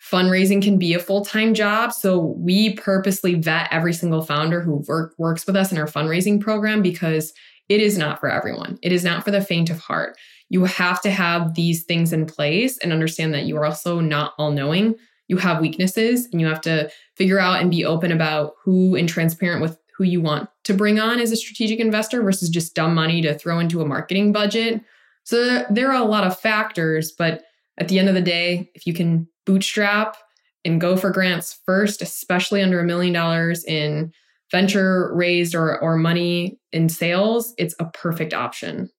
fundraising 0.00 0.62
can 0.62 0.78
be 0.78 0.94
a 0.94 0.98
full-time 0.98 1.52
job 1.52 1.92
so 1.92 2.18
we 2.18 2.74
purposely 2.74 3.34
vet 3.34 3.68
every 3.70 3.92
single 3.92 4.22
founder 4.22 4.60
who 4.60 4.82
work, 4.88 5.14
works 5.18 5.46
with 5.46 5.54
us 5.54 5.70
in 5.70 5.78
our 5.78 5.86
fundraising 5.86 6.40
program 6.40 6.80
because 6.80 7.34
it 7.68 7.80
is 7.80 7.98
not 7.98 8.18
for 8.18 8.30
everyone 8.30 8.78
it 8.82 8.92
is 8.92 9.04
not 9.04 9.22
for 9.22 9.30
the 9.30 9.42
faint 9.42 9.68
of 9.68 9.78
heart 9.78 10.16
you 10.48 10.64
have 10.64 11.02
to 11.02 11.10
have 11.10 11.54
these 11.54 11.84
things 11.84 12.12
in 12.14 12.24
place 12.24 12.78
and 12.78 12.92
understand 12.92 13.34
that 13.34 13.44
you 13.44 13.56
are 13.56 13.66
also 13.66 14.00
not 14.00 14.32
all 14.38 14.50
knowing 14.50 14.94
you 15.30 15.38
have 15.38 15.60
weaknesses 15.60 16.28
and 16.30 16.40
you 16.40 16.46
have 16.46 16.60
to 16.60 16.90
figure 17.16 17.38
out 17.38 17.60
and 17.60 17.70
be 17.70 17.84
open 17.84 18.12
about 18.12 18.54
who 18.62 18.94
and 18.94 19.08
transparent 19.08 19.62
with 19.62 19.78
who 19.96 20.04
you 20.04 20.20
want 20.20 20.48
to 20.64 20.74
bring 20.74 20.98
on 20.98 21.18
as 21.20 21.32
a 21.32 21.36
strategic 21.36 21.78
investor 21.78 22.22
versus 22.22 22.48
just 22.48 22.74
dumb 22.74 22.94
money 22.94 23.22
to 23.22 23.38
throw 23.38 23.58
into 23.58 23.80
a 23.80 23.86
marketing 23.86 24.32
budget 24.32 24.82
so 25.24 25.64
there 25.70 25.90
are 25.90 26.02
a 26.02 26.06
lot 26.06 26.24
of 26.24 26.38
factors 26.38 27.12
but 27.12 27.42
at 27.78 27.88
the 27.88 27.98
end 27.98 28.08
of 28.08 28.14
the 28.14 28.20
day 28.20 28.70
if 28.74 28.86
you 28.86 28.92
can 28.92 29.26
bootstrap 29.46 30.16
and 30.64 30.80
go 30.80 30.96
for 30.96 31.10
grants 31.10 31.58
first, 31.64 32.02
especially 32.02 32.62
under 32.62 32.80
a 32.80 32.84
million 32.84 33.12
dollars 33.12 33.64
in 33.64 34.12
venture 34.50 35.14
raised 35.14 35.54
or, 35.54 35.78
or 35.80 35.96
money 35.96 36.58
in 36.72 36.88
sales, 36.88 37.54
it's 37.56 37.74
a 37.78 37.86
perfect 37.86 38.34
option. 38.34 38.90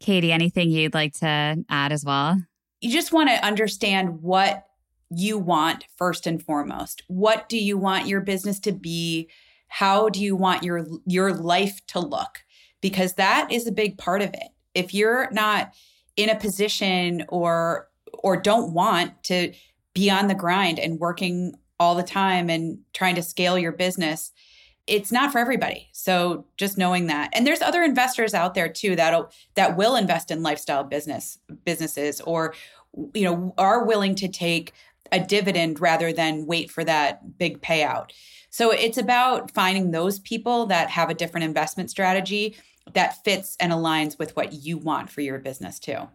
Katie, 0.00 0.32
anything 0.32 0.70
you'd 0.70 0.94
like 0.94 1.12
to 1.14 1.64
add 1.68 1.92
as 1.92 2.04
well? 2.04 2.40
You 2.80 2.90
just 2.90 3.12
want 3.12 3.28
to 3.28 3.44
understand 3.44 4.20
what 4.22 4.64
you 5.14 5.38
want 5.38 5.86
first 5.96 6.26
and 6.26 6.42
foremost. 6.42 7.02
What 7.08 7.48
do 7.48 7.58
you 7.58 7.76
want 7.76 8.06
your 8.06 8.20
business 8.20 8.58
to 8.60 8.72
be? 8.72 9.28
How 9.68 10.08
do 10.08 10.20
you 10.22 10.36
want 10.36 10.62
your 10.62 10.86
your 11.06 11.32
life 11.32 11.84
to 11.88 12.00
look? 12.00 12.44
Because 12.80 13.14
that 13.14 13.50
is 13.50 13.66
a 13.66 13.72
big 13.72 13.98
part 13.98 14.22
of 14.22 14.30
it. 14.30 14.48
If 14.74 14.94
you're 14.94 15.30
not 15.32 15.72
in 16.16 16.28
a 16.28 16.38
position 16.38 17.24
or 17.28 17.88
or 18.12 18.36
don't 18.36 18.72
want 18.72 19.22
to 19.24 19.52
be 19.94 20.10
on 20.10 20.28
the 20.28 20.34
grind 20.34 20.78
and 20.78 20.98
working 20.98 21.54
all 21.78 21.94
the 21.94 22.02
time 22.02 22.48
and 22.50 22.78
trying 22.92 23.14
to 23.14 23.22
scale 23.22 23.58
your 23.58 23.72
business 23.72 24.32
it's 24.86 25.12
not 25.12 25.30
for 25.30 25.38
everybody 25.38 25.88
so 25.92 26.44
just 26.56 26.76
knowing 26.76 27.06
that 27.06 27.30
and 27.32 27.46
there's 27.46 27.62
other 27.62 27.82
investors 27.82 28.34
out 28.34 28.54
there 28.54 28.68
too 28.68 28.96
that 28.96 29.32
that 29.54 29.76
will 29.76 29.96
invest 29.96 30.30
in 30.30 30.42
lifestyle 30.42 30.84
business 30.84 31.38
businesses 31.64 32.20
or 32.22 32.54
you 33.14 33.22
know 33.22 33.54
are 33.58 33.84
willing 33.84 34.14
to 34.14 34.28
take 34.28 34.72
a 35.12 35.20
dividend 35.20 35.80
rather 35.80 36.12
than 36.12 36.46
wait 36.46 36.70
for 36.70 36.84
that 36.84 37.38
big 37.38 37.60
payout 37.60 38.10
so 38.50 38.70
it's 38.70 38.98
about 38.98 39.50
finding 39.52 39.90
those 39.90 40.18
people 40.20 40.66
that 40.66 40.90
have 40.90 41.08
a 41.08 41.14
different 41.14 41.44
investment 41.44 41.90
strategy 41.90 42.56
that 42.94 43.22
fits 43.24 43.56
and 43.60 43.72
aligns 43.72 44.18
with 44.18 44.34
what 44.34 44.52
you 44.52 44.76
want 44.76 45.08
for 45.08 45.20
your 45.20 45.38
business 45.38 45.78
too 45.78 46.08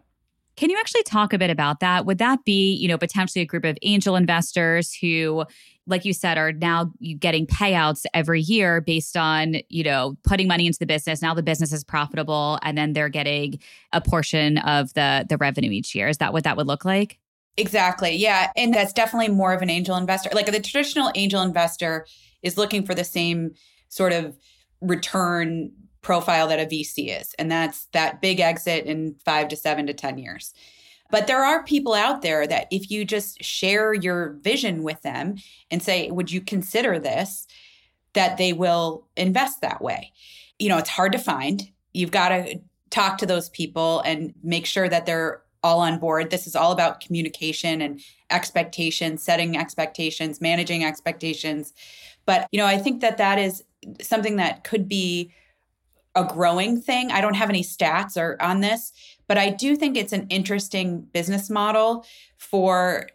can 0.58 0.70
you 0.70 0.76
actually 0.80 1.04
talk 1.04 1.32
a 1.32 1.38
bit 1.38 1.50
about 1.50 1.78
that? 1.78 2.04
Would 2.04 2.18
that 2.18 2.44
be, 2.44 2.74
you 2.74 2.88
know, 2.88 2.98
potentially 2.98 3.42
a 3.42 3.46
group 3.46 3.64
of 3.64 3.78
angel 3.82 4.16
investors 4.16 4.92
who, 4.92 5.44
like 5.86 6.04
you 6.04 6.12
said, 6.12 6.36
are 6.36 6.50
now 6.50 6.92
getting 7.20 7.46
payouts 7.46 8.06
every 8.12 8.40
year 8.40 8.80
based 8.80 9.16
on, 9.16 9.58
you 9.68 9.84
know, 9.84 10.16
putting 10.24 10.48
money 10.48 10.66
into 10.66 10.80
the 10.80 10.84
business. 10.84 11.22
Now 11.22 11.32
the 11.32 11.44
business 11.44 11.72
is 11.72 11.84
profitable 11.84 12.58
and 12.62 12.76
then 12.76 12.92
they're 12.92 13.08
getting 13.08 13.60
a 13.92 14.00
portion 14.00 14.58
of 14.58 14.92
the 14.94 15.24
the 15.28 15.36
revenue 15.36 15.70
each 15.70 15.94
year. 15.94 16.08
Is 16.08 16.18
that 16.18 16.32
what 16.32 16.42
that 16.42 16.56
would 16.56 16.66
look 16.66 16.84
like? 16.84 17.20
Exactly. 17.58 18.14
Yeah. 18.14 18.52
And 18.56 18.72
that's 18.72 18.92
definitely 18.92 19.28
more 19.28 19.52
of 19.52 19.62
an 19.62 19.68
angel 19.68 19.96
investor. 19.96 20.30
Like 20.32 20.46
the 20.46 20.60
traditional 20.60 21.10
angel 21.16 21.42
investor 21.42 22.06
is 22.40 22.56
looking 22.56 22.86
for 22.86 22.94
the 22.94 23.02
same 23.04 23.54
sort 23.88 24.12
of 24.12 24.38
return 24.80 25.72
profile 26.00 26.46
that 26.48 26.60
a 26.60 26.66
VC 26.66 27.20
is. 27.20 27.34
And 27.36 27.50
that's 27.50 27.86
that 27.86 28.22
big 28.22 28.38
exit 28.38 28.86
in 28.86 29.16
five 29.24 29.48
to 29.48 29.56
seven 29.56 29.88
to 29.88 29.92
10 29.92 30.18
years. 30.18 30.54
But 31.10 31.26
there 31.26 31.44
are 31.44 31.64
people 31.64 31.94
out 31.94 32.22
there 32.22 32.46
that 32.46 32.68
if 32.70 32.92
you 32.92 33.04
just 33.04 33.42
share 33.42 33.92
your 33.92 34.38
vision 34.40 34.84
with 34.84 35.02
them 35.02 35.34
and 35.68 35.82
say, 35.82 36.12
would 36.12 36.30
you 36.30 36.40
consider 36.40 37.00
this? 37.00 37.46
That 38.12 38.38
they 38.38 38.52
will 38.52 39.06
invest 39.16 39.60
that 39.62 39.82
way. 39.82 40.12
You 40.60 40.68
know, 40.68 40.78
it's 40.78 40.90
hard 40.90 41.12
to 41.12 41.18
find. 41.18 41.68
You've 41.92 42.10
got 42.12 42.28
to 42.28 42.60
talk 42.90 43.18
to 43.18 43.26
those 43.26 43.48
people 43.50 44.00
and 44.00 44.32
make 44.42 44.64
sure 44.64 44.88
that 44.88 45.06
they're 45.06 45.42
all 45.62 45.80
on 45.80 45.98
board. 45.98 46.30
This 46.30 46.46
is 46.46 46.56
all 46.56 46.72
about 46.72 47.00
communication 47.00 47.80
and 47.80 48.00
expectations, 48.30 49.22
setting 49.22 49.56
expectations, 49.56 50.40
managing 50.40 50.84
expectations. 50.84 51.72
But, 52.26 52.48
you 52.52 52.58
know, 52.58 52.66
I 52.66 52.78
think 52.78 53.00
that 53.00 53.18
that 53.18 53.38
is 53.38 53.64
something 54.00 54.36
that 54.36 54.64
could 54.64 54.88
be 54.88 55.32
a 56.14 56.24
growing 56.24 56.80
thing. 56.80 57.10
I 57.10 57.20
don't 57.20 57.34
have 57.34 57.48
any 57.48 57.62
stats 57.62 58.16
or 58.16 58.40
on 58.42 58.60
this, 58.60 58.92
but 59.26 59.38
I 59.38 59.50
do 59.50 59.76
think 59.76 59.96
it's 59.96 60.12
an 60.12 60.26
interesting 60.30 61.02
business 61.12 61.48
model 61.48 62.04
for 62.38 63.08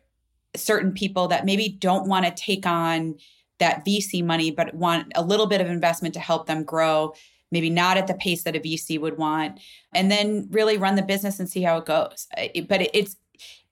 certain 0.56 0.94
people 0.94 1.28
that 1.28 1.46
maybe 1.46 1.70
don't 1.70 2.08
want 2.08 2.26
to 2.26 2.32
take 2.32 2.66
on 2.66 3.16
that 3.60 3.86
VC 3.86 4.24
money, 4.24 4.52
but 4.52 4.74
want 4.74 5.12
a 5.16 5.24
little 5.24 5.48
bit 5.48 5.62
of 5.62 5.68
investment 5.68 6.14
to 6.14 6.20
help 6.20 6.48
them 6.48 6.64
grow, 6.64 7.14
maybe 7.54 7.70
not 7.70 7.96
at 7.96 8.08
the 8.08 8.16
pace 8.16 8.44
that 8.44 8.56
a 8.56 8.60
VC 8.60 9.00
would 9.00 9.18
want, 9.18 9.60
and 9.94 10.12
then 10.12 10.48
really 10.52 10.78
run 10.78 10.96
the 10.96 11.02
business 11.04 11.40
and 11.40 11.50
see 11.50 11.62
how 11.62 11.78
it 11.78 11.86
goes. 11.86 12.28
But 12.68 12.90
it's, 12.94 13.16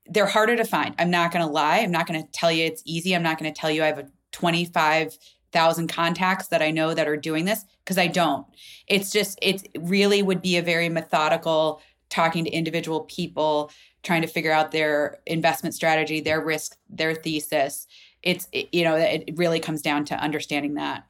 they're 0.06 0.28
harder 0.28 0.56
to 0.56 0.64
find. 0.64 0.96
I'm 1.00 1.12
not 1.12 1.34
going 1.34 1.46
to 1.46 1.52
lie. 1.52 1.80
I'm 1.80 1.92
not 1.92 2.08
going 2.08 2.24
to 2.24 2.32
tell 2.32 2.52
you 2.52 2.66
it's 2.66 2.84
easy. 2.86 3.14
I'm 3.14 3.24
not 3.24 3.40
going 3.40 3.52
to 3.52 3.60
tell 3.60 3.72
you 3.72 3.84
I 3.84 3.88
have 3.88 4.00
a 4.00 4.08
25 4.32 5.18
thousand 5.52 5.88
contacts 5.90 6.48
that 6.48 6.62
I 6.62 6.72
know 6.72 6.94
that 6.94 7.10
are 7.10 7.18
doing 7.18 7.44
this 7.44 7.66
because 7.84 7.98
I 7.98 8.08
don't. 8.08 8.46
It's 8.88 9.12
just 9.12 9.38
it 9.42 9.68
really 9.78 10.22
would 10.24 10.42
be 10.42 10.56
a 10.56 10.62
very 10.62 10.88
methodical 10.88 11.82
talking 12.10 12.46
to 12.46 12.52
individual 12.52 13.02
people, 13.02 13.72
trying 14.04 14.22
to 14.22 14.28
figure 14.28 14.52
out 14.52 14.72
their 14.72 15.20
investment 15.26 15.76
strategy, 15.76 16.22
their 16.22 16.40
risk, 16.40 16.78
their 16.90 17.14
thesis. 17.14 17.88
It's 18.24 18.48
it, 18.52 18.70
you 18.72 18.84
know 18.84 18.96
it 18.96 19.32
really 19.36 19.60
comes 19.60 19.82
down 19.82 20.06
to 20.06 20.16
understanding 20.16 20.76
that. 20.76 21.06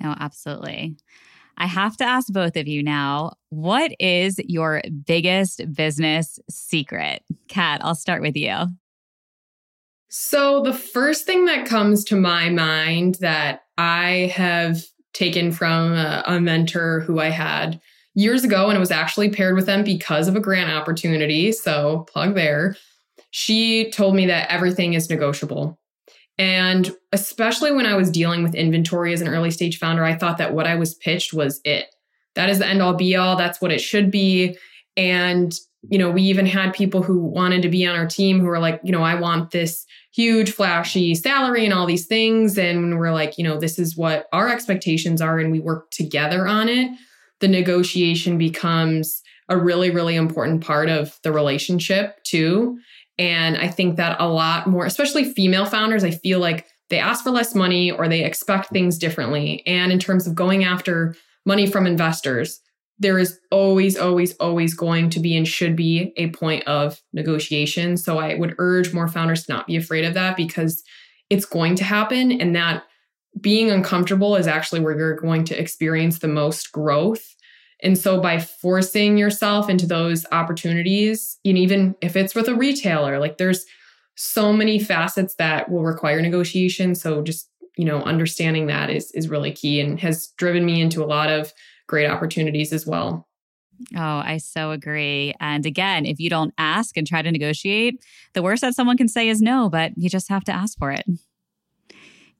No, 0.00 0.14
absolutely. 0.18 0.96
I 1.56 1.66
have 1.66 1.96
to 1.96 2.04
ask 2.04 2.32
both 2.32 2.56
of 2.56 2.68
you 2.68 2.82
now 2.82 3.32
what 3.50 3.92
is 3.98 4.38
your 4.44 4.82
biggest 5.04 5.62
business 5.74 6.38
secret? 6.48 7.22
Kat, 7.48 7.80
I'll 7.82 7.96
start 7.96 8.22
with 8.22 8.36
you. 8.36 8.66
So, 10.08 10.62
the 10.62 10.72
first 10.72 11.26
thing 11.26 11.44
that 11.46 11.66
comes 11.66 12.04
to 12.04 12.16
my 12.16 12.48
mind 12.48 13.16
that 13.16 13.62
I 13.76 14.32
have 14.34 14.82
taken 15.12 15.52
from 15.52 15.92
a, 15.92 16.22
a 16.26 16.40
mentor 16.40 17.00
who 17.00 17.20
I 17.20 17.28
had 17.28 17.80
years 18.14 18.42
ago 18.42 18.68
and 18.68 18.76
it 18.76 18.80
was 18.80 18.90
actually 18.90 19.28
paired 19.28 19.54
with 19.54 19.66
them 19.66 19.84
because 19.84 20.26
of 20.26 20.34
a 20.34 20.40
grant 20.40 20.70
opportunity. 20.70 21.52
So, 21.52 22.06
plug 22.10 22.34
there. 22.34 22.76
She 23.30 23.90
told 23.90 24.14
me 24.14 24.26
that 24.26 24.50
everything 24.50 24.94
is 24.94 25.10
negotiable. 25.10 25.78
And 26.38 26.94
especially 27.12 27.72
when 27.72 27.86
I 27.86 27.96
was 27.96 28.10
dealing 28.10 28.42
with 28.42 28.54
inventory 28.54 29.12
as 29.12 29.20
an 29.20 29.28
early 29.28 29.50
stage 29.50 29.78
founder, 29.78 30.04
I 30.04 30.14
thought 30.14 30.38
that 30.38 30.54
what 30.54 30.66
I 30.66 30.76
was 30.76 30.94
pitched 30.94 31.32
was 31.32 31.60
it. 31.64 31.86
That 32.34 32.48
is 32.48 32.60
the 32.60 32.66
end 32.66 32.80
all 32.80 32.94
be 32.94 33.16
all. 33.16 33.36
That's 33.36 33.60
what 33.60 33.72
it 33.72 33.80
should 33.80 34.10
be. 34.10 34.56
And, 34.96 35.52
you 35.90 35.98
know, 35.98 36.10
we 36.10 36.22
even 36.22 36.46
had 36.46 36.72
people 36.74 37.02
who 37.02 37.18
wanted 37.18 37.62
to 37.62 37.68
be 37.68 37.84
on 37.86 37.96
our 37.96 38.06
team 38.06 38.38
who 38.38 38.46
were 38.46 38.60
like, 38.60 38.80
you 38.84 38.92
know, 38.92 39.02
I 39.02 39.16
want 39.16 39.50
this 39.50 39.84
huge, 40.14 40.52
flashy 40.52 41.14
salary 41.14 41.64
and 41.64 41.74
all 41.74 41.86
these 41.86 42.06
things. 42.06 42.56
And 42.56 42.98
we're 42.98 43.12
like, 43.12 43.38
you 43.38 43.44
know, 43.44 43.58
this 43.58 43.78
is 43.78 43.96
what 43.96 44.26
our 44.32 44.48
expectations 44.48 45.20
are. 45.20 45.38
And 45.38 45.50
we 45.50 45.60
work 45.60 45.90
together 45.90 46.46
on 46.46 46.68
it. 46.68 46.90
The 47.40 47.48
negotiation 47.48 48.38
becomes 48.38 49.22
a 49.48 49.56
really, 49.56 49.90
really 49.90 50.16
important 50.16 50.64
part 50.64 50.88
of 50.88 51.18
the 51.22 51.32
relationship 51.32 52.22
too. 52.24 52.78
And 53.18 53.56
I 53.56 53.68
think 53.68 53.96
that 53.96 54.20
a 54.20 54.28
lot 54.28 54.66
more, 54.66 54.86
especially 54.86 55.24
female 55.24 55.66
founders, 55.66 56.04
I 56.04 56.12
feel 56.12 56.38
like 56.38 56.66
they 56.90 56.98
ask 56.98 57.24
for 57.24 57.30
less 57.30 57.54
money 57.54 57.90
or 57.90 58.08
they 58.08 58.24
expect 58.24 58.70
things 58.70 58.98
differently. 58.98 59.62
And 59.66 59.92
in 59.92 59.98
terms 59.98 60.26
of 60.26 60.34
going 60.34 60.64
after 60.64 61.16
money 61.44 61.66
from 61.66 61.86
investors, 61.86 62.60
there 62.98 63.18
is 63.18 63.38
always, 63.50 63.96
always, 63.96 64.34
always 64.36 64.74
going 64.74 65.10
to 65.10 65.20
be 65.20 65.36
and 65.36 65.46
should 65.46 65.76
be 65.76 66.12
a 66.16 66.30
point 66.30 66.66
of 66.66 67.00
negotiation. 67.12 67.96
So 67.96 68.18
I 68.18 68.34
would 68.34 68.54
urge 68.58 68.92
more 68.92 69.08
founders 69.08 69.44
to 69.44 69.52
not 69.52 69.66
be 69.66 69.76
afraid 69.76 70.04
of 70.04 70.14
that 70.14 70.36
because 70.36 70.82
it's 71.30 71.44
going 71.44 71.76
to 71.76 71.84
happen. 71.84 72.40
And 72.40 72.56
that 72.56 72.84
being 73.40 73.70
uncomfortable 73.70 74.34
is 74.34 74.46
actually 74.46 74.80
where 74.80 74.96
you're 74.98 75.16
going 75.16 75.44
to 75.44 75.60
experience 75.60 76.18
the 76.18 76.28
most 76.28 76.72
growth 76.72 77.36
and 77.82 77.96
so 77.96 78.20
by 78.20 78.38
forcing 78.38 79.16
yourself 79.16 79.68
into 79.68 79.86
those 79.86 80.26
opportunities, 80.32 81.38
and 81.44 81.56
even 81.56 81.94
if 82.00 82.16
it's 82.16 82.34
with 82.34 82.48
a 82.48 82.54
retailer, 82.54 83.18
like 83.18 83.38
there's 83.38 83.64
so 84.16 84.52
many 84.52 84.80
facets 84.80 85.36
that 85.36 85.70
will 85.70 85.84
require 85.84 86.20
negotiation. 86.20 86.94
So 86.96 87.22
just, 87.22 87.48
you 87.76 87.84
know, 87.84 88.02
understanding 88.02 88.66
that 88.66 88.90
is 88.90 89.12
is 89.12 89.28
really 89.28 89.52
key 89.52 89.80
and 89.80 90.00
has 90.00 90.28
driven 90.36 90.64
me 90.64 90.80
into 90.80 91.04
a 91.04 91.06
lot 91.06 91.30
of 91.30 91.52
great 91.86 92.10
opportunities 92.10 92.72
as 92.72 92.84
well. 92.84 93.28
Oh, 93.96 94.22
I 94.24 94.38
so 94.38 94.72
agree. 94.72 95.34
And 95.38 95.64
again, 95.64 96.04
if 96.04 96.18
you 96.18 96.28
don't 96.28 96.52
ask 96.58 96.96
and 96.96 97.06
try 97.06 97.22
to 97.22 97.30
negotiate, 97.30 98.02
the 98.32 98.42
worst 98.42 98.62
that 98.62 98.74
someone 98.74 98.96
can 98.96 99.06
say 99.06 99.28
is 99.28 99.40
no, 99.40 99.68
but 99.68 99.92
you 99.96 100.10
just 100.10 100.28
have 100.28 100.42
to 100.44 100.52
ask 100.52 100.76
for 100.78 100.90
it. 100.90 101.06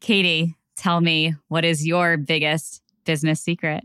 Katie, 0.01 0.57
tell 0.77 1.01
me, 1.01 1.37
what 1.47 1.65
is 1.65 1.87
your 1.87 2.17
biggest 2.17 2.83
business 3.05 3.41
secret? 3.41 3.85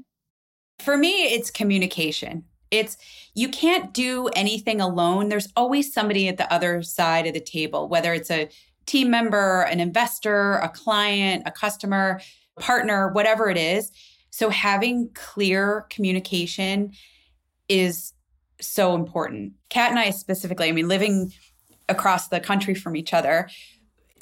For 0.84 0.98
me, 0.98 1.34
it's 1.34 1.50
communication. 1.50 2.44
It's 2.70 2.98
you 3.36 3.50
can't 3.50 3.94
do 3.94 4.28
anything 4.36 4.82
alone. 4.82 5.30
There's 5.30 5.48
always 5.56 5.94
somebody 5.94 6.28
at 6.28 6.38
the 6.38 6.52
other 6.52 6.82
side 6.82 7.26
of 7.26 7.34
the 7.34 7.40
table, 7.40 7.88
whether 7.88 8.14
it's 8.14 8.30
a 8.30 8.50
team 8.86 9.10
member, 9.10 9.62
an 9.62 9.80
investor, 9.80 10.56
a 10.56 10.70
client, 10.70 11.44
a 11.46 11.52
customer, 11.52 12.20
partner, 12.60 13.10
whatever 13.14 13.50
it 13.50 13.58
is. 13.58 13.92
So 14.30 14.50
having 14.50 15.10
clear 15.14 15.86
communication 15.90 16.92
is 17.70 18.14
so 18.60 18.96
important. 18.96 19.54
Kat 19.70 19.92
and 19.92 20.00
I 20.00 20.10
specifically, 20.10 20.68
I 20.68 20.72
mean, 20.72 20.88
living 20.88 21.32
across 21.88 22.28
the 22.28 22.40
country 22.40 22.74
from 22.74 22.96
each 22.96 23.14
other, 23.14 23.50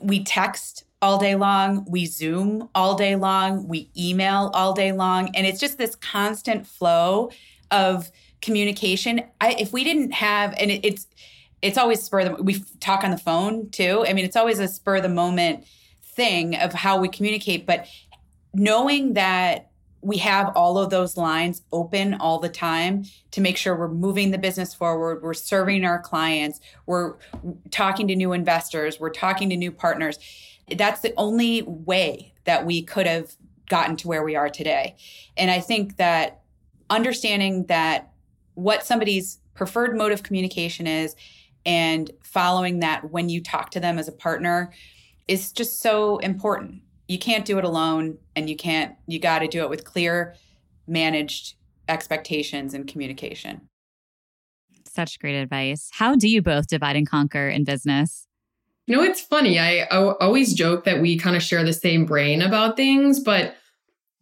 we 0.01 0.23
text 0.23 0.83
all 1.01 1.17
day 1.17 1.35
long. 1.35 1.85
We 1.89 2.05
Zoom 2.05 2.69
all 2.75 2.95
day 2.95 3.15
long. 3.15 3.67
We 3.67 3.89
email 3.97 4.51
all 4.53 4.73
day 4.73 4.91
long. 4.91 5.35
And 5.35 5.47
it's 5.47 5.59
just 5.59 5.77
this 5.77 5.95
constant 5.95 6.67
flow 6.67 7.31
of 7.71 8.11
communication. 8.41 9.21
I, 9.39 9.55
if 9.59 9.73
we 9.73 9.83
didn't 9.83 10.11
have, 10.11 10.53
and 10.57 10.69
it, 10.71 10.85
it's, 10.85 11.07
it's 11.61 11.77
always 11.77 12.01
spur 12.03 12.23
the, 12.23 12.43
we 12.43 12.63
talk 12.79 13.03
on 13.03 13.11
the 13.11 13.17
phone 13.17 13.69
too. 13.69 14.05
I 14.07 14.13
mean, 14.13 14.25
it's 14.25 14.35
always 14.35 14.59
a 14.59 14.67
spur 14.67 15.01
the 15.01 15.09
moment 15.09 15.65
thing 16.03 16.55
of 16.55 16.73
how 16.73 16.99
we 16.99 17.07
communicate, 17.07 17.65
but 17.65 17.87
knowing 18.53 19.13
that 19.13 19.69
we 20.01 20.17
have 20.17 20.51
all 20.55 20.79
of 20.79 20.89
those 20.89 21.15
lines 21.15 21.61
open 21.71 22.15
all 22.15 22.39
the 22.39 22.49
time 22.49 23.05
to 23.29 23.39
make 23.39 23.55
sure 23.55 23.75
we're 23.75 23.87
moving 23.87 24.31
the 24.31 24.37
business 24.37 24.73
forward, 24.73 25.21
we're 25.21 25.33
serving 25.35 25.85
our 25.85 25.99
clients, 25.99 26.59
we're 26.87 27.15
talking 27.69 28.07
to 28.07 28.15
new 28.15 28.33
investors, 28.33 28.99
we're 28.99 29.11
talking 29.11 29.49
to 29.51 29.55
new 29.55 29.71
partners 29.71 30.17
that's 30.77 31.01
the 31.01 31.13
only 31.17 31.61
way 31.63 32.33
that 32.45 32.65
we 32.65 32.81
could 32.81 33.05
have 33.05 33.35
gotten 33.69 33.95
to 33.97 34.07
where 34.07 34.23
we 34.23 34.35
are 34.35 34.49
today. 34.49 34.95
And 35.37 35.49
I 35.49 35.59
think 35.59 35.97
that 35.97 36.41
understanding 36.89 37.65
that 37.67 38.11
what 38.55 38.85
somebody's 38.85 39.39
preferred 39.53 39.97
mode 39.97 40.11
of 40.11 40.23
communication 40.23 40.87
is 40.87 41.15
and 41.65 42.11
following 42.23 42.79
that 42.79 43.11
when 43.11 43.29
you 43.29 43.41
talk 43.41 43.71
to 43.71 43.79
them 43.79 43.97
as 43.97 44.07
a 44.07 44.11
partner 44.11 44.73
is 45.27 45.51
just 45.51 45.81
so 45.81 46.17
important. 46.17 46.81
You 47.07 47.19
can't 47.19 47.45
do 47.45 47.57
it 47.57 47.63
alone 47.63 48.17
and 48.35 48.49
you 48.49 48.55
can't 48.55 48.95
you 49.07 49.19
got 49.19 49.39
to 49.39 49.47
do 49.47 49.61
it 49.61 49.69
with 49.69 49.85
clear 49.85 50.35
managed 50.87 51.55
expectations 51.87 52.73
and 52.73 52.87
communication. 52.87 53.61
Such 54.85 55.19
great 55.19 55.35
advice. 55.35 55.89
How 55.93 56.15
do 56.15 56.27
you 56.27 56.41
both 56.41 56.67
divide 56.67 56.95
and 56.95 57.07
conquer 57.07 57.47
in 57.47 57.63
business? 57.63 58.27
You 58.91 58.97
know, 58.97 59.03
it's 59.03 59.21
funny. 59.21 59.57
I, 59.57 59.87
I 59.89 60.15
always 60.19 60.53
joke 60.53 60.83
that 60.83 60.99
we 60.99 61.17
kind 61.17 61.37
of 61.37 61.41
share 61.41 61.63
the 61.63 61.71
same 61.71 62.03
brain 62.03 62.41
about 62.41 62.75
things, 62.75 63.21
but 63.21 63.55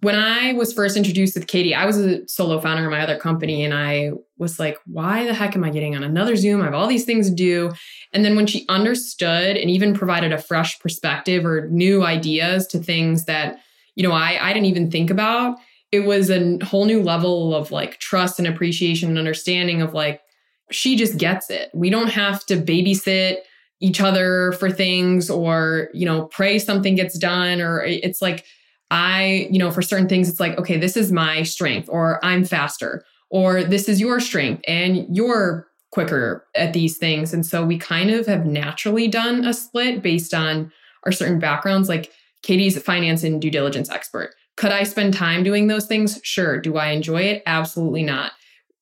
when 0.01 0.13
I 0.13 0.53
was 0.53 0.71
first 0.73 0.95
introduced 0.95 1.33
with 1.33 1.47
Katie, 1.47 1.73
I 1.73 1.87
was 1.87 1.97
a 1.97 2.27
solo 2.27 2.61
founder 2.61 2.83
in 2.83 2.91
my 2.91 3.01
other 3.01 3.17
company, 3.17 3.63
and 3.63 3.73
I 3.73 4.11
was 4.37 4.59
like, 4.59 4.77
why 4.85 5.25
the 5.25 5.33
heck 5.33 5.55
am 5.55 5.63
I 5.63 5.71
getting 5.71 5.95
on 5.95 6.03
another 6.03 6.35
Zoom? 6.35 6.61
I 6.61 6.65
have 6.65 6.75
all 6.75 6.85
these 6.85 7.03
things 7.03 7.31
to 7.31 7.35
do. 7.35 7.71
And 8.13 8.23
then 8.23 8.35
when 8.35 8.45
she 8.45 8.67
understood 8.69 9.57
and 9.57 9.71
even 9.71 9.95
provided 9.95 10.33
a 10.33 10.37
fresh 10.37 10.79
perspective 10.79 11.47
or 11.47 11.67
new 11.69 12.03
ideas 12.03 12.67
to 12.67 12.77
things 12.77 13.25
that, 13.25 13.57
you 13.95 14.03
know, 14.03 14.13
I, 14.13 14.37
I 14.39 14.53
didn't 14.53 14.67
even 14.67 14.91
think 14.91 15.09
about, 15.09 15.57
it 15.91 16.01
was 16.01 16.29
a 16.29 16.59
whole 16.63 16.85
new 16.85 17.01
level 17.01 17.55
of 17.55 17.71
like 17.71 17.97
trust 17.97 18.37
and 18.37 18.47
appreciation 18.47 19.09
and 19.09 19.17
understanding 19.17 19.81
of 19.81 19.95
like, 19.95 20.21
she 20.69 20.95
just 20.95 21.17
gets 21.17 21.49
it. 21.49 21.71
We 21.73 21.89
don't 21.89 22.11
have 22.11 22.45
to 22.45 22.55
babysit 22.55 23.37
each 23.81 24.01
other 24.01 24.51
for 24.53 24.69
things 24.69 25.29
or, 25.29 25.89
you 25.93 26.05
know, 26.05 26.25
pray 26.25 26.59
something 26.59 26.95
gets 26.95 27.17
done 27.17 27.61
or 27.61 27.81
it's 27.83 28.21
like 28.21 28.45
I, 28.91 29.47
you 29.51 29.59
know, 29.59 29.71
for 29.71 29.81
certain 29.81 30.09
things 30.09 30.29
it's 30.29 30.39
like, 30.39 30.57
okay, 30.57 30.77
this 30.77 30.97
is 30.97 31.11
my 31.11 31.43
strength 31.43 31.87
or 31.89 32.23
I'm 32.25 32.43
faster 32.43 33.03
or 33.29 33.63
this 33.63 33.87
is 33.87 34.01
your 34.01 34.19
strength 34.19 34.63
and 34.67 35.05
you're 35.15 35.67
quicker 35.91 36.45
at 36.55 36.73
these 36.73 36.97
things. 36.97 37.33
And 37.33 37.45
so 37.45 37.65
we 37.65 37.77
kind 37.77 38.11
of 38.11 38.25
have 38.27 38.45
naturally 38.45 39.07
done 39.07 39.45
a 39.45 39.53
split 39.53 40.01
based 40.01 40.33
on 40.33 40.71
our 41.05 41.11
certain 41.11 41.39
backgrounds. 41.39 41.89
Like 41.89 42.11
Katie's 42.43 42.77
a 42.77 42.81
finance 42.81 43.23
and 43.23 43.41
due 43.41 43.51
diligence 43.51 43.89
expert. 43.89 44.35
Could 44.57 44.71
I 44.71 44.83
spend 44.83 45.13
time 45.13 45.43
doing 45.43 45.67
those 45.67 45.85
things? 45.85 46.19
Sure. 46.23 46.59
Do 46.59 46.77
I 46.77 46.87
enjoy 46.87 47.21
it? 47.21 47.43
Absolutely 47.45 48.03
not. 48.03 48.33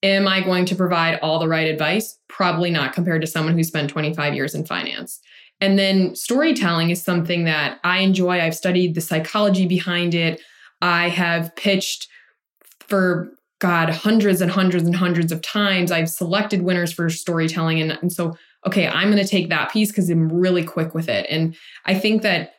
Am 0.03 0.27
I 0.27 0.41
going 0.41 0.65
to 0.65 0.75
provide 0.75 1.19
all 1.19 1.39
the 1.39 1.47
right 1.47 1.67
advice? 1.67 2.17
Probably 2.37 2.69
not 2.69 2.93
compared 2.93 3.21
to 3.21 3.27
someone 3.27 3.55
who 3.55 3.63
spent 3.63 3.89
25 3.89 4.35
years 4.35 4.53
in 4.53 4.63
finance. 4.63 5.19
And 5.59 5.79
then 5.79 6.13
storytelling 6.13 6.91
is 6.91 7.01
something 7.01 7.45
that 7.45 7.79
I 7.83 7.97
enjoy. 7.97 8.39
I've 8.39 8.55
studied 8.55 8.93
the 8.93 9.01
psychology 9.01 9.65
behind 9.65 10.13
it. 10.13 10.39
I 10.79 11.09
have 11.09 11.55
pitched 11.55 12.07
for 12.79 13.31
God 13.57 13.89
hundreds 13.89 14.39
and 14.39 14.51
hundreds 14.51 14.83
and 14.83 14.95
hundreds 14.95 15.31
of 15.31 15.41
times. 15.41 15.91
I've 15.91 16.11
selected 16.11 16.61
winners 16.61 16.93
for 16.93 17.09
storytelling. 17.09 17.81
And, 17.81 17.97
and 18.03 18.13
so, 18.13 18.37
okay, 18.67 18.87
I'm 18.87 19.09
going 19.09 19.23
to 19.23 19.27
take 19.27 19.49
that 19.49 19.71
piece 19.71 19.89
because 19.89 20.07
I'm 20.07 20.31
really 20.31 20.63
quick 20.63 20.93
with 20.93 21.09
it. 21.09 21.25
And 21.27 21.55
I 21.85 21.95
think 21.97 22.21
that 22.21 22.53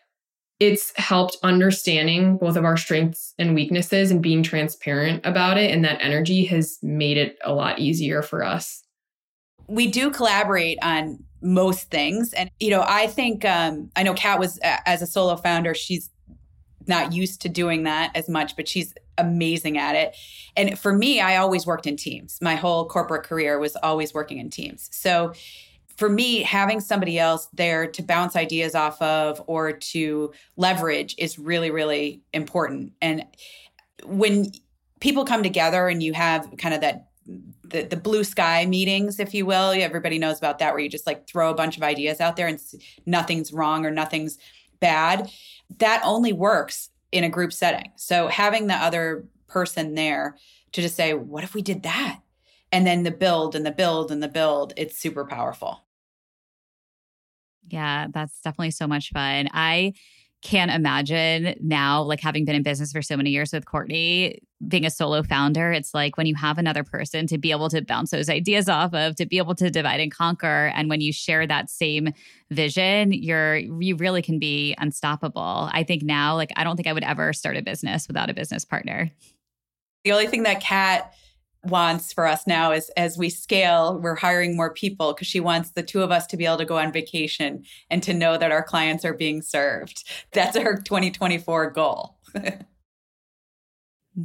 it's 0.58 0.92
helped 0.98 1.36
understanding 1.44 2.36
both 2.36 2.56
of 2.56 2.64
our 2.64 2.76
strengths 2.76 3.32
and 3.38 3.54
weaknesses 3.54 4.10
and 4.10 4.20
being 4.20 4.42
transparent 4.42 5.24
about 5.24 5.56
it. 5.56 5.70
And 5.70 5.84
that 5.84 6.02
energy 6.02 6.44
has 6.46 6.78
made 6.82 7.16
it 7.16 7.38
a 7.44 7.52
lot 7.52 7.78
easier 7.78 8.22
for 8.22 8.42
us. 8.42 8.82
We 9.68 9.86
do 9.86 10.10
collaborate 10.10 10.78
on 10.82 11.22
most 11.40 11.90
things. 11.90 12.32
And, 12.32 12.50
you 12.58 12.70
know, 12.70 12.84
I 12.86 13.06
think, 13.06 13.44
um, 13.44 13.90
I 13.94 14.02
know 14.02 14.14
Kat 14.14 14.40
was, 14.40 14.58
as 14.62 15.02
a 15.02 15.06
solo 15.06 15.36
founder, 15.36 15.74
she's 15.74 16.10
not 16.86 17.12
used 17.12 17.42
to 17.42 17.48
doing 17.48 17.84
that 17.84 18.10
as 18.14 18.28
much, 18.28 18.56
but 18.56 18.66
she's 18.66 18.94
amazing 19.18 19.76
at 19.78 19.94
it. 19.94 20.16
And 20.56 20.78
for 20.78 20.92
me, 20.92 21.20
I 21.20 21.36
always 21.36 21.66
worked 21.66 21.86
in 21.86 21.96
teams. 21.96 22.38
My 22.40 22.54
whole 22.54 22.86
corporate 22.86 23.24
career 23.24 23.58
was 23.58 23.76
always 23.76 24.14
working 24.14 24.38
in 24.38 24.48
teams. 24.50 24.88
So 24.90 25.32
for 25.96 26.08
me, 26.08 26.42
having 26.42 26.80
somebody 26.80 27.18
else 27.18 27.48
there 27.52 27.86
to 27.88 28.02
bounce 28.02 28.36
ideas 28.36 28.74
off 28.74 29.02
of 29.02 29.42
or 29.46 29.72
to 29.72 30.32
leverage 30.56 31.14
is 31.18 31.38
really, 31.38 31.70
really 31.70 32.22
important. 32.32 32.92
And 33.02 33.26
when 34.04 34.52
people 35.00 35.24
come 35.24 35.42
together 35.42 35.88
and 35.88 36.02
you 36.02 36.12
have 36.12 36.48
kind 36.56 36.74
of 36.74 36.80
that 36.80 37.07
the, 37.64 37.82
the 37.82 37.96
blue 37.96 38.24
sky 38.24 38.64
meetings, 38.66 39.20
if 39.20 39.34
you 39.34 39.44
will, 39.46 39.72
everybody 39.72 40.18
knows 40.18 40.38
about 40.38 40.58
that, 40.58 40.72
where 40.72 40.80
you 40.80 40.88
just 40.88 41.06
like 41.06 41.26
throw 41.26 41.50
a 41.50 41.54
bunch 41.54 41.76
of 41.76 41.82
ideas 41.82 42.20
out 42.20 42.36
there 42.36 42.46
and 42.46 42.60
nothing's 43.06 43.52
wrong 43.52 43.84
or 43.84 43.90
nothing's 43.90 44.38
bad. 44.80 45.30
That 45.78 46.00
only 46.04 46.32
works 46.32 46.90
in 47.12 47.24
a 47.24 47.28
group 47.28 47.52
setting. 47.52 47.92
So 47.96 48.28
having 48.28 48.66
the 48.66 48.74
other 48.74 49.26
person 49.46 49.94
there 49.94 50.36
to 50.72 50.82
just 50.82 50.96
say, 50.96 51.14
what 51.14 51.44
if 51.44 51.54
we 51.54 51.62
did 51.62 51.82
that? 51.82 52.20
And 52.72 52.86
then 52.86 53.02
the 53.02 53.10
build 53.10 53.54
and 53.54 53.64
the 53.64 53.70
build 53.70 54.10
and 54.10 54.22
the 54.22 54.28
build, 54.28 54.72
it's 54.76 54.98
super 54.98 55.24
powerful. 55.24 55.84
Yeah, 57.68 58.06
that's 58.10 58.40
definitely 58.40 58.70
so 58.70 58.86
much 58.86 59.10
fun. 59.10 59.48
I 59.52 59.94
can't 60.40 60.70
imagine 60.70 61.56
now, 61.60 62.02
like 62.02 62.20
having 62.20 62.44
been 62.44 62.54
in 62.54 62.62
business 62.62 62.92
for 62.92 63.02
so 63.02 63.16
many 63.16 63.30
years 63.30 63.52
with 63.52 63.66
Courtney, 63.66 64.40
being 64.66 64.84
a 64.86 64.90
solo 64.90 65.22
founder, 65.22 65.72
it's 65.72 65.94
like 65.94 66.16
when 66.16 66.26
you 66.26 66.34
have 66.34 66.58
another 66.58 66.84
person 66.84 67.26
to 67.26 67.38
be 67.38 67.50
able 67.50 67.68
to 67.68 67.82
bounce 67.82 68.10
those 68.10 68.28
ideas 68.28 68.68
off 68.68 68.94
of, 68.94 69.16
to 69.16 69.26
be 69.26 69.38
able 69.38 69.54
to 69.56 69.70
divide 69.70 70.00
and 70.00 70.12
conquer. 70.12 70.72
And 70.74 70.88
when 70.88 71.00
you 71.00 71.12
share 71.12 71.46
that 71.46 71.70
same 71.70 72.12
vision, 72.50 73.12
you're, 73.12 73.56
you 73.56 73.96
really 73.96 74.22
can 74.22 74.38
be 74.38 74.74
unstoppable. 74.78 75.68
I 75.72 75.82
think 75.82 76.02
now, 76.02 76.34
like, 76.34 76.52
I 76.56 76.64
don't 76.64 76.76
think 76.76 76.88
I 76.88 76.92
would 76.92 77.04
ever 77.04 77.32
start 77.32 77.56
a 77.56 77.62
business 77.62 78.06
without 78.06 78.30
a 78.30 78.34
business 78.34 78.64
partner. 78.64 79.10
The 80.04 80.12
only 80.12 80.28
thing 80.28 80.44
that 80.44 80.60
Kat 80.60 81.14
wants 81.64 82.12
for 82.12 82.26
us 82.26 82.46
now 82.46 82.72
is 82.72 82.90
as 82.96 83.18
we 83.18 83.30
scale, 83.30 83.98
we're 84.00 84.14
hiring 84.14 84.56
more 84.56 84.72
people 84.72 85.12
because 85.12 85.26
she 85.26 85.40
wants 85.40 85.70
the 85.70 85.82
two 85.82 86.02
of 86.02 86.10
us 86.10 86.26
to 86.28 86.36
be 86.36 86.46
able 86.46 86.58
to 86.58 86.64
go 86.64 86.78
on 86.78 86.92
vacation 86.92 87.64
and 87.90 88.02
to 88.02 88.14
know 88.14 88.38
that 88.38 88.52
our 88.52 88.62
clients 88.62 89.04
are 89.04 89.14
being 89.14 89.42
served. 89.42 90.04
That's 90.32 90.56
our 90.56 90.76
2024 90.76 91.70
goal. 91.70 92.16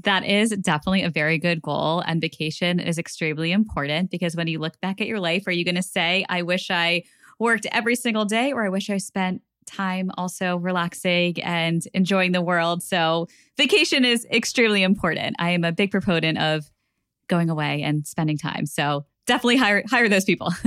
That 0.01 0.25
is 0.25 0.49
definitely 0.49 1.03
a 1.03 1.09
very 1.11 1.37
good 1.37 1.61
goal. 1.61 1.99
And 2.07 2.19
vacation 2.19 2.79
is 2.79 2.97
extremely 2.97 3.51
important 3.51 4.09
because 4.09 4.35
when 4.35 4.47
you 4.47 4.57
look 4.57 4.81
back 4.81 4.99
at 4.99 5.05
your 5.05 5.19
life, 5.19 5.45
are 5.45 5.51
you 5.51 5.63
going 5.63 5.75
to 5.75 5.83
say, 5.83 6.25
I 6.29 6.41
wish 6.41 6.71
I 6.71 7.03
worked 7.37 7.67
every 7.71 7.95
single 7.95 8.25
day 8.25 8.51
or 8.51 8.65
I 8.65 8.69
wish 8.69 8.89
I 8.89 8.97
spent 8.97 9.43
time 9.67 10.09
also 10.17 10.57
relaxing 10.57 11.41
and 11.43 11.83
enjoying 11.93 12.31
the 12.31 12.41
world? 12.41 12.81
So, 12.81 13.27
vacation 13.55 14.03
is 14.03 14.25
extremely 14.31 14.81
important. 14.81 15.35
I 15.37 15.51
am 15.51 15.63
a 15.63 15.71
big 15.71 15.91
proponent 15.91 16.39
of 16.39 16.71
going 17.27 17.49
away 17.49 17.81
and 17.81 18.05
spending 18.05 18.37
time. 18.37 18.65
So 18.65 19.05
definitely 19.25 19.57
hire 19.57 19.83
hire 19.87 20.09
those 20.09 20.25
people. 20.25 20.51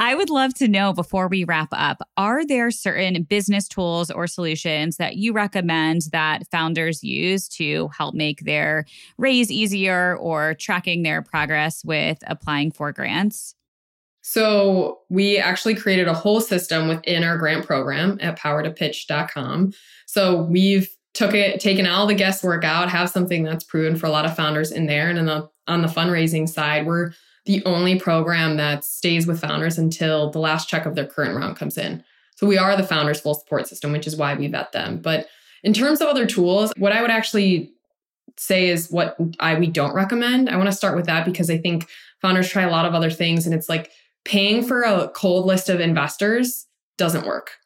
I 0.00 0.14
would 0.14 0.30
love 0.30 0.54
to 0.54 0.68
know 0.68 0.92
before 0.92 1.26
we 1.26 1.42
wrap 1.42 1.70
up 1.72 1.98
are 2.16 2.46
there 2.46 2.70
certain 2.70 3.24
business 3.24 3.66
tools 3.66 4.12
or 4.12 4.28
solutions 4.28 4.96
that 4.98 5.16
you 5.16 5.32
recommend 5.32 6.02
that 6.12 6.48
founders 6.52 7.02
use 7.02 7.48
to 7.48 7.88
help 7.88 8.14
make 8.14 8.44
their 8.44 8.84
raise 9.18 9.50
easier 9.50 10.16
or 10.16 10.54
tracking 10.54 11.02
their 11.02 11.20
progress 11.20 11.84
with 11.84 12.18
applying 12.28 12.70
for 12.70 12.92
grants? 12.92 13.56
So, 14.20 15.00
we 15.08 15.38
actually 15.38 15.74
created 15.74 16.06
a 16.06 16.12
whole 16.12 16.40
system 16.40 16.86
within 16.86 17.24
our 17.24 17.38
grant 17.38 17.66
program 17.66 18.18
at 18.20 18.38
powertopitch.com. 18.38 19.72
So, 20.06 20.42
we've 20.42 20.97
took 21.18 21.34
it 21.34 21.58
taken 21.58 21.84
all 21.84 22.06
the 22.06 22.14
guesswork 22.14 22.62
out 22.62 22.88
have 22.88 23.10
something 23.10 23.42
that's 23.42 23.64
proven 23.64 23.96
for 23.96 24.06
a 24.06 24.10
lot 24.10 24.24
of 24.24 24.36
founders 24.36 24.70
in 24.70 24.86
there. 24.86 25.10
And 25.10 25.26
the, 25.26 25.50
on 25.66 25.82
the 25.82 25.88
fundraising 25.88 26.48
side 26.48 26.86
we're 26.86 27.12
the 27.44 27.64
only 27.64 27.98
program 27.98 28.56
that 28.58 28.84
stays 28.84 29.26
with 29.26 29.40
founders 29.40 29.78
until 29.78 30.30
the 30.30 30.38
last 30.38 30.68
check 30.68 30.86
of 30.86 30.94
their 30.94 31.06
current 31.06 31.36
round 31.36 31.56
comes 31.56 31.76
in. 31.76 32.04
So 32.36 32.46
we 32.46 32.56
are 32.56 32.76
the 32.76 32.86
founders 32.86 33.20
full 33.20 33.34
support 33.34 33.66
system 33.66 33.90
which 33.90 34.06
is 34.06 34.16
why 34.16 34.34
we 34.34 34.46
vet 34.46 34.70
them. 34.70 34.98
But 34.98 35.26
in 35.64 35.72
terms 35.72 36.00
of 36.00 36.06
other 36.06 36.24
tools 36.24 36.72
what 36.76 36.92
i 36.92 37.02
would 37.02 37.10
actually 37.10 37.72
say 38.36 38.68
is 38.68 38.88
what 38.88 39.16
i 39.40 39.58
we 39.58 39.66
don't 39.66 39.94
recommend. 39.94 40.48
I 40.48 40.56
want 40.56 40.68
to 40.68 40.76
start 40.76 40.94
with 40.94 41.06
that 41.06 41.24
because 41.24 41.50
i 41.50 41.58
think 41.58 41.88
founders 42.22 42.48
try 42.48 42.62
a 42.62 42.70
lot 42.70 42.86
of 42.86 42.94
other 42.94 43.10
things 43.10 43.44
and 43.44 43.52
it's 43.56 43.68
like 43.68 43.90
paying 44.24 44.62
for 44.62 44.82
a 44.82 45.08
cold 45.16 45.46
list 45.46 45.68
of 45.68 45.80
investors 45.80 46.66
doesn't 46.96 47.26
work 47.26 47.57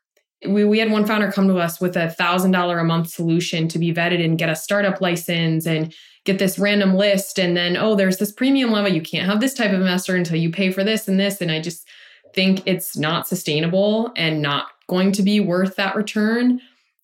we, 0.46 0.64
we 0.64 0.78
had 0.78 0.90
one 0.90 1.06
founder 1.06 1.30
come 1.30 1.48
to 1.48 1.58
us 1.58 1.80
with 1.80 1.96
a 1.96 2.10
thousand 2.10 2.50
dollar 2.50 2.78
a 2.78 2.84
month 2.84 3.08
solution 3.08 3.68
to 3.68 3.78
be 3.78 3.92
vetted 3.92 4.24
and 4.24 4.38
get 4.38 4.48
a 4.48 4.56
startup 4.56 5.00
license 5.00 5.66
and 5.66 5.94
get 6.24 6.38
this 6.38 6.58
random 6.58 6.94
list. 6.94 7.38
And 7.38 7.56
then 7.56 7.76
oh 7.76 7.94
there's 7.94 8.18
this 8.18 8.32
premium 8.32 8.70
level. 8.70 8.92
You 8.92 9.00
can't 9.00 9.28
have 9.28 9.40
this 9.40 9.54
type 9.54 9.72
of 9.72 9.80
investor 9.80 10.16
until 10.16 10.36
you 10.36 10.50
pay 10.50 10.72
for 10.72 10.84
this 10.84 11.08
and 11.08 11.18
this. 11.18 11.40
And 11.40 11.50
i 11.50 11.60
just 11.60 11.86
think 12.34 12.62
it's 12.64 12.96
not 12.96 13.28
sustainable 13.28 14.10
and 14.16 14.40
not 14.40 14.68
going 14.88 15.12
to 15.12 15.22
be 15.22 15.38
worth 15.38 15.76
that 15.76 15.94
return. 15.94 16.60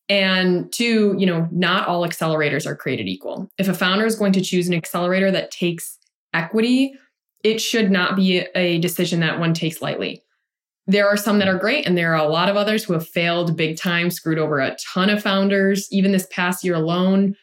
And 0.08 0.72
two 0.72 1.14
you 1.18 1.26
know 1.26 1.48
not 1.50 1.86
all 1.86 2.06
accelerators 2.06 2.66
are 2.66 2.76
created 2.76 3.08
equal. 3.08 3.50
If 3.58 3.68
a 3.68 3.74
founder 3.74 4.06
is 4.06 4.16
going 4.16 4.32
to 4.32 4.40
choose 4.40 4.68
an 4.68 4.74
accelerator 4.74 5.30
that 5.30 5.50
takes 5.50 5.98
equity 6.34 6.94
it 7.44 7.60
should 7.60 7.90
not 7.90 8.16
be 8.16 8.38
a 8.56 8.78
decision 8.78 9.20
that 9.20 9.38
one 9.38 9.54
takes 9.54 9.80
lightly 9.80 10.22
there 10.88 11.06
are 11.06 11.18
some 11.18 11.38
that 11.38 11.48
are 11.48 11.58
great, 11.58 11.86
and 11.86 11.96
there 11.96 12.14
are 12.14 12.26
a 12.26 12.28
lot 12.28 12.48
of 12.48 12.56
others 12.56 12.82
who 12.82 12.94
have 12.94 13.06
failed 13.06 13.56
big 13.56 13.76
time, 13.76 14.10
screwed 14.10 14.38
over 14.38 14.58
a 14.58 14.74
ton 14.76 15.10
of 15.10 15.22
founders, 15.22 15.86
even 15.92 16.12
this 16.12 16.26
past 16.30 16.64
year 16.64 16.74
alone. 16.74 17.36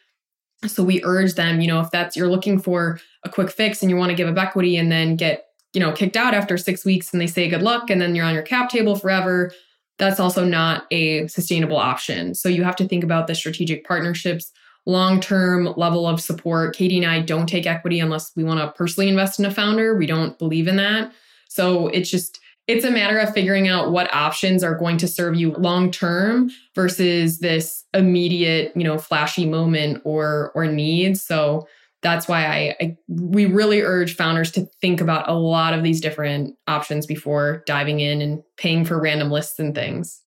So 0.66 0.82
we 0.82 1.02
urge 1.04 1.34
them, 1.34 1.60
you 1.60 1.68
know, 1.68 1.80
if 1.80 1.90
that's 1.92 2.16
you're 2.16 2.28
looking 2.28 2.58
for 2.58 2.98
a 3.24 3.28
quick 3.28 3.50
fix 3.50 3.82
and 3.82 3.90
you 3.90 3.96
want 3.96 4.10
to 4.10 4.16
give 4.16 4.28
up 4.28 4.36
equity 4.36 4.76
and 4.76 4.90
then 4.90 5.14
get, 5.14 5.44
you 5.74 5.80
know, 5.80 5.92
kicked 5.92 6.16
out 6.16 6.34
after 6.34 6.58
six 6.58 6.84
weeks 6.84 7.12
and 7.12 7.20
they 7.20 7.26
say 7.28 7.48
good 7.48 7.62
luck 7.62 7.88
and 7.88 8.00
then 8.00 8.16
you're 8.16 8.24
on 8.24 8.34
your 8.34 8.42
cap 8.42 8.68
table 8.68 8.96
forever, 8.96 9.52
that's 9.98 10.18
also 10.18 10.44
not 10.44 10.86
a 10.90 11.28
sustainable 11.28 11.76
option. 11.76 12.34
So 12.34 12.48
you 12.48 12.64
have 12.64 12.76
to 12.76 12.88
think 12.88 13.04
about 13.04 13.28
the 13.28 13.34
strategic 13.36 13.86
partnerships, 13.86 14.50
long 14.86 15.20
term 15.20 15.72
level 15.76 16.04
of 16.04 16.20
support. 16.20 16.74
Katie 16.74 16.98
and 16.98 17.06
I 17.06 17.20
don't 17.20 17.46
take 17.46 17.66
equity 17.66 18.00
unless 18.00 18.32
we 18.34 18.42
want 18.42 18.58
to 18.58 18.72
personally 18.76 19.08
invest 19.08 19.38
in 19.38 19.44
a 19.44 19.52
founder. 19.52 19.94
We 19.94 20.06
don't 20.06 20.36
believe 20.36 20.66
in 20.66 20.76
that. 20.76 21.12
So 21.48 21.88
it's 21.88 22.10
just, 22.10 22.40
it's 22.66 22.84
a 22.84 22.90
matter 22.90 23.18
of 23.18 23.32
figuring 23.32 23.68
out 23.68 23.92
what 23.92 24.12
options 24.12 24.64
are 24.64 24.74
going 24.74 24.96
to 24.98 25.08
serve 25.08 25.36
you 25.36 25.52
long 25.52 25.90
term 25.90 26.50
versus 26.74 27.38
this 27.38 27.84
immediate, 27.94 28.72
you 28.74 28.84
know, 28.84 28.98
flashy 28.98 29.46
moment 29.46 30.02
or 30.04 30.52
or 30.54 30.66
need. 30.66 31.16
So 31.18 31.68
that's 32.02 32.28
why 32.28 32.44
I, 32.46 32.76
I, 32.80 32.96
we 33.08 33.46
really 33.46 33.82
urge 33.82 34.14
founders 34.14 34.50
to 34.52 34.66
think 34.80 35.00
about 35.00 35.28
a 35.28 35.34
lot 35.34 35.74
of 35.74 35.82
these 35.82 36.00
different 36.00 36.54
options 36.66 37.06
before 37.06 37.62
diving 37.66 38.00
in 38.00 38.20
and 38.20 38.42
paying 38.56 38.84
for 38.84 39.00
random 39.00 39.30
lists 39.30 39.58
and 39.58 39.74
things. 39.74 40.22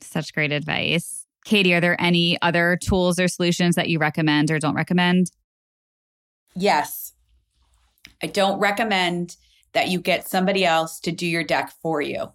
Such 0.00 0.32
great 0.32 0.52
advice. 0.52 1.26
Katie, 1.44 1.74
are 1.74 1.80
there 1.80 2.00
any 2.00 2.40
other 2.42 2.78
tools 2.82 3.18
or 3.18 3.28
solutions 3.28 3.74
that 3.76 3.88
you 3.88 3.98
recommend 3.98 4.50
or 4.50 4.58
don't 4.58 4.74
recommend? 4.74 5.30
Yes. 6.54 7.12
I 8.22 8.26
don't 8.26 8.58
recommend 8.58 9.36
that 9.78 9.90
you 9.90 10.00
get 10.00 10.28
somebody 10.28 10.64
else 10.64 10.98
to 10.98 11.12
do 11.12 11.24
your 11.24 11.44
deck 11.44 11.72
for 11.80 12.02
you. 12.02 12.32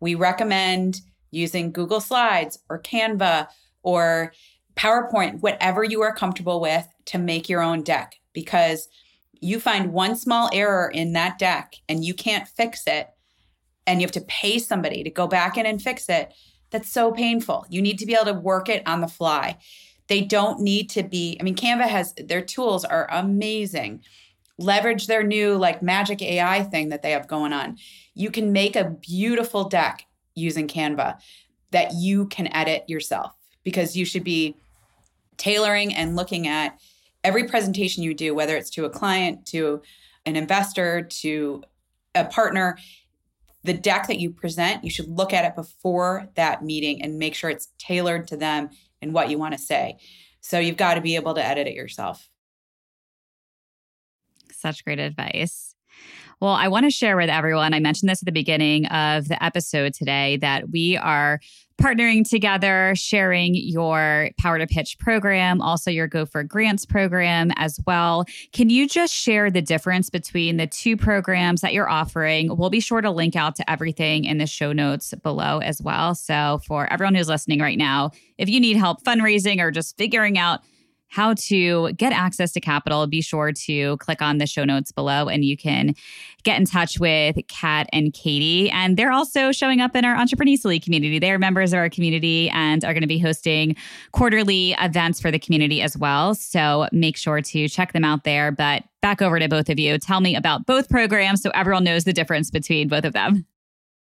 We 0.00 0.16
recommend 0.16 1.02
using 1.30 1.70
Google 1.70 2.00
Slides 2.00 2.58
or 2.68 2.82
Canva 2.82 3.46
or 3.84 4.32
PowerPoint, 4.74 5.38
whatever 5.38 5.84
you 5.84 6.02
are 6.02 6.12
comfortable 6.12 6.60
with 6.60 6.88
to 7.04 7.18
make 7.18 7.48
your 7.48 7.62
own 7.62 7.84
deck 7.84 8.16
because 8.32 8.88
you 9.40 9.60
find 9.60 9.92
one 9.92 10.16
small 10.16 10.50
error 10.52 10.90
in 10.92 11.12
that 11.12 11.38
deck 11.38 11.76
and 11.88 12.04
you 12.04 12.12
can't 12.12 12.48
fix 12.48 12.88
it 12.88 13.06
and 13.86 14.00
you 14.00 14.04
have 14.04 14.12
to 14.12 14.20
pay 14.22 14.58
somebody 14.58 15.04
to 15.04 15.10
go 15.10 15.28
back 15.28 15.56
in 15.56 15.66
and 15.66 15.80
fix 15.80 16.08
it. 16.08 16.34
That's 16.72 16.90
so 16.90 17.12
painful. 17.12 17.66
You 17.68 17.82
need 17.82 18.00
to 18.00 18.06
be 18.06 18.14
able 18.14 18.32
to 18.32 18.40
work 18.40 18.68
it 18.68 18.82
on 18.84 19.00
the 19.00 19.06
fly. 19.06 19.58
They 20.08 20.22
don't 20.22 20.58
need 20.58 20.90
to 20.90 21.04
be, 21.04 21.36
I 21.38 21.44
mean, 21.44 21.54
Canva 21.54 21.86
has 21.86 22.14
their 22.14 22.42
tools 22.42 22.84
are 22.84 23.08
amazing 23.12 24.02
leverage 24.58 25.06
their 25.06 25.22
new 25.22 25.56
like 25.56 25.82
magic 25.82 26.22
AI 26.22 26.62
thing 26.62 26.90
that 26.90 27.02
they 27.02 27.10
have 27.10 27.28
going 27.28 27.52
on. 27.52 27.76
You 28.14 28.30
can 28.30 28.52
make 28.52 28.76
a 28.76 28.90
beautiful 28.90 29.68
deck 29.68 30.06
using 30.34 30.68
Canva 30.68 31.18
that 31.70 31.92
you 31.94 32.26
can 32.26 32.52
edit 32.54 32.84
yourself 32.88 33.32
because 33.64 33.96
you 33.96 34.04
should 34.04 34.24
be 34.24 34.56
tailoring 35.36 35.94
and 35.94 36.14
looking 36.14 36.46
at 36.46 36.78
every 37.24 37.44
presentation 37.44 38.02
you 38.02 38.14
do, 38.14 38.34
whether 38.34 38.56
it's 38.56 38.70
to 38.70 38.84
a 38.84 38.90
client, 38.90 39.46
to 39.46 39.82
an 40.26 40.36
investor, 40.36 41.02
to 41.02 41.62
a 42.14 42.24
partner. 42.24 42.78
The 43.64 43.74
deck 43.74 44.06
that 44.08 44.20
you 44.20 44.30
present, 44.30 44.84
you 44.84 44.90
should 44.90 45.08
look 45.08 45.32
at 45.32 45.44
it 45.44 45.56
before 45.56 46.28
that 46.34 46.62
meeting 46.62 47.02
and 47.02 47.18
make 47.18 47.34
sure 47.34 47.50
it's 47.50 47.70
tailored 47.78 48.28
to 48.28 48.36
them 48.36 48.68
and 49.00 49.12
what 49.12 49.30
you 49.30 49.38
want 49.38 49.52
to 49.52 49.58
say. 49.58 49.96
So 50.42 50.58
you've 50.58 50.76
got 50.76 50.94
to 50.94 51.00
be 51.00 51.16
able 51.16 51.34
to 51.34 51.44
edit 51.44 51.66
it 51.66 51.74
yourself. 51.74 52.28
Such 54.64 54.82
great 54.82 54.98
advice. 54.98 55.74
Well, 56.40 56.52
I 56.52 56.68
want 56.68 56.86
to 56.86 56.90
share 56.90 57.18
with 57.18 57.28
everyone. 57.28 57.74
I 57.74 57.80
mentioned 57.80 58.08
this 58.08 58.22
at 58.22 58.24
the 58.24 58.32
beginning 58.32 58.86
of 58.86 59.28
the 59.28 59.44
episode 59.44 59.92
today 59.92 60.38
that 60.38 60.70
we 60.70 60.96
are 60.96 61.38
partnering 61.78 62.26
together, 62.26 62.94
sharing 62.96 63.54
your 63.54 64.30
Power 64.38 64.58
to 64.58 64.66
Pitch 64.66 64.98
program, 64.98 65.60
also 65.60 65.90
your 65.90 66.08
Go 66.08 66.24
for 66.24 66.42
Grants 66.42 66.86
program 66.86 67.50
as 67.56 67.78
well. 67.86 68.24
Can 68.52 68.70
you 68.70 68.88
just 68.88 69.12
share 69.12 69.50
the 69.50 69.60
difference 69.60 70.08
between 70.08 70.56
the 70.56 70.66
two 70.66 70.96
programs 70.96 71.60
that 71.60 71.74
you're 71.74 71.90
offering? 71.90 72.56
We'll 72.56 72.70
be 72.70 72.80
sure 72.80 73.02
to 73.02 73.10
link 73.10 73.36
out 73.36 73.56
to 73.56 73.70
everything 73.70 74.24
in 74.24 74.38
the 74.38 74.46
show 74.46 74.72
notes 74.72 75.12
below 75.22 75.58
as 75.58 75.82
well. 75.82 76.14
So, 76.14 76.62
for 76.66 76.90
everyone 76.90 77.16
who's 77.16 77.28
listening 77.28 77.60
right 77.60 77.76
now, 77.76 78.12
if 78.38 78.48
you 78.48 78.60
need 78.60 78.78
help 78.78 79.04
fundraising 79.04 79.60
or 79.60 79.70
just 79.70 79.98
figuring 79.98 80.38
out 80.38 80.60
how 81.14 81.34
to 81.34 81.92
get 81.92 82.12
access 82.12 82.52
to 82.52 82.60
capital, 82.60 83.06
be 83.06 83.22
sure 83.22 83.52
to 83.52 83.96
click 83.98 84.20
on 84.20 84.38
the 84.38 84.48
show 84.48 84.64
notes 84.64 84.90
below 84.90 85.28
and 85.28 85.44
you 85.44 85.56
can 85.56 85.94
get 86.42 86.58
in 86.58 86.66
touch 86.66 86.98
with 86.98 87.36
Kat 87.46 87.88
and 87.92 88.12
Katie. 88.12 88.68
And 88.70 88.96
they're 88.96 89.12
also 89.12 89.52
showing 89.52 89.80
up 89.80 89.94
in 89.94 90.04
our 90.04 90.16
Entreprenista 90.16 90.82
community. 90.82 91.20
They 91.20 91.30
are 91.30 91.38
members 91.38 91.72
of 91.72 91.78
our 91.78 91.88
community 91.88 92.50
and 92.50 92.84
are 92.84 92.92
going 92.92 93.02
to 93.02 93.06
be 93.06 93.20
hosting 93.20 93.76
quarterly 94.10 94.74
events 94.80 95.20
for 95.20 95.30
the 95.30 95.38
community 95.38 95.82
as 95.82 95.96
well. 95.96 96.34
So 96.34 96.88
make 96.90 97.16
sure 97.16 97.40
to 97.40 97.68
check 97.68 97.92
them 97.92 98.04
out 98.04 98.24
there. 98.24 98.50
But 98.50 98.82
back 99.00 99.22
over 99.22 99.38
to 99.38 99.48
both 99.48 99.68
of 99.68 99.78
you. 99.78 99.96
Tell 99.98 100.20
me 100.20 100.34
about 100.34 100.66
both 100.66 100.88
programs 100.88 101.42
so 101.42 101.52
everyone 101.54 101.84
knows 101.84 102.02
the 102.02 102.12
difference 102.12 102.50
between 102.50 102.88
both 102.88 103.04
of 103.04 103.12
them. 103.12 103.46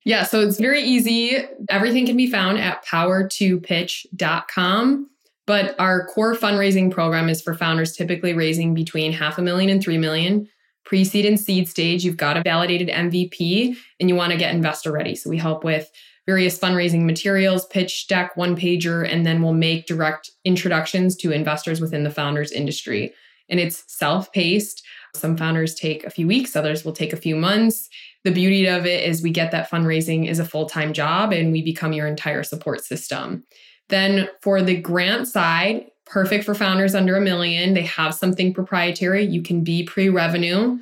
Yeah, 0.05 0.25
so 0.25 0.41
it's 0.41 0.61
very 0.61 0.83
easy. 0.83 1.39
Everything 1.71 2.05
can 2.05 2.19
be 2.19 2.31
found 2.31 2.59
at 2.59 2.85
power2pitch.com. 2.85 5.07
But 5.47 5.75
our 5.81 6.07
core 6.07 6.35
fundraising 6.35 6.91
program 6.91 7.29
is 7.29 7.43
for 7.43 7.55
founders 7.55 7.93
typically 7.93 8.35
raising 8.35 8.75
between 8.75 9.13
half 9.13 9.39
a 9.39 9.43
million 9.43 9.71
and 9.71 9.83
three 9.83 9.99
million. 9.99 10.49
Pre 10.85 11.05
seed 11.05 11.27
and 11.27 11.39
seed 11.39 11.69
stage, 11.69 12.05
you've 12.05 12.17
got 12.17 12.37
a 12.37 12.43
validated 12.43 12.89
MVP 12.89 13.77
and 13.99 14.09
you 14.09 14.15
want 14.15 14.33
to 14.33 14.39
get 14.39 14.55
investor 14.55 14.93
ready. 14.93 15.15
So 15.15 15.31
we 15.31 15.37
help 15.39 15.63
with 15.63 15.91
various 16.27 16.59
fundraising 16.59 17.03
materials, 17.03 17.67
pitch 17.67 18.07
deck, 18.07 18.37
one 18.37 18.57
pager, 18.57 19.11
and 19.11 19.27
then 19.27 19.43
we'll 19.43 19.53
make 19.53 19.87
direct 19.87 20.31
introductions 20.45 21.17
to 21.17 21.33
investors 21.33 21.81
within 21.81 22.05
the 22.05 22.11
founders 22.11 22.53
industry. 22.53 23.13
And 23.49 23.59
it's 23.59 23.85
self 23.89 24.33
paced. 24.33 24.85
Some 25.15 25.37
founders 25.37 25.75
take 25.75 26.05
a 26.05 26.11
few 26.11 26.27
weeks, 26.27 26.55
others 26.55 26.85
will 26.85 26.93
take 26.93 27.13
a 27.13 27.17
few 27.17 27.35
months. 27.35 27.89
The 28.23 28.31
beauty 28.31 28.67
of 28.67 28.87
it 28.87 29.09
is 29.09 29.23
we 29.23 29.31
get 29.31 29.51
that 29.51 29.71
fundraising 29.71 30.29
is 30.29 30.39
a 30.39 30.45
full 30.45 30.67
time 30.67 30.93
job 30.93 31.33
and 31.33 31.51
we 31.51 31.63
become 31.63 31.93
your 31.93 32.07
entire 32.07 32.43
support 32.43 32.85
system. 32.85 33.45
Then 33.91 34.29
for 34.41 34.63
the 34.63 34.77
grant 34.77 35.29
side, 35.29 35.91
perfect 36.07 36.45
for 36.45 36.55
founders 36.55 36.95
under 36.95 37.17
a 37.17 37.21
million. 37.21 37.75
They 37.75 37.83
have 37.83 38.15
something 38.15 38.53
proprietary. 38.53 39.25
You 39.25 39.43
can 39.43 39.63
be 39.63 39.85
pre 39.85 40.09
revenue. 40.09 40.79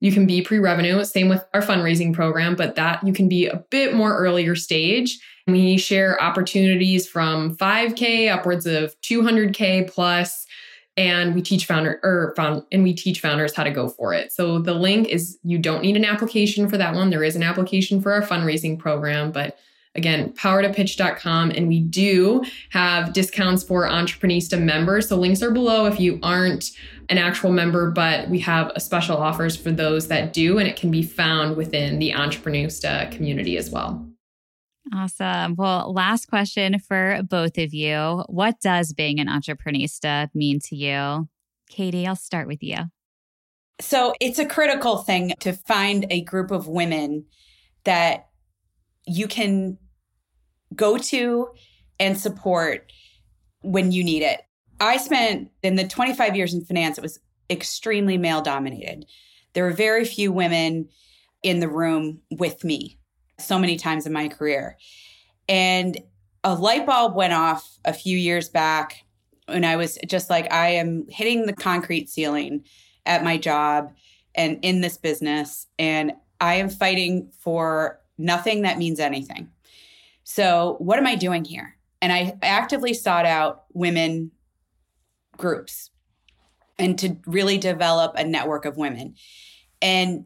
You 0.00 0.12
can 0.12 0.26
be 0.26 0.42
pre 0.42 0.58
revenue. 0.58 1.02
Same 1.04 1.28
with 1.28 1.44
our 1.54 1.62
fundraising 1.62 2.12
program, 2.12 2.54
but 2.54 2.74
that 2.74 3.04
you 3.06 3.12
can 3.12 3.28
be 3.28 3.46
a 3.46 3.64
bit 3.70 3.94
more 3.94 4.16
earlier 4.16 4.54
stage. 4.54 5.18
We 5.46 5.78
share 5.78 6.20
opportunities 6.20 7.08
from 7.08 7.56
5K 7.56 8.30
upwards 8.32 8.66
of 8.66 9.00
200K 9.02 9.90
plus, 9.90 10.44
and 10.96 11.34
we 11.34 11.42
teach 11.42 11.66
founder 11.66 12.00
or 12.02 12.34
found 12.36 12.64
and 12.72 12.82
we 12.82 12.92
teach 12.92 13.20
founders 13.20 13.54
how 13.54 13.64
to 13.64 13.70
go 13.70 13.88
for 13.88 14.12
it. 14.12 14.32
So 14.32 14.58
the 14.58 14.74
link 14.74 15.08
is 15.08 15.38
you 15.42 15.58
don't 15.58 15.82
need 15.82 15.96
an 15.96 16.04
application 16.04 16.68
for 16.68 16.76
that 16.76 16.94
one. 16.94 17.10
There 17.10 17.24
is 17.24 17.36
an 17.36 17.42
application 17.42 18.02
for 18.02 18.12
our 18.12 18.22
fundraising 18.22 18.78
program, 18.78 19.30
but 19.30 19.58
Again, 19.96 20.32
power2pitch.com. 20.34 21.50
And 21.50 21.68
we 21.68 21.80
do 21.80 22.44
have 22.70 23.12
discounts 23.12 23.64
for 23.64 23.88
Entreprenista 23.88 24.60
members. 24.60 25.08
So 25.08 25.16
links 25.16 25.42
are 25.42 25.50
below 25.50 25.86
if 25.86 25.98
you 25.98 26.18
aren't 26.22 26.70
an 27.08 27.18
actual 27.18 27.52
member, 27.52 27.90
but 27.90 28.28
we 28.28 28.38
have 28.40 28.72
a 28.74 28.80
special 28.80 29.16
offers 29.16 29.56
for 29.56 29.70
those 29.70 30.08
that 30.08 30.32
do, 30.32 30.58
and 30.58 30.66
it 30.66 30.76
can 30.76 30.90
be 30.90 31.02
found 31.02 31.56
within 31.56 31.98
the 31.98 32.10
Entreprenista 32.12 33.10
community 33.12 33.56
as 33.56 33.70
well. 33.70 34.06
Awesome. 34.94 35.54
Well, 35.56 35.92
last 35.92 36.26
question 36.26 36.78
for 36.78 37.20
both 37.28 37.58
of 37.58 37.74
you. 37.74 38.24
What 38.28 38.60
does 38.60 38.92
being 38.92 39.18
an 39.18 39.28
Entreprenista 39.28 40.28
mean 40.34 40.60
to 40.64 40.76
you? 40.76 41.28
Katie, 41.68 42.06
I'll 42.06 42.16
start 42.16 42.46
with 42.46 42.62
you. 42.62 42.76
So 43.80 44.14
it's 44.20 44.38
a 44.38 44.46
critical 44.46 44.98
thing 44.98 45.32
to 45.40 45.52
find 45.52 46.06
a 46.10 46.22
group 46.22 46.50
of 46.50 46.68
women 46.68 47.26
that 47.84 48.28
you 49.06 49.28
can 49.28 49.78
go 50.74 50.98
to 50.98 51.48
and 51.98 52.18
support 52.18 52.90
when 53.62 53.92
you 53.92 54.04
need 54.04 54.22
it. 54.22 54.42
I 54.80 54.98
spent 54.98 55.50
in 55.62 55.76
the 55.76 55.86
25 55.86 56.36
years 56.36 56.52
in 56.52 56.64
finance, 56.64 56.98
it 56.98 57.02
was 57.02 57.18
extremely 57.48 58.18
male 58.18 58.42
dominated. 58.42 59.06
There 59.54 59.64
were 59.64 59.72
very 59.72 60.04
few 60.04 60.32
women 60.32 60.88
in 61.42 61.60
the 61.60 61.68
room 61.68 62.20
with 62.30 62.64
me 62.64 62.98
so 63.38 63.58
many 63.58 63.76
times 63.76 64.06
in 64.06 64.12
my 64.12 64.28
career. 64.28 64.76
And 65.48 65.98
a 66.44 66.54
light 66.54 66.86
bulb 66.86 67.14
went 67.14 67.32
off 67.32 67.78
a 67.84 67.92
few 67.92 68.16
years 68.16 68.48
back 68.48 69.04
when 69.46 69.64
I 69.64 69.76
was 69.76 69.98
just 70.06 70.28
like, 70.28 70.52
I 70.52 70.68
am 70.70 71.06
hitting 71.08 71.46
the 71.46 71.52
concrete 71.52 72.08
ceiling 72.08 72.64
at 73.04 73.24
my 73.24 73.36
job 73.36 73.92
and 74.34 74.58
in 74.62 74.80
this 74.80 74.96
business. 74.96 75.66
And 75.78 76.12
I 76.40 76.54
am 76.54 76.68
fighting 76.68 77.30
for 77.38 78.00
nothing 78.18 78.62
that 78.62 78.78
means 78.78 79.00
anything. 79.00 79.48
So, 80.28 80.74
what 80.80 80.98
am 80.98 81.06
I 81.06 81.14
doing 81.14 81.44
here? 81.44 81.76
And 82.02 82.12
I 82.12 82.36
actively 82.42 82.92
sought 82.92 83.26
out 83.26 83.62
women 83.74 84.32
groups 85.36 85.90
and 86.80 86.98
to 86.98 87.16
really 87.26 87.58
develop 87.58 88.16
a 88.16 88.24
network 88.24 88.64
of 88.64 88.76
women. 88.76 89.14
And 89.80 90.24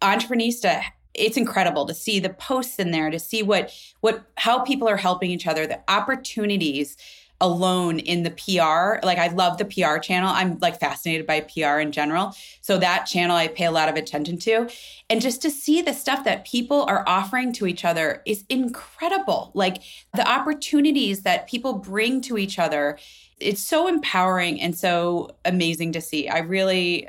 Entreprenista, 0.00 0.82
it's 1.12 1.36
incredible 1.36 1.84
to 1.84 1.92
see 1.92 2.18
the 2.18 2.30
posts 2.30 2.78
in 2.78 2.92
there, 2.92 3.10
to 3.10 3.18
see 3.18 3.42
what 3.42 3.70
what 4.00 4.24
how 4.38 4.60
people 4.60 4.88
are 4.88 4.96
helping 4.96 5.30
each 5.30 5.46
other, 5.46 5.66
the 5.66 5.82
opportunities 5.86 6.96
alone 7.40 7.98
in 7.98 8.22
the 8.22 8.30
PR. 8.30 9.04
Like 9.04 9.18
I 9.18 9.28
love 9.28 9.58
the 9.58 9.64
PR 9.64 9.98
channel. 9.98 10.30
I'm 10.30 10.58
like 10.60 10.80
fascinated 10.80 11.26
by 11.26 11.40
PR 11.40 11.80
in 11.80 11.92
general. 11.92 12.34
So 12.60 12.78
that 12.78 13.04
channel 13.04 13.36
I 13.36 13.48
pay 13.48 13.66
a 13.66 13.70
lot 13.70 13.88
of 13.88 13.96
attention 13.96 14.38
to. 14.38 14.68
And 15.10 15.20
just 15.20 15.42
to 15.42 15.50
see 15.50 15.82
the 15.82 15.92
stuff 15.92 16.24
that 16.24 16.46
people 16.46 16.84
are 16.84 17.04
offering 17.06 17.52
to 17.54 17.66
each 17.66 17.84
other 17.84 18.22
is 18.26 18.44
incredible. 18.48 19.50
Like 19.54 19.82
the 20.14 20.28
opportunities 20.28 21.22
that 21.22 21.48
people 21.48 21.74
bring 21.74 22.20
to 22.22 22.38
each 22.38 22.58
other. 22.58 22.98
It's 23.38 23.62
so 23.62 23.86
empowering 23.86 24.60
and 24.60 24.76
so 24.76 25.36
amazing 25.44 25.92
to 25.92 26.00
see. 26.00 26.28
I 26.28 26.38
really 26.38 27.06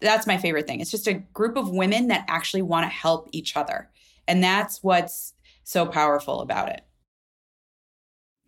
that's 0.00 0.26
my 0.26 0.36
favorite 0.36 0.66
thing. 0.66 0.80
It's 0.80 0.90
just 0.90 1.06
a 1.06 1.14
group 1.14 1.56
of 1.56 1.70
women 1.70 2.08
that 2.08 2.26
actually 2.28 2.62
want 2.62 2.84
to 2.84 2.88
help 2.88 3.28
each 3.32 3.56
other. 3.56 3.88
And 4.28 4.44
that's 4.44 4.82
what's 4.82 5.32
so 5.62 5.86
powerful 5.86 6.40
about 6.40 6.68
it. 6.68 6.82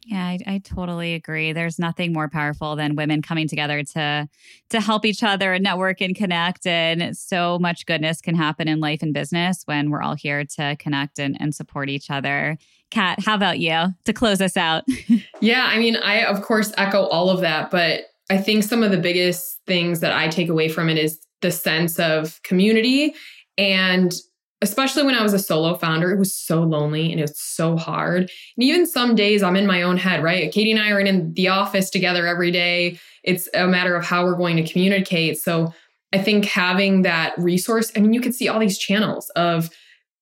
Yeah, 0.07 0.25
I, 0.25 0.39
I, 0.47 0.59
totally 0.59 1.15
agree. 1.15 1.53
There's 1.53 1.81
nothing 1.81 2.13
more 2.13 2.29
powerful 2.29 2.77
than 2.77 2.95
women 2.95 3.23
coming 3.23 3.49
together 3.49 3.83
to 3.83 4.29
to 4.71 4.81
help 4.81 5.05
each 5.05 5.25
other 5.25 5.53
and 5.53 5.65
network 5.65 6.01
and 6.01 6.15
connect. 6.15 6.65
And 6.65 7.17
so 7.17 7.59
much 7.59 7.87
goodness 7.87 8.21
can 8.21 8.37
happen 8.37 8.69
in 8.69 8.79
life 8.79 9.03
and 9.03 9.13
business 9.13 9.63
when 9.65 9.91
we're 9.91 10.03
all 10.03 10.15
here 10.15 10.45
to 10.45 10.77
connect 10.77 11.19
and, 11.19 11.37
and 11.41 11.53
support 11.53 11.89
each 11.89 12.09
other. 12.09 12.57
Kat, 12.93 13.19
how 13.25 13.35
about 13.35 13.59
you 13.59 13.95
to 14.05 14.13
close 14.13 14.41
us 14.41 14.57
out? 14.57 14.85
yeah, 15.41 15.69
I 15.69 15.79
mean, 15.81 15.97
I 15.97 16.25
of 16.25 16.41
course 16.41 16.73
echo 16.77 17.07
all 17.07 17.29
of 17.29 17.41
that, 17.41 17.73
but 17.73 18.03
I 18.31 18.39
think 18.39 18.63
some 18.63 18.85
of 18.85 18.93
the 18.93 18.99
biggest 18.99 19.59
things 19.67 19.99
that 20.01 20.13
I 20.13 20.29
take 20.29 20.49
away 20.49 20.69
from 20.69 20.89
it 20.89 20.99
is 20.99 21.19
the 21.41 21.51
sense 21.51 21.99
of 21.99 22.41
community 22.45 23.13
and 23.59 24.15
especially 24.63 25.03
when 25.03 25.15
I 25.15 25.23
was 25.23 25.35
a 25.35 25.39
solo 25.39 25.77
founder, 25.77 26.11
it 26.11 26.19
was 26.19 26.35
so 26.35 26.63
lonely 26.63 27.11
and 27.11 27.21
it 27.21 27.25
was 27.25 27.39
so 27.39 27.77
hard. 27.77 28.23
And 28.23 28.65
even 28.65 28.87
some 28.87 29.15
days 29.15 29.43
I'm 29.43 29.57
in 29.57 29.67
my 29.67 29.83
own 29.83 29.99
head, 29.99 30.23
right? 30.23 30.51
Katie 30.51 30.73
and 30.73 30.81
I 30.81 30.91
are 30.91 31.01
in 31.01 31.33
the 31.35 31.49
office 31.49 31.91
together 31.91 32.27
every 32.27 32.51
day. 32.51 32.99
It's 33.23 33.49
a 33.55 33.67
matter 33.67 33.95
of 33.95 34.05
how 34.05 34.25
we're 34.25 34.37
going 34.37 34.57
to 34.57 34.73
communicate. 34.73 35.39
So 35.39 35.73
I 36.13 36.19
think 36.19 36.47
having 36.47 37.03
that 37.03 37.35
resource, 37.37 37.93
I 37.97 38.01
mean, 38.01 38.15
you 38.15 38.21
could 38.21 38.35
see 38.35 38.49
all 38.49 38.59
these 38.59 38.79
channels 38.79 39.29
of 39.31 39.71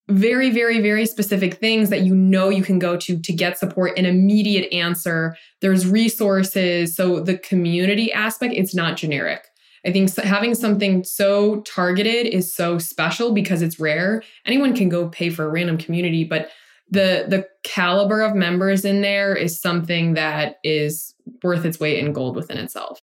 very, 0.09 0.51
very, 0.51 0.81
very 0.81 1.07
specific 1.07 1.55
things 1.55 1.89
that 1.91 2.03
you 2.03 2.15
know 2.15 2.51
you 2.51 2.63
can 2.63 2.79
go 2.79 2.97
to 2.97 3.19
to 3.19 3.33
get 3.33 3.59
support, 3.59 3.97
an 3.99 4.05
immediate 4.05 4.71
answer. 4.73 5.37
There's 5.61 5.87
resources. 5.87 6.95
So 6.95 7.21
the 7.21 7.39
community 7.39 8.13
aspect, 8.13 8.55
it's 8.55 8.75
not 8.75 8.97
generic. 8.97 9.47
I 9.87 9.93
think 9.93 10.15
having 10.17 10.55
something 10.55 11.05
so 11.05 11.61
targeted 11.63 12.27
is 12.27 12.55
so 12.55 12.79
special 12.79 13.33
because 13.33 13.63
it's 13.63 13.79
rare. 13.79 14.23
Anyone 14.47 14.75
can 14.75 14.89
go 14.89 15.09
pay 15.09 15.31
for 15.31 15.45
a 15.45 15.51
random 15.51 15.77
community, 15.79 16.25
but 16.25 16.51
the 16.91 17.27
the 17.29 17.47
caliber 17.63 18.21
of 18.23 18.35
members 18.35 18.85
in 18.85 19.01
there 19.01 19.35
is 19.35 19.61
something 19.61 20.15
that 20.15 20.57
is 20.63 21.15
worth 21.43 21.65
its 21.65 21.81
weight 21.81 21.99
in 21.99 22.13
gold 22.13 22.37
within 22.37 22.59
itself. 22.59 23.01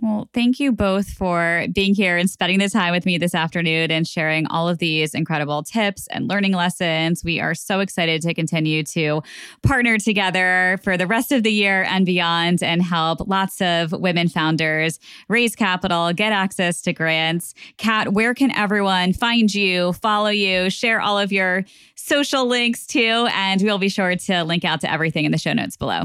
Well, 0.00 0.28
thank 0.32 0.60
you 0.60 0.70
both 0.70 1.08
for 1.08 1.66
being 1.72 1.92
here 1.92 2.16
and 2.16 2.30
spending 2.30 2.60
the 2.60 2.68
time 2.68 2.92
with 2.92 3.04
me 3.04 3.18
this 3.18 3.34
afternoon 3.34 3.90
and 3.90 4.06
sharing 4.06 4.46
all 4.46 4.68
of 4.68 4.78
these 4.78 5.12
incredible 5.12 5.64
tips 5.64 6.06
and 6.12 6.28
learning 6.28 6.52
lessons. 6.52 7.24
We 7.24 7.40
are 7.40 7.52
so 7.52 7.80
excited 7.80 8.22
to 8.22 8.32
continue 8.32 8.84
to 8.84 9.22
partner 9.64 9.98
together 9.98 10.78
for 10.84 10.96
the 10.96 11.08
rest 11.08 11.32
of 11.32 11.42
the 11.42 11.50
year 11.50 11.82
and 11.82 12.06
beyond 12.06 12.62
and 12.62 12.80
help 12.80 13.26
lots 13.26 13.60
of 13.60 13.90
women 13.90 14.28
founders 14.28 15.00
raise 15.28 15.56
capital, 15.56 16.12
get 16.12 16.32
access 16.32 16.80
to 16.82 16.92
grants. 16.92 17.52
Kat, 17.76 18.12
where 18.12 18.34
can 18.34 18.52
everyone 18.52 19.12
find 19.12 19.52
you, 19.52 19.94
follow 19.94 20.30
you, 20.30 20.70
share 20.70 21.00
all 21.00 21.18
of 21.18 21.32
your 21.32 21.64
social 21.96 22.46
links 22.46 22.86
too? 22.86 23.26
And 23.32 23.60
we'll 23.62 23.78
be 23.78 23.88
sure 23.88 24.14
to 24.14 24.44
link 24.44 24.64
out 24.64 24.80
to 24.82 24.92
everything 24.92 25.24
in 25.24 25.32
the 25.32 25.38
show 25.38 25.54
notes 25.54 25.76
below. 25.76 26.04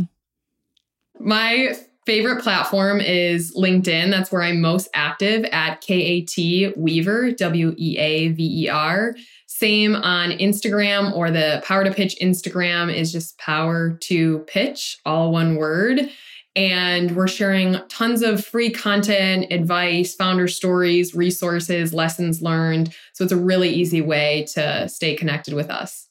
My 1.20 1.76
favorite 2.06 2.42
platform 2.44 3.00
is 3.02 3.56
LinkedIn. 3.56 4.12
That's 4.12 4.32
where 4.32 4.42
I'm 4.42 4.62
most 4.62 4.90
active 4.94 5.46
at 5.46 5.82
KAT 5.82 6.78
Weaver, 6.78 7.32
W 7.32 7.76
E 7.78 7.98
A 7.98 8.30
V 8.30 8.66
E 8.66 8.70
R. 8.70 9.16
Same 9.48 9.96
on 9.96 10.32
Instagram 10.32 11.16
or 11.16 11.32
the 11.32 11.62
Power 11.66 11.84
to 11.84 11.92
Pitch 11.92 12.18
Instagram 12.22 12.94
is 12.94 13.12
just 13.12 13.38
Power 13.38 13.98
to 14.04 14.40
Pitch, 14.40 14.98
all 15.06 15.32
one 15.32 15.56
word. 15.56 16.10
And 16.56 17.16
we're 17.16 17.28
sharing 17.28 17.78
tons 17.88 18.22
of 18.22 18.46
free 18.46 18.70
content, 18.70 19.48
advice, 19.52 20.14
founder 20.14 20.48
stories, 20.48 21.16
resources, 21.16 21.94
lessons 21.94 22.42
learned. 22.42 22.94
So 23.14 23.24
it's 23.24 23.34
a 23.34 23.38
really 23.38 23.70
easy 23.70 24.02
way 24.02 24.46
to 24.54 24.88
stay 24.88 25.16
connected 25.16 25.54
with 25.54 25.70
us. 25.70 26.10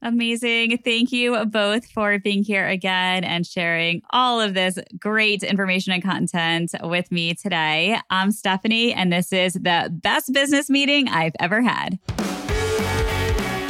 Amazing. 0.00 0.78
Thank 0.78 1.10
you 1.10 1.44
both 1.46 1.86
for 1.90 2.18
being 2.20 2.44
here 2.44 2.66
again 2.66 3.24
and 3.24 3.44
sharing 3.44 4.02
all 4.10 4.40
of 4.40 4.54
this 4.54 4.78
great 4.98 5.42
information 5.42 5.92
and 5.92 6.02
content 6.02 6.72
with 6.82 7.10
me 7.10 7.34
today. 7.34 7.98
I'm 8.08 8.30
Stephanie, 8.30 8.92
and 8.92 9.12
this 9.12 9.32
is 9.32 9.54
the 9.54 9.90
best 9.90 10.32
business 10.32 10.70
meeting 10.70 11.08
I've 11.08 11.34
ever 11.40 11.62
had. 11.62 11.98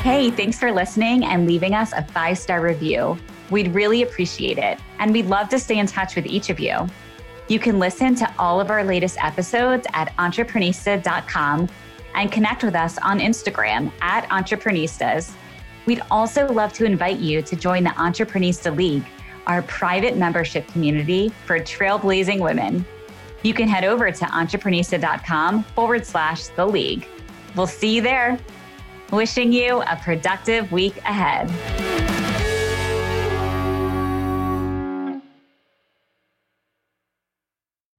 Hey, 0.02 0.30
thanks 0.30 0.58
for 0.58 0.70
listening 0.70 1.24
and 1.24 1.46
leaving 1.46 1.74
us 1.74 1.92
a 1.92 2.02
five 2.02 2.36
star 2.36 2.60
review. 2.60 3.18
We'd 3.50 3.74
really 3.74 4.02
appreciate 4.02 4.58
it, 4.58 4.78
and 4.98 5.12
we'd 5.14 5.26
love 5.26 5.48
to 5.48 5.58
stay 5.58 5.78
in 5.78 5.86
touch 5.86 6.14
with 6.14 6.26
each 6.26 6.50
of 6.50 6.60
you. 6.60 6.86
You 7.48 7.58
can 7.58 7.78
listen 7.78 8.14
to 8.16 8.34
all 8.38 8.60
of 8.60 8.70
our 8.70 8.84
latest 8.84 9.16
episodes 9.22 9.86
at 9.94 10.14
entreprenista.com 10.18 11.68
and 12.14 12.30
connect 12.32 12.62
with 12.64 12.74
us 12.74 12.98
on 12.98 13.18
Instagram 13.20 13.90
at 14.02 14.28
entreprenistas. 14.28 15.32
We'd 15.88 16.02
also 16.10 16.46
love 16.52 16.74
to 16.74 16.84
invite 16.84 17.18
you 17.18 17.40
to 17.40 17.56
join 17.56 17.82
the 17.82 17.88
Entreprenista 17.92 18.76
League, 18.76 19.06
our 19.46 19.62
private 19.62 20.18
membership 20.18 20.68
community 20.68 21.30
for 21.46 21.58
trailblazing 21.58 22.40
women. 22.40 22.84
You 23.42 23.54
can 23.54 23.68
head 23.68 23.84
over 23.84 24.12
to 24.12 24.24
entreprenista.com 24.26 25.62
forward 25.62 26.04
slash 26.04 26.48
the 26.48 26.66
league. 26.66 27.08
We'll 27.56 27.66
see 27.66 27.96
you 27.96 28.02
there. 28.02 28.38
Wishing 29.12 29.50
you 29.50 29.80
a 29.80 29.96
productive 29.96 30.70
week 30.72 30.98
ahead. 31.06 31.48